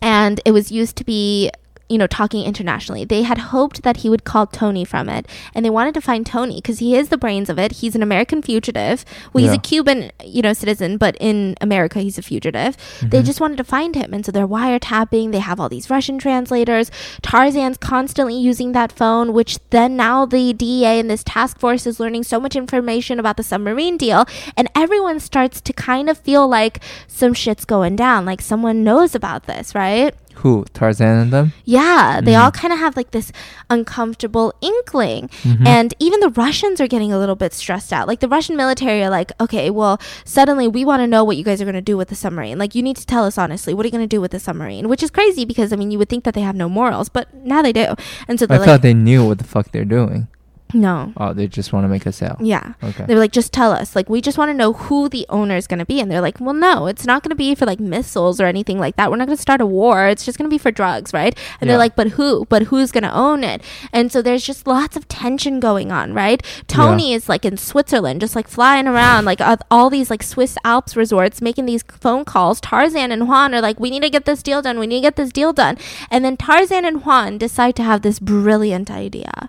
[0.00, 1.50] and it was used to be
[1.90, 3.04] you know, talking internationally.
[3.04, 6.24] They had hoped that he would call Tony from it, and they wanted to find
[6.24, 7.72] Tony because he is the brains of it.
[7.72, 9.04] He's an American fugitive.
[9.32, 9.56] Well, he's Yeah.
[9.56, 12.76] a Cuban, you know, citizen, but in America, he's a fugitive.
[13.00, 13.26] They mm-hmm.
[13.26, 15.32] just wanted to find him, and so they're wiretapping.
[15.32, 16.90] They have all these Russian translators.
[17.22, 21.98] Tarzan's constantly using that phone, which then now the DEA and this task force is
[21.98, 24.26] learning so much information about the submarine deal,
[24.56, 29.14] and everyone starts to kind of feel like some shit's going down, like someone knows
[29.14, 30.14] about this, right?
[30.40, 30.64] Who?
[30.72, 31.52] Tarzan and them?
[31.64, 32.42] Yeah, they Mm-hmm.
[32.44, 33.32] all kind of have like this
[33.68, 35.28] uncomfortable inkling.
[35.42, 35.66] Mm-hmm.
[35.66, 38.06] And even the Russians are getting a little bit stressed out.
[38.08, 41.44] Like the Russian military are like, okay, well, suddenly we want to know what you
[41.44, 42.58] guys are going to do with the submarine.
[42.58, 44.40] Like, you need to tell us honestly, what are you going to do with the
[44.40, 44.88] submarine?
[44.88, 47.32] Which is crazy because, I mean, you would think that they have no morals, but
[47.34, 47.94] now they do.
[48.28, 50.28] And so I like, thought they knew what the fuck they're doing.
[50.74, 51.12] No.
[51.16, 52.36] Oh, they just want to make a sale.
[52.40, 52.74] Yeah.
[52.82, 53.04] Okay.
[53.06, 53.94] They were like, just tell us.
[53.96, 56.00] Like, we just want to know who the owner is going to be.
[56.00, 58.78] And they're like, well, no, it's not going to be for like missiles or anything
[58.78, 59.10] like that.
[59.10, 60.06] We're not going to start a war.
[60.06, 61.36] It's just going to be for drugs, right?
[61.60, 61.72] And Yeah.
[61.72, 62.44] they're like, but who?
[62.46, 63.62] But who's going to own it?
[63.92, 66.42] And so there's just lots of tension going on, right?
[66.68, 70.56] Tony is like in Switzerland, just like flying around, like uh, all these like Swiss
[70.64, 72.60] Alps resorts, making these phone calls.
[72.60, 74.78] Tarzan and Juan are like, we need to get this deal done.
[74.78, 75.78] We need to get this deal done.
[76.10, 79.48] And then Tarzan and Juan decide to have this brilliant idea.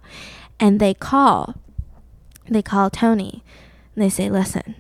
[0.62, 1.56] And they call
[2.48, 3.44] they call Tony
[3.96, 4.76] and they say, Listen,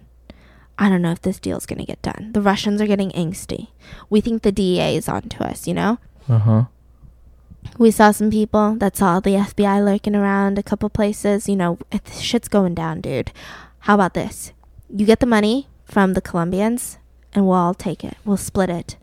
[0.78, 2.32] I don't know if this deal's going to get done.
[2.34, 3.68] The Russians are getting angsty.
[4.10, 6.00] We think the DEA is on to us, you know?
[6.30, 6.64] Uh huh.
[7.78, 11.48] We saw some people that saw the FBI lurking around a couple places.
[11.48, 11.78] You know,
[12.12, 13.32] shit's going down, dude.
[13.80, 14.54] How about this?
[14.90, 16.98] You get the money from the Colombians
[17.34, 18.18] and we'll all take it.
[18.26, 18.98] We'll split it.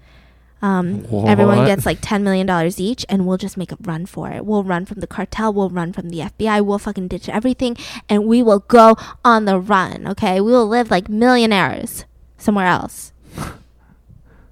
[0.61, 2.49] Um, everyone gets like $10 million
[2.79, 4.45] each and we'll just make a run for it.
[4.45, 5.53] We'll run from the cartel.
[5.53, 6.65] We'll run from the FBI.
[6.65, 7.77] We'll fucking ditch everything
[8.09, 10.41] and we will go on the run, okay?
[10.41, 12.05] We will live like millionaires
[12.37, 13.13] somewhere else.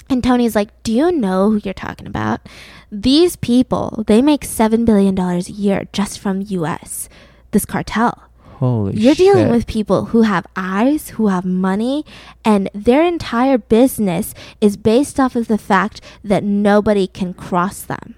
[0.09, 2.41] And Tony's like, Do you know who you're talking about?
[2.93, 7.09] These people, they make $7 billion a year just from US,
[7.51, 8.23] this cartel.
[8.57, 9.27] Holy You're shit.
[9.27, 12.07] dealing with people who have eyes, who have money,
[12.43, 18.15] and their entire business is based off of the fact that nobody can cross them.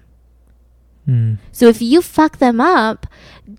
[1.05, 1.37] Mm.
[1.51, 3.05] So if you fuck them up,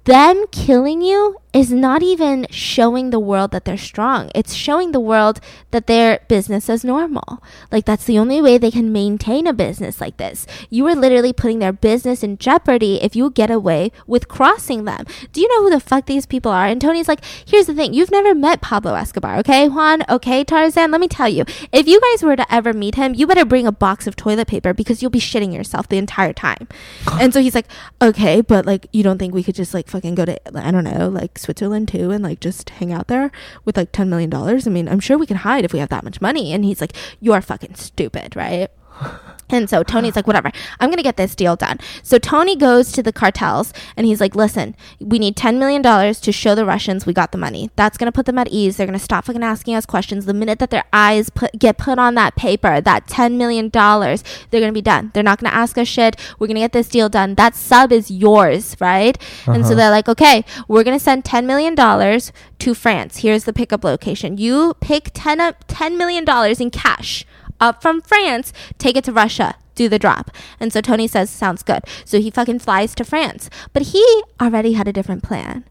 [0.04, 4.30] them killing you is not even showing the world that they're strong.
[4.34, 5.40] It's showing the world
[5.72, 7.42] that their business is normal.
[7.72, 10.46] Like that's the only way they can maintain a business like this.
[10.68, 15.04] You are literally putting their business in jeopardy if you get away with crossing them.
[15.32, 16.66] Do you know who the fuck these people are?
[16.66, 17.94] And Tony's like, here's the thing.
[17.94, 20.04] You've never met Pablo Escobar, okay, Juan?
[20.08, 21.44] Okay, Tarzan, let me tell you.
[21.72, 24.46] If you guys were to ever meet him, you better bring a box of toilet
[24.46, 26.68] paper because you'll be shitting yourself the entire time.
[27.20, 27.66] and so he's like,
[28.00, 30.84] okay, but like, you don't think we could just like fucking go to, I don't
[30.84, 33.30] know, like Switzerland too and like just hang out there
[33.64, 34.32] with like $10 million?
[34.34, 36.52] I mean, I'm sure we can hide if we have that much money.
[36.52, 38.68] And he's like, you're fucking stupid, right?
[39.50, 41.78] And so Tony's like, whatever, I'm going to get this deal done.
[42.02, 46.32] So Tony goes to the cartels and he's like, listen, we need $10 million to
[46.32, 47.70] show the Russians we got the money.
[47.76, 48.76] That's going to put them at ease.
[48.76, 50.24] They're going to stop fucking asking us questions.
[50.26, 54.60] The minute that their eyes put, get put on that paper, that $10 million, they're
[54.60, 55.10] going to be done.
[55.14, 56.16] They're not going to ask us shit.
[56.38, 57.34] We're going to get this deal done.
[57.34, 59.16] That sub is yours, right?
[59.46, 59.74] And so Uh-huh.
[59.74, 63.18] they're like, okay, we're going to send $10 million to France.
[63.18, 64.38] Here's the pickup location.
[64.38, 66.24] You pick 10, up, $10 million
[66.60, 67.24] in cash
[67.60, 70.30] up from France, take it to Russia, do the drop.
[70.58, 71.84] And so Tony says, sounds good.
[72.04, 73.48] So he fucking flies to France.
[73.72, 75.64] But he already had a different plan.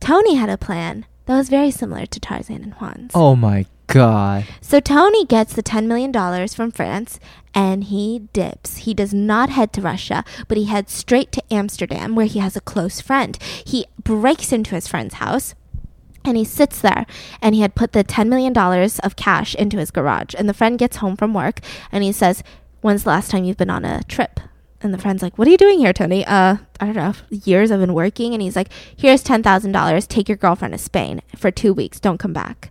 [0.00, 3.12] Tony had a plan that was very similar to Tarzan and Juan's.
[3.14, 4.44] Oh my god.
[4.60, 6.12] So Tony gets the $10 million
[6.48, 7.18] from France
[7.54, 8.78] and he dips.
[8.78, 12.56] He does not head to Russia, but he heads straight to Amsterdam where he has
[12.56, 13.36] a close friend.
[13.42, 15.54] He breaks into his friend's house
[16.28, 17.06] and he sits there
[17.42, 20.34] and he had put the $10 million of cash into his garage.
[20.36, 21.60] And the friend gets home from work
[21.90, 22.42] and he says,
[22.80, 24.38] When's the last time you've been on a trip?
[24.80, 26.24] And the friend's like, What are you doing here, Tony?
[26.24, 27.14] Uh, I don't know.
[27.30, 28.34] Years I've been working.
[28.34, 30.08] And he's like, Here's $10,000.
[30.08, 31.98] Take your girlfriend to Spain for two weeks.
[31.98, 32.70] Don't come back.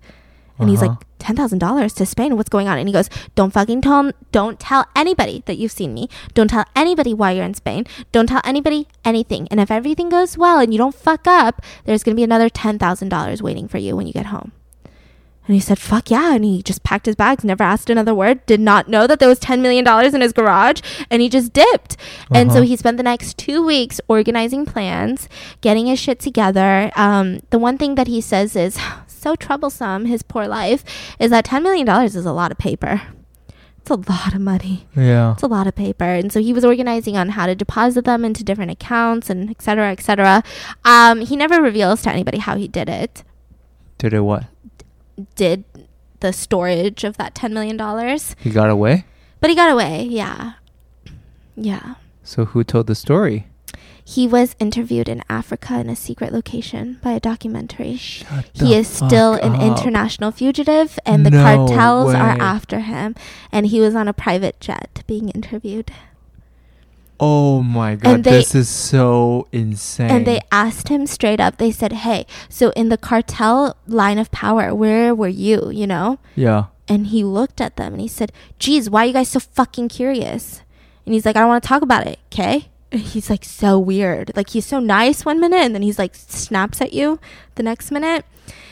[0.60, 0.92] And he's Uh-huh.
[0.92, 2.36] like, ten thousand dollars to Spain.
[2.38, 2.78] What's going on?
[2.78, 6.10] And he goes, Don't fucking tell don't tell anybody that you've seen me.
[6.34, 7.86] Don't tell anybody why you're in Spain.
[8.12, 9.48] Don't tell anybody anything.
[9.52, 12.78] And if everything goes well and you don't fuck up, there's gonna be another ten
[12.80, 14.52] thousand dollars waiting for you when you get home.
[15.48, 16.34] And he said, fuck yeah.
[16.36, 19.30] And he just packed his bags, never asked another word, did not know that there
[19.30, 21.96] was $10 million in his garage, and he just dipped.
[22.30, 22.68] And so Uh-huh.
[22.68, 25.30] he spent the next two weeks organizing plans,
[25.62, 26.92] getting his shit together.
[26.98, 28.78] Um, the one thing that he says is
[29.28, 30.86] so troublesome, his poor life,
[31.20, 33.02] is that $10 million is a lot of paper.
[33.80, 34.88] It's a lot of money.
[34.96, 35.34] Yeah.
[35.34, 36.06] It's a lot of paper.
[36.06, 39.62] And so he was organizing on how to deposit them into different accounts and et
[39.62, 40.44] cetera, et cetera.
[40.86, 43.24] Um, he never reveals to anybody how he did it
[43.98, 44.46] Did it what?
[45.36, 45.64] did
[46.22, 47.78] the storage of that $10 million.
[48.40, 49.06] He got away?
[49.42, 50.54] But he got away, yeah.
[51.56, 51.96] Yeah.
[52.24, 53.48] So who told the story?
[54.10, 57.98] He was interviewed in Africa in a secret location by a documentary.
[57.98, 63.16] Shut He is still an international fugitive, and the No cartels are after him.
[63.52, 65.92] And he was on a private jet being interviewed.
[67.20, 70.10] Oh my god, they- this is so insane.
[70.10, 74.32] And they asked him straight up, they said, Hey, so in the cartel line of
[74.32, 75.70] power, where were you?
[75.70, 76.20] You know?
[76.36, 76.66] yeah.
[76.88, 79.90] And he looked at them and he said, Geez, why are you guys so fucking
[79.90, 80.62] curious?
[81.06, 82.70] And he's like, I don't want to talk about it, okay?
[82.92, 84.32] He's like so weird.
[84.36, 87.20] Like he's so nice one minute and then he's like snaps at you
[87.56, 88.26] the next minute.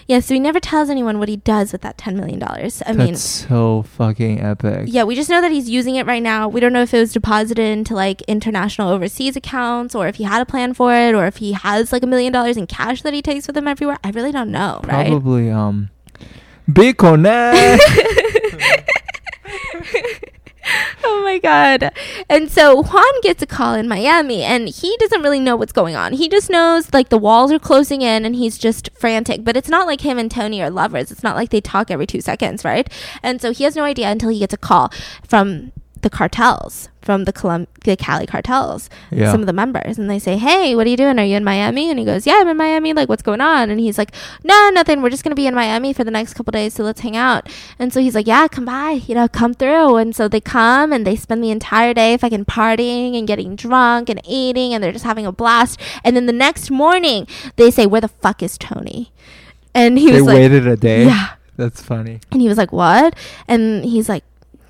[0.08, 2.42] Yeah, so he never tells anyone what he does with that $10 million.
[2.44, 4.84] I That's mean, so fucking epic.
[4.88, 6.48] yeah, we just know that he's using it right now.
[6.48, 10.24] We don't know if it was deposited into like international overseas accounts or if he
[10.24, 13.02] had a plan for it or if he has like a million dollars in cash
[13.02, 13.98] that he takes with him everywhere.
[14.04, 15.08] I really don't know, right?
[15.08, 15.90] Probably um
[16.70, 17.26] Bitcoin.
[21.07, 21.91] oh my god.
[22.30, 25.95] And so Juan gets a call in Miami and he doesn't really know what's going
[25.95, 26.14] on.
[26.14, 29.44] He just knows like the walls are closing in and he's just frantic.
[29.44, 31.11] But it's not like him and Tony are lovers.
[31.11, 32.91] It's not like they talk every 2 seconds, right?
[33.22, 34.91] And so he has no idea until he gets a call
[35.23, 35.72] from
[36.06, 39.32] the cartels, from the Colum- the Cali cartels, Yeah.
[39.32, 41.18] some of the members, and they say, "Hey, what are you doing?
[41.19, 42.94] Are you in Miami?" And he goes, "Yeah, I'm in Miami.
[42.94, 44.11] Like, what's going on?" And he's like,
[44.44, 45.02] "No, nothing.
[45.02, 47.49] We're just gonna be in Miami for the next couple days, so let's hang out."
[47.80, 49.02] And so he's like, "Yeah, come by.
[49.07, 52.45] You know, come through." And so they come and they spend the entire day fucking
[52.45, 55.80] partying and getting drunk and eating, and they're just having a blast.
[56.03, 59.11] And then the next morning, they say, "Where the fuck is Tony?"
[59.73, 61.06] And he they was like, waited a day.
[61.07, 62.19] "Yeah." That's funny.
[62.32, 63.15] And he was like, What?
[63.48, 64.26] And he's like,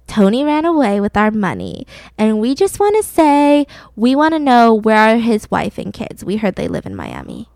[0.07, 1.85] Tony ran away with our money.
[2.17, 3.65] And we just want to say,
[3.95, 6.23] we want to know where are his wife and kids.
[6.23, 7.49] We heard they live in Miami.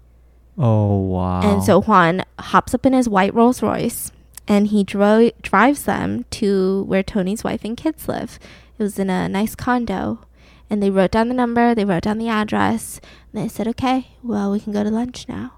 [0.58, 1.42] Oh wow.
[1.42, 4.12] And so Juan hops up in his white Rolls Royce
[4.48, 8.40] and he dro- drives them to where Tony's wife and kids live.
[8.78, 10.26] It was in a nice condo.
[10.70, 13.02] And they wrote down the number, they wrote down the address,
[13.32, 15.54] and they said, Okay, well, we can go to lunch now.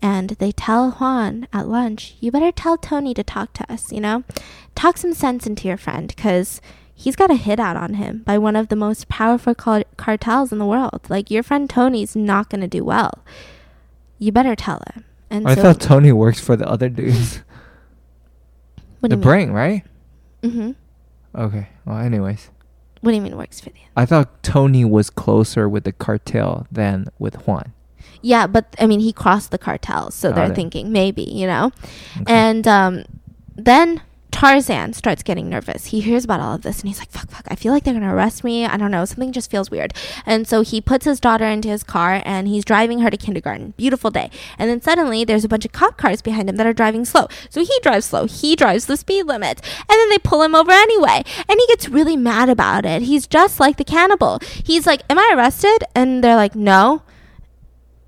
[0.00, 4.00] And they tell Juan at lunch, You better tell Tony to talk to us, you
[4.00, 4.24] know?
[4.82, 6.60] Talk some sense into your friend, because
[6.92, 10.50] he's got a hit out on him by one of the most powerful car- cartels
[10.50, 11.02] in the world.
[11.08, 13.22] Like, your friend Tony's not going to do well.
[14.18, 15.04] You better tell him.
[15.30, 17.42] And I so, thought Tony works for the other dudes.
[18.98, 19.84] what the brain, right?
[20.42, 20.72] Mm-hmm.
[21.40, 21.68] Okay.
[21.84, 22.50] Well, anyways,
[23.02, 23.86] What do you mean works for you?
[23.96, 27.72] I thought Tony was closer with the cartel than with Juan.
[28.20, 30.56] Yeah, but I mean, he crossed the cartels, so Got they're it.
[30.56, 31.70] thinking maybe, you know.
[32.20, 32.32] Okay.
[32.32, 33.04] And um,
[33.54, 34.02] then
[34.42, 35.86] Tarzan starts getting nervous.
[35.86, 37.44] He hears about all of this, and he's like, "Fuck, fuck!
[37.46, 38.66] I feel like they're gonna arrest me.
[38.66, 39.04] I don't know.
[39.04, 39.94] Something just feels weird."
[40.26, 43.72] And so he puts his daughter into his car, and he's driving her to kindergarten.
[43.76, 44.32] Beautiful day.
[44.58, 47.28] And then suddenly, there's a bunch of cop cars behind him that are driving slow.
[47.50, 48.26] So he drives slow.
[48.26, 51.22] He drives the speed limit, and then they pull him over anyway.
[51.48, 53.02] And he gets really mad about it.
[53.02, 54.40] He's just like the cannibal.
[54.64, 57.02] He's like, "Am I arrested?" And they're like, "No."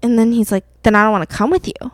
[0.03, 1.93] And then he's like, then I don't want to come with you.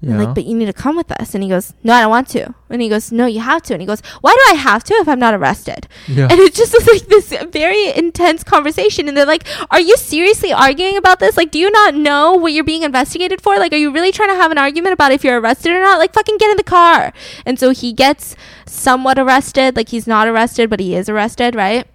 [0.00, 0.12] Yeah.
[0.12, 1.34] I'm like, but you need to come with us.
[1.34, 2.54] And he goes, no, I don't want to.
[2.70, 3.74] And he goes, no, you have to.
[3.74, 5.88] And he goes, why do I have to if I'm not arrested?
[6.06, 6.28] yeah.
[6.30, 9.08] And it just like this very intense conversation.
[9.08, 11.36] And they're like, are you seriously arguing about this?
[11.36, 13.58] Like, do you not know what you're being investigated for?
[13.58, 15.98] Like, are you really trying to have an argument about if you're arrested or not?
[15.98, 17.12] Like, fucking get in the car.
[17.44, 19.74] And so he gets somewhat arrested.
[19.74, 21.86] Like, he's not arrested, but he is arrested, right?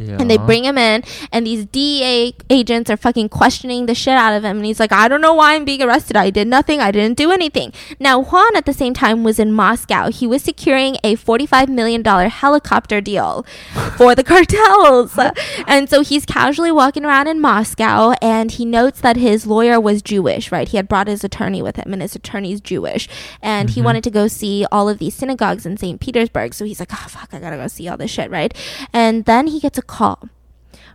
[0.00, 0.16] Yeah.
[0.18, 1.02] And they bring him in,
[1.32, 4.56] and these DEA agents are fucking questioning the shit out of him.
[4.58, 6.16] And he's like, I don't know why I'm being arrested.
[6.16, 6.80] I did nothing.
[6.80, 7.72] I didn't do anything.
[7.98, 10.10] Now, Juan at the same time was in Moscow.
[10.10, 13.44] He was securing a $45 million helicopter deal
[13.96, 15.18] for the cartels.
[15.66, 20.02] and so he's casually walking around in Moscow, and he notes that his lawyer was
[20.02, 20.68] Jewish, right?
[20.68, 23.08] He had brought his attorney with him, and his attorney's Jewish.
[23.42, 23.84] And he Mhm.
[23.84, 26.00] wanted to go see all of these synagogues in St.
[26.00, 26.54] Petersburg.
[26.54, 28.52] So he's like, oh, fuck, I gotta go see all this shit, right?
[28.92, 30.28] And then he gets a call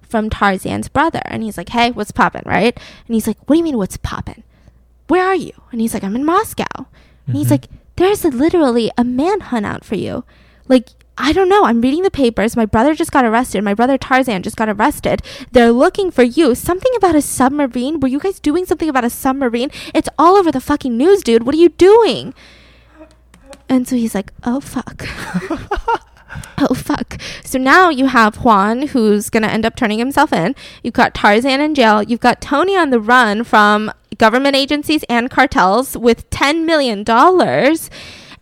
[0.01, 2.77] from Tarzan's brother, and he's like, hey, what's poppin', right?
[3.07, 4.43] And he's like, what do you mean, what's poppin'?
[5.07, 5.51] Where are you?
[5.72, 6.85] And he's like, I'm in Moscow.
[7.27, 7.51] And he's Mhm.
[7.51, 7.65] like,
[7.97, 10.23] there's a, literally a manhunt out for you.
[10.67, 11.63] Like, I don't know.
[11.65, 12.57] I'm reading the papers.
[12.57, 13.63] My brother just got arrested.
[13.63, 15.22] My brother Tarzan just got arrested.
[15.51, 16.55] They're looking for you.
[16.55, 17.99] Something about a submarine.
[18.01, 19.69] Were you guys doing something about a submarine?
[19.93, 21.43] It's all over the fucking news, dude.
[21.45, 22.34] What are you doing?
[23.69, 25.05] And so he's like, oh, fuck.
[26.57, 27.20] oh, fuck.
[27.44, 30.56] So now you have Juan, who's going to end up turning himself in.
[30.84, 32.03] You've got Tarzan in jail.
[32.03, 37.03] You've got Tony on the run from government agencies and cartels with $10 million.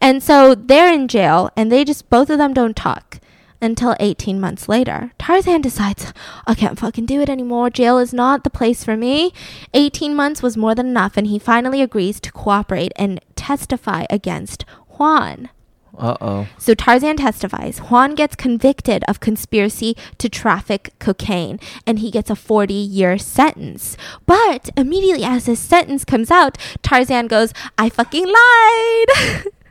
[0.01, 3.19] And so they're in jail, and they just, both of them don't talk
[3.61, 5.13] until 18 months later.
[5.17, 6.13] Tarzan decides,
[6.45, 7.69] I can't fucking do it anymore.
[7.69, 9.33] Jail is not the place for me.
[9.73, 14.65] 18 months was more than enough, and he finally agrees to cooperate and testify against
[14.97, 15.49] Juan.
[15.97, 16.47] Uh oh.
[16.57, 17.77] So Tarzan testifies.
[17.79, 23.95] Juan gets convicted of conspiracy to traffic cocaine and he gets a 40 year sentence.
[24.25, 29.45] But immediately as his sentence comes out, Tarzan goes, I fucking lied.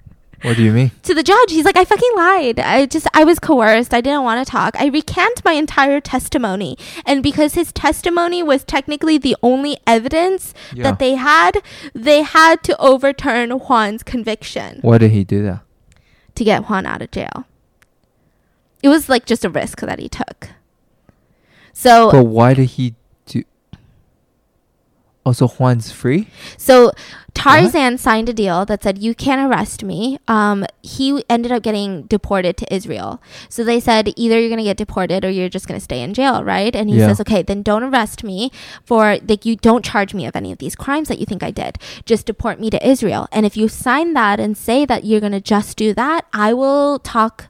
[0.42, 0.90] What do you mean?
[1.04, 2.58] to the judge, he's like, I fucking lied.
[2.58, 3.94] I just, I was coerced.
[3.94, 4.74] I didn't want to talk.
[4.76, 6.76] I recant my entire testimony.
[7.06, 10.82] And because his testimony was technically the only evidence Yeah.
[10.82, 11.62] that they had,
[11.94, 15.60] they had to overturn Juan's conviction Why did he do that?
[16.34, 17.46] To get Juan out of jail.
[18.82, 20.48] It was like just a risk that he took.
[21.72, 22.94] So But why did he?
[25.24, 26.26] Also, Juan's free.
[26.56, 26.90] so
[27.34, 30.18] Tarzan signed a deal that said you can't arrest me.
[30.28, 33.22] Um, he ended up getting deported to Israel.
[33.48, 36.44] So they said either you're gonna get deported or you're just gonna stay in jail,
[36.44, 36.74] right?
[36.74, 37.06] And he Yeah.
[37.06, 38.50] says, okay, then don't arrest me
[38.84, 41.50] for like you don't charge me of any of these crimes that you think I
[41.52, 41.78] did.
[42.04, 43.28] Just deport me to Israel.
[43.32, 46.98] And if you sign that and say that you're gonna just do that, I will
[46.98, 47.46] talk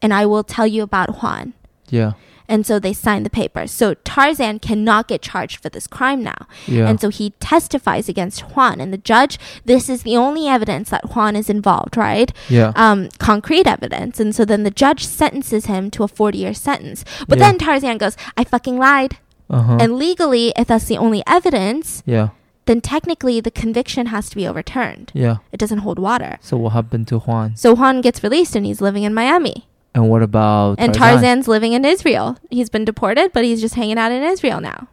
[0.00, 1.52] and I will tell you about Juan.
[1.90, 2.12] Yeah.
[2.48, 3.66] And so they signed the paper.
[3.66, 6.46] So Tarzan cannot get charged for this crime now.
[6.66, 6.88] Yeah.
[6.88, 8.80] And so he testifies against Juan.
[8.80, 12.32] And the judge, this is the only evidence that Juan is involved, right?
[12.48, 12.72] yeah.
[12.76, 14.18] Um, concrete evidence.
[14.20, 17.04] And so then the judge sentences him to a 40 year sentence.
[17.28, 17.44] But Yeah.
[17.48, 19.16] then Tarzan goes, I fucking lied.
[19.50, 19.76] uh huh.
[19.80, 22.28] And legally, if that's the only evidence, yeah.
[22.66, 25.10] then technically the conviction has to be overturned.
[25.14, 25.36] Yeah.
[25.52, 26.38] It doesn't hold water.
[26.40, 27.56] So what happened to Juan?
[27.56, 29.68] So Juan gets released and he's living in Miami.
[29.94, 31.22] And what about And Tarzan?
[31.22, 32.38] Tarzan's living in Israel.
[32.50, 34.88] He's been deported, but he's just hanging out in Israel now.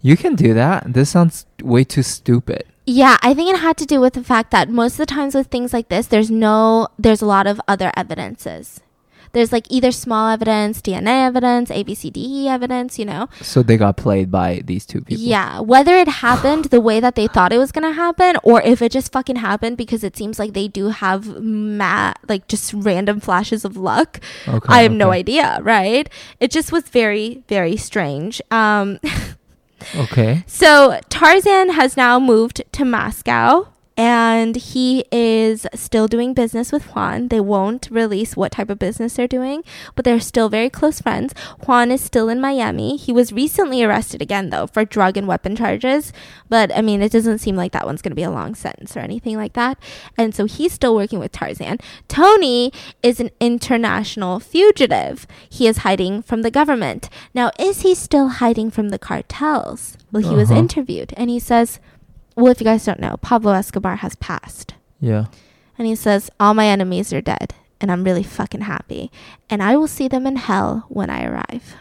[0.00, 0.92] You can do that.
[0.92, 2.64] This sounds way too stupid.
[2.86, 5.34] Yeah, I think it had to do with the fact that most of the times
[5.34, 8.80] with things like this, there's no, there's a lot of other evidences.
[9.32, 13.28] There's like either small evidence, DNA evidence, ABCDE E evidence, you know?
[13.40, 15.24] So they got played by these two people.
[15.24, 18.82] Yeah, whether it happened the way that they thought it was gonna happen, or if
[18.82, 23.20] it just fucking happened because it seems like they do have ma- like just random
[23.20, 24.20] flashes of luck.
[24.48, 24.72] Okay.
[24.72, 26.08] I have no idea, right?
[26.40, 28.40] It just was very, very strange.
[28.50, 28.98] Um,
[29.94, 30.42] Okay.
[30.46, 37.28] So Tarzan has now moved to Moscow and he is still doing business with Juan.
[37.28, 39.64] They won't release what type of business they're doing,
[39.94, 41.32] but they're still very close friends.
[41.66, 42.96] Juan is still in Miami.
[42.96, 46.12] He was recently arrested again, though, for drug and weapon charges.
[46.48, 48.96] But I mean, it doesn't seem like that one's going to be a long sentence
[48.96, 49.78] or anything like that.
[50.18, 51.78] And so he's still working with Tarzan.
[52.08, 55.26] Tony is an international fugitive.
[55.48, 57.08] He is hiding from the government.
[57.34, 59.96] Now, is he still hiding from the cartels?
[60.12, 60.60] Well, he was Uh-huh.
[60.60, 61.80] interviewed and he says,
[62.36, 64.74] well, if you guys don't know, Pablo Escobar has passed.
[65.00, 65.26] Yeah.
[65.78, 69.10] And he says, All my enemies are dead, and I'm really fucking happy.
[69.48, 71.76] And I will see them in hell when I arrive.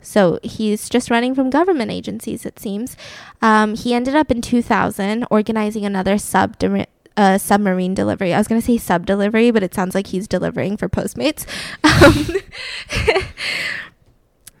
[0.00, 2.96] So he's just running from government agencies, it seems.
[3.42, 6.56] Um, he ended up in 2000 organizing another sub
[7.16, 8.32] uh, submarine delivery.
[8.32, 11.44] I was going to say sub delivery, but it sounds like he's delivering for Postmates.
[11.82, 13.22] Um,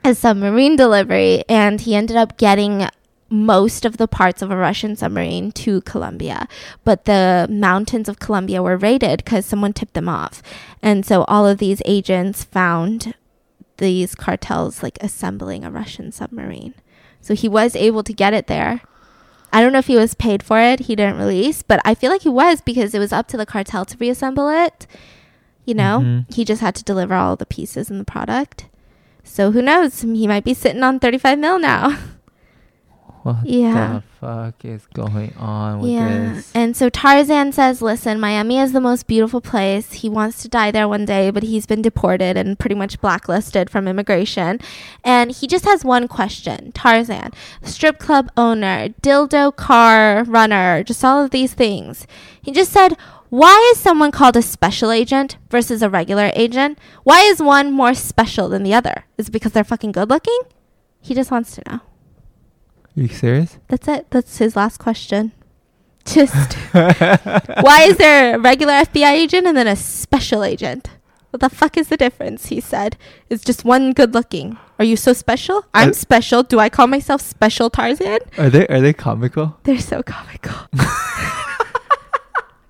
[0.04, 2.88] a submarine delivery, and he ended up getting
[3.28, 6.46] most of the parts of a Russian submarine to Colombia.
[6.84, 10.42] But the mountains of Colombia were raided because someone tipped them off.
[10.82, 13.14] And so all of these agents found
[13.78, 16.74] these cartels like assembling a Russian submarine.
[17.20, 18.80] So he was able to get it there.
[19.52, 20.80] I don't know if he was paid for it.
[20.80, 23.46] He didn't release, but I feel like he was because it was up to the
[23.46, 24.86] cartel to reassemble it.
[25.64, 26.32] You know, Mhm.
[26.34, 28.66] he just had to deliver all the pieces and the product.
[29.24, 30.02] So who knows?
[30.02, 31.96] He might be sitting on 35 mil now.
[33.26, 33.94] What Yeah.
[33.94, 36.34] the fuck is going on with yeah.
[36.34, 36.52] this?
[36.54, 39.94] And so Tarzan says, listen, Miami is the most beautiful place.
[39.94, 43.68] He wants to die there one day, but he's been deported and pretty much blacklisted
[43.68, 44.60] from immigration.
[45.02, 47.32] And he just has one question Tarzan,
[47.62, 52.06] strip club owner, dildo car runner, just all of these things.
[52.40, 52.96] He just said,
[53.28, 56.78] why is someone called a special agent versus a regular agent?
[57.02, 59.04] Why is one more special than the other?
[59.18, 60.38] Is it because they're fucking good looking?
[61.00, 61.80] He just wants to know.
[62.96, 63.58] You serious?
[63.68, 64.06] That's it.
[64.10, 65.30] That's his last question.
[66.06, 70.88] Just why is there a regular FBI agent and then a special agent?
[71.30, 72.46] What the fuck is the difference?
[72.46, 72.96] He said.
[73.28, 74.56] It's just one good looking.
[74.78, 75.64] Are you so special?
[75.74, 76.42] I'm Uh, special.
[76.44, 78.18] Do I call myself Special Tarzan?
[78.38, 79.58] Are they are they comical?
[79.64, 80.54] They're so comical.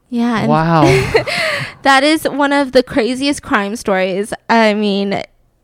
[0.09, 0.41] yeah.
[0.41, 0.83] and Wow.
[1.83, 4.33] that is one of the craziest crime stories.
[4.49, 5.23] I mean,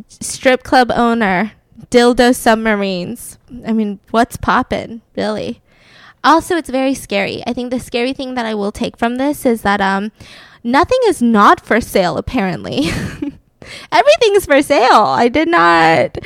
[0.09, 1.53] strip club owner,
[1.91, 3.39] dildo submarines.
[3.67, 5.61] I mean, what's poppin', really?
[6.25, 7.43] Also, it's very scary.
[7.47, 10.13] I think the scary thing that I will take from this is that um,
[10.63, 12.91] nothing is not for sale, apparently.
[13.93, 15.05] Everything's for sale.
[15.05, 16.19] I did not.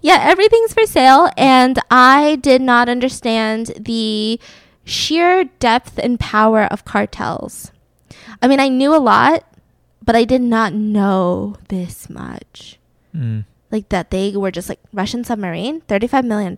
[0.00, 1.28] Yeah, everything's for sale.
[1.36, 4.40] And I did not understand the
[4.84, 7.72] sheer depth and power of cartels.
[8.40, 9.44] I mean, I knew a lot,
[10.04, 12.78] but I did not know this much.
[13.14, 13.44] Mm.
[13.70, 16.56] Like that they were just like Russian submarine, $35 million.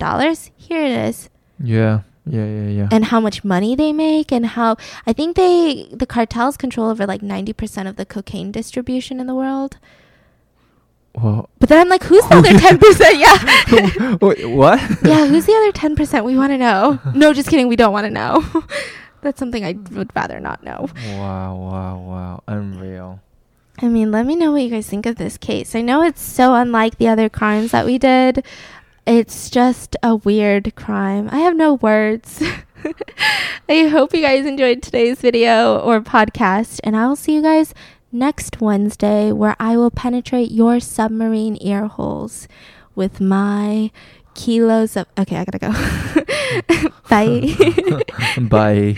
[0.55, 1.29] Here it is.
[1.61, 2.01] Yeah.
[2.25, 2.45] Yeah.
[2.45, 2.67] Yeah.
[2.69, 2.87] Yeah.
[2.91, 4.77] and how much money they make and how
[5.07, 9.33] I think they the cartels control over like 90% of the cocaine distribution in the
[9.33, 9.77] world.
[11.15, 13.19] well, But then I'm like who's the other 10%?
[13.19, 14.15] Yeah.
[14.21, 14.79] wait, what?
[15.03, 16.99] yeah, who's the other 10% we want to know?
[17.15, 18.45] No, just kidding, we don't want to know.
[19.21, 20.87] That's something I would rather not know.
[21.17, 21.55] Wow.
[21.55, 21.97] Wow.
[21.99, 22.43] Wow.
[22.47, 23.19] Unreal.
[23.81, 25.73] I mean, let me know what you guys think of this case.
[25.75, 28.45] I know it's so unlike the other crimes that we did.
[29.07, 31.27] It's just a weird crime.
[31.31, 32.43] I have no words.
[33.69, 37.73] I hope you guys enjoyed today's video or podcast, and I will see you guys
[38.11, 42.47] next Wednesday where I will penetrate your submarine ear holes
[42.93, 43.89] with my
[44.35, 45.07] kilos of.
[45.17, 46.89] Okay, I gotta go.
[47.09, 47.55] Bye.
[48.41, 48.95] Bye.